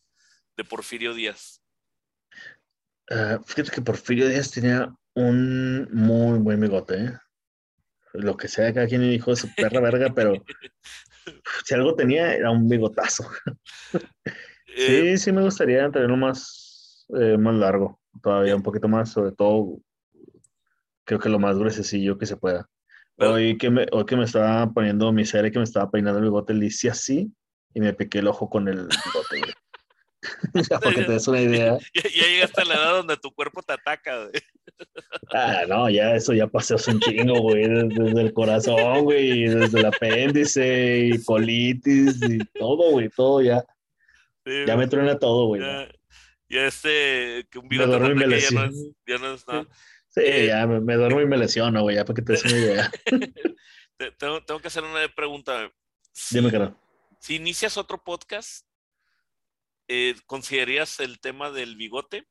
de 0.56 0.64
Porfirio 0.64 1.14
Díaz? 1.14 1.62
Uh, 3.10 3.42
fíjate 3.44 3.70
que 3.70 3.82
Porfirio 3.82 4.28
Díaz 4.28 4.50
tenía 4.50 4.92
un 5.14 5.88
muy 5.92 6.38
buen 6.38 6.60
bigote, 6.60 7.04
¿eh? 7.04 7.12
Lo 8.14 8.36
que 8.36 8.48
sea, 8.48 8.72
cada 8.72 8.86
quien 8.86 9.02
dijo 9.02 9.30
de 9.30 9.36
su 9.36 9.48
perra 9.54 9.80
verga, 9.80 10.12
pero 10.14 10.32
si 11.64 11.74
algo 11.74 11.94
tenía 11.94 12.34
era 12.34 12.50
un 12.50 12.68
bigotazo. 12.68 13.28
sí, 14.66 15.08
eh, 15.08 15.18
sí 15.18 15.32
me 15.32 15.42
gustaría 15.42 15.90
tenerlo 15.90 16.16
más, 16.16 17.06
eh, 17.18 17.36
más 17.36 17.54
largo, 17.54 18.00
todavía 18.22 18.56
un 18.56 18.62
poquito 18.62 18.88
más, 18.88 19.12
sobre 19.12 19.32
todo 19.32 19.78
creo 21.04 21.20
que 21.20 21.28
lo 21.28 21.38
más 21.38 21.56
gruesecillo 21.56 22.18
que 22.18 22.26
se 22.26 22.36
pueda. 22.36 22.68
Hoy 23.18 23.56
que, 23.56 23.70
me, 23.70 23.86
hoy 23.92 24.04
que 24.04 24.16
me 24.16 24.24
estaba 24.24 24.70
poniendo 24.72 25.10
mi 25.12 25.24
serie, 25.24 25.50
que 25.50 25.58
me 25.58 25.64
estaba 25.64 25.90
peinando 25.90 26.18
el 26.18 26.24
bigote, 26.24 26.52
le 26.52 26.66
hice 26.66 26.90
así 26.90 27.32
y 27.72 27.80
me 27.80 27.94
piqué 27.94 28.18
el 28.18 28.28
ojo 28.28 28.50
con 28.50 28.68
el 28.68 28.88
bigote, 28.88 29.54
porque 30.82 31.04
te 31.04 31.12
des 31.12 31.28
una 31.28 31.40
idea. 31.40 31.78
Ya, 31.94 32.26
llegaste 32.26 32.62
a 32.62 32.64
la 32.64 32.74
edad 32.74 32.92
donde 32.96 33.16
tu 33.16 33.30
cuerpo 33.32 33.62
te 33.62 33.72
ataca, 33.72 34.24
güey. 34.24 34.42
Ah, 35.32 35.62
no, 35.68 35.88
ya 35.88 36.14
eso 36.14 36.32
ya 36.32 36.46
pasó 36.46 36.76
un 36.88 37.00
chingo, 37.00 37.40
güey, 37.40 37.66
desde, 37.66 38.20
el 38.20 38.32
corazón, 38.32 39.04
güey, 39.04 39.48
desde 39.48 39.80
el 39.80 39.86
apéndice 39.86 41.10
y 41.12 41.24
colitis 41.24 42.20
y 42.22 42.38
todo, 42.58 42.90
güey, 42.90 43.08
todo 43.08 43.42
ya. 43.42 43.64
ya 44.44 44.76
me 44.76 44.86
truena 44.86 45.18
todo, 45.18 45.46
güey. 45.46 45.62
Ya, 46.48 46.66
este, 46.66 47.46
que 47.50 47.58
un 47.58 47.68
ya 47.70 47.86
no 47.86 48.06
es, 48.26 48.50
ya 49.06 49.18
no 49.18 49.34
es 49.34 49.48
nada. 49.48 49.66
Sí, 50.08 50.22
eh, 50.24 50.46
ya 50.46 50.66
me, 50.66 50.94
duermo 50.94 51.20
y 51.20 51.26
me 51.26 51.36
lesiono, 51.36 51.82
güey, 51.82 51.96
ya 51.96 52.04
para 52.04 52.14
que 52.14 52.22
te 52.22 52.32
des 52.32 52.44
una 52.44 52.56
idea. 52.56 52.90
tengo, 54.18 54.42
tengo, 54.44 54.60
que 54.60 54.68
hacer 54.68 54.84
una 54.84 55.06
pregunta. 55.14 55.70
Dime 56.30 56.50
que 56.50 56.58
no. 56.58 56.80
Si 57.20 57.36
inicias 57.36 57.76
otro 57.76 58.02
podcast, 58.02 58.65
eh, 59.88 60.14
¿considerarías 60.26 61.00
el 61.00 61.20
tema 61.20 61.50
del 61.50 61.76
bigote? 61.76 62.26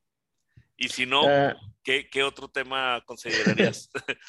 Y 0.78 0.90
si 0.90 1.06
no, 1.06 1.24
ah. 1.28 1.56
¿qué, 1.84 2.10
¿qué, 2.10 2.24
otro 2.24 2.50
tema 2.50 3.02
considerarías? 3.06 3.90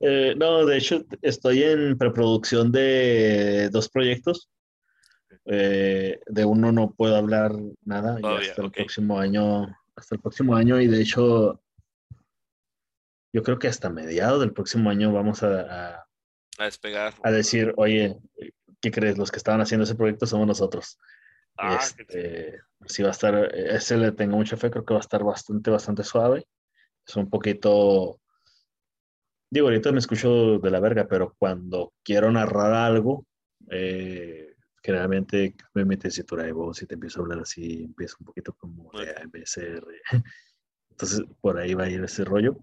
eh, 0.00 0.34
no, 0.36 0.66
de 0.66 0.78
hecho, 0.78 1.04
estoy 1.22 1.62
en 1.62 1.96
preproducción 1.96 2.70
de 2.70 3.68
dos 3.70 3.88
proyectos. 3.88 4.50
Eh, 5.46 6.20
de 6.26 6.44
uno 6.44 6.72
no 6.72 6.94
puedo 6.94 7.16
hablar 7.16 7.52
nada 7.84 8.18
hasta 8.38 8.62
el 8.62 8.70
próximo 8.70 9.18
año, 9.18 9.66
hasta 9.94 10.14
el 10.14 10.20
próximo 10.20 10.56
año 10.56 10.80
y 10.80 10.86
de 10.86 11.02
hecho 11.02 11.60
yo 13.30 13.42
creo 13.42 13.58
que 13.58 13.68
hasta 13.68 13.90
mediados 13.90 14.40
del 14.40 14.54
próximo 14.54 14.88
año 14.88 15.12
vamos 15.12 15.42
a, 15.42 15.60
a, 15.60 16.06
a 16.56 16.64
despegar. 16.64 17.14
A 17.22 17.30
decir, 17.30 17.74
oye, 17.76 18.16
¿qué 18.80 18.90
crees? 18.90 19.18
Los 19.18 19.30
que 19.30 19.38
estaban 19.38 19.60
haciendo 19.60 19.84
ese 19.84 19.96
proyecto 19.96 20.24
somos 20.24 20.46
nosotros. 20.46 20.98
Ah, 21.56 21.78
este, 21.80 22.60
sí 22.86 23.02
va 23.02 23.08
a 23.08 23.12
estar, 23.12 23.54
ese 23.54 23.96
le 23.96 24.12
tengo 24.12 24.36
mucha 24.36 24.56
fe, 24.56 24.70
creo 24.70 24.84
que 24.84 24.94
va 24.94 25.00
a 25.00 25.02
estar 25.02 25.22
bastante, 25.22 25.70
bastante 25.70 26.02
suave. 26.02 26.46
Es 27.06 27.16
un 27.16 27.30
poquito, 27.30 28.20
digo, 29.50 29.68
ahorita 29.68 29.92
me 29.92 29.98
escucho 29.98 30.58
de 30.58 30.70
la 30.70 30.80
verga, 30.80 31.06
pero 31.06 31.34
cuando 31.38 31.92
quiero 32.02 32.30
narrar 32.30 32.72
algo, 32.74 33.26
eh, 33.70 34.54
generalmente 34.82 35.54
me 35.74 35.84
mete 35.84 36.08
tesitura 36.08 36.42
de 36.42 36.52
voz 36.52 36.82
y 36.82 36.86
te 36.86 36.94
empiezo 36.94 37.20
a 37.20 37.22
hablar 37.22 37.40
así, 37.40 37.84
empiezo 37.84 38.16
un 38.20 38.26
poquito 38.26 38.52
como 38.54 38.90
de 38.92 39.10
ABCR. 39.10 39.86
Entonces, 40.90 41.22
por 41.40 41.58
ahí 41.58 41.74
va 41.74 41.84
a 41.84 41.90
ir 41.90 42.02
ese 42.04 42.24
rollo. 42.24 42.56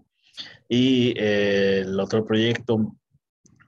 Y 0.68 1.14
eh, 1.18 1.80
el 1.80 1.98
otro 2.00 2.24
proyecto 2.24 2.96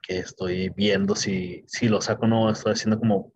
que 0.01 0.19
estoy 0.19 0.69
viendo 0.69 1.15
si, 1.15 1.63
si 1.67 1.87
lo 1.87 2.01
saco 2.01 2.25
o 2.25 2.27
no. 2.27 2.49
Estoy 2.49 2.73
haciendo 2.73 2.99
como 2.99 3.33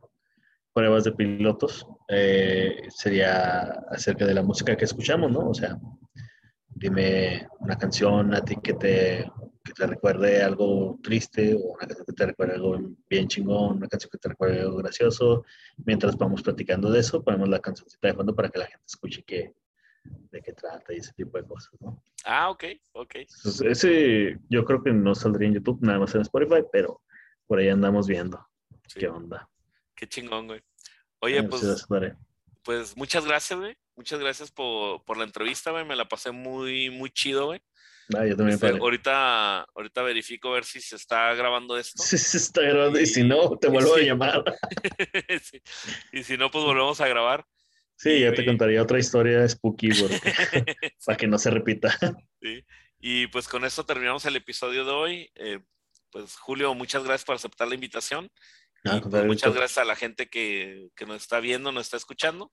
pruebas 0.73 1.03
de 1.03 1.11
pilotos. 1.11 1.85
Eh, 2.07 2.87
sería 2.89 3.61
acerca 3.89 4.25
de 4.25 4.33
la 4.33 4.43
música 4.43 4.75
que 4.75 4.85
escuchamos, 4.85 5.31
¿no? 5.31 5.49
O 5.49 5.53
sea, 5.53 5.77
dime 6.67 7.47
una 7.59 7.77
canción 7.77 8.33
a 8.33 8.43
ti 8.43 8.55
que 8.61 8.73
te, 8.73 9.31
que 9.63 9.73
te 9.73 9.87
recuerde 9.87 10.41
algo 10.41 10.99
triste 11.03 11.53
o 11.53 11.73
una 11.73 11.87
canción 11.87 12.05
que 12.05 12.13
te 12.13 12.25
recuerde 12.25 12.55
algo 12.55 12.79
bien 13.09 13.27
chingón, 13.27 13.77
una 13.77 13.87
canción 13.87 14.09
que 14.11 14.17
te 14.17 14.29
recuerde 14.29 14.61
algo 14.61 14.77
gracioso. 14.77 15.45
Mientras 15.85 16.17
vamos 16.17 16.41
platicando 16.41 16.89
de 16.91 16.99
eso, 16.99 17.23
ponemos 17.23 17.49
la 17.49 17.59
cancioncita 17.59 18.07
de 18.07 18.13
fondo 18.13 18.35
para 18.35 18.49
que 18.49 18.59
la 18.59 18.65
gente 18.65 18.85
escuche 18.87 19.23
qué, 19.23 19.53
de 20.03 20.41
qué 20.41 20.53
trata 20.53 20.93
y 20.93 20.97
ese 20.97 21.13
tipo 21.13 21.37
de 21.37 21.45
cosas, 21.45 21.73
¿no? 21.81 22.01
Ah, 22.25 22.49
ok, 22.49 22.63
ok. 22.93 23.15
ese 23.65 24.37
yo 24.49 24.65
creo 24.65 24.83
que 24.83 24.91
no 24.91 25.15
saldría 25.15 25.47
en 25.47 25.55
YouTube, 25.55 25.79
nada 25.81 25.99
más 25.99 26.15
en 26.15 26.21
Spotify, 26.21 26.63
pero 26.71 27.01
por 27.47 27.59
ahí 27.59 27.69
andamos 27.69 28.07
viendo 28.07 28.45
qué 28.95 29.07
onda. 29.07 29.49
Qué 29.99 30.07
chingón, 30.07 30.47
güey. 30.47 30.61
Oye, 31.19 31.43
pues, 31.43 31.85
pues 32.63 32.95
muchas 32.95 33.25
gracias, 33.25 33.59
güey. 33.59 33.75
Muchas 33.97 34.17
gracias 34.17 34.49
por, 34.49 35.03
por 35.03 35.17
la 35.17 35.25
entrevista, 35.25 35.71
güey. 35.71 35.83
Me 35.83 35.97
la 35.97 36.07
pasé 36.07 36.31
muy, 36.31 36.89
muy 36.89 37.11
chido, 37.11 37.47
güey. 37.47 37.61
Ah, 38.17 38.25
yo 38.25 38.37
también. 38.37 38.55
Este, 38.55 38.69
ahorita, 38.69 39.63
ahorita 39.75 40.01
verifico 40.01 40.51
a 40.51 40.53
ver 40.53 40.63
si 40.63 40.79
se 40.79 40.95
está 40.95 41.33
grabando 41.33 41.77
esto. 41.77 42.01
Sí, 42.01 42.17
se 42.17 42.37
está 42.37 42.61
grabando 42.61 42.97
y, 42.97 43.05
si 43.07 43.25
no, 43.25 43.57
te 43.57 43.67
vuelvo 43.67 43.95
a 43.95 43.99
llamar. 43.99 44.41
Y 46.13 46.23
si 46.23 46.37
no, 46.37 46.49
pues 46.49 46.63
volvemos 46.63 47.01
a 47.01 47.07
grabar. 47.09 47.45
Sí, 47.97 48.21
ya 48.21 48.33
te 48.33 48.45
contaría 48.45 48.81
otra 48.81 48.99
historia 48.99 49.45
spooky 49.49 49.89
para 51.05 51.17
que 51.17 51.27
no 51.27 51.37
se 51.37 51.49
repita. 51.49 51.97
Sí. 52.41 52.65
Y 52.99 53.27
pues 53.27 53.49
con 53.49 53.65
esto 53.65 53.85
terminamos 53.85 54.23
el 54.23 54.37
episodio 54.37 54.85
de 54.85 54.91
hoy. 54.91 55.31
Eh, 55.35 55.59
pues 56.09 56.37
Julio, 56.37 56.73
muchas 56.73 57.03
gracias 57.03 57.25
por 57.25 57.35
aceptar 57.35 57.67
la 57.67 57.75
invitación. 57.75 58.31
Ah, 58.85 59.01
pues, 59.01 59.25
muchas 59.25 59.53
gracias 59.53 59.77
a 59.79 59.85
la 59.85 59.95
gente 59.95 60.29
que, 60.29 60.89
que 60.95 61.05
nos 61.05 61.17
está 61.17 61.39
viendo, 61.39 61.71
nos 61.71 61.87
está 61.87 61.97
escuchando. 61.97 62.51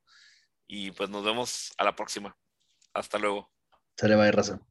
Y 0.66 0.90
pues 0.90 1.08
nos 1.10 1.24
vemos 1.24 1.72
a 1.78 1.84
la 1.84 1.94
próxima. 1.94 2.36
Hasta 2.92 3.18
luego. 3.18 3.52
Se 3.96 4.08
le 4.08 4.16
va 4.16 4.24
de 4.24 4.32
razón. 4.32 4.66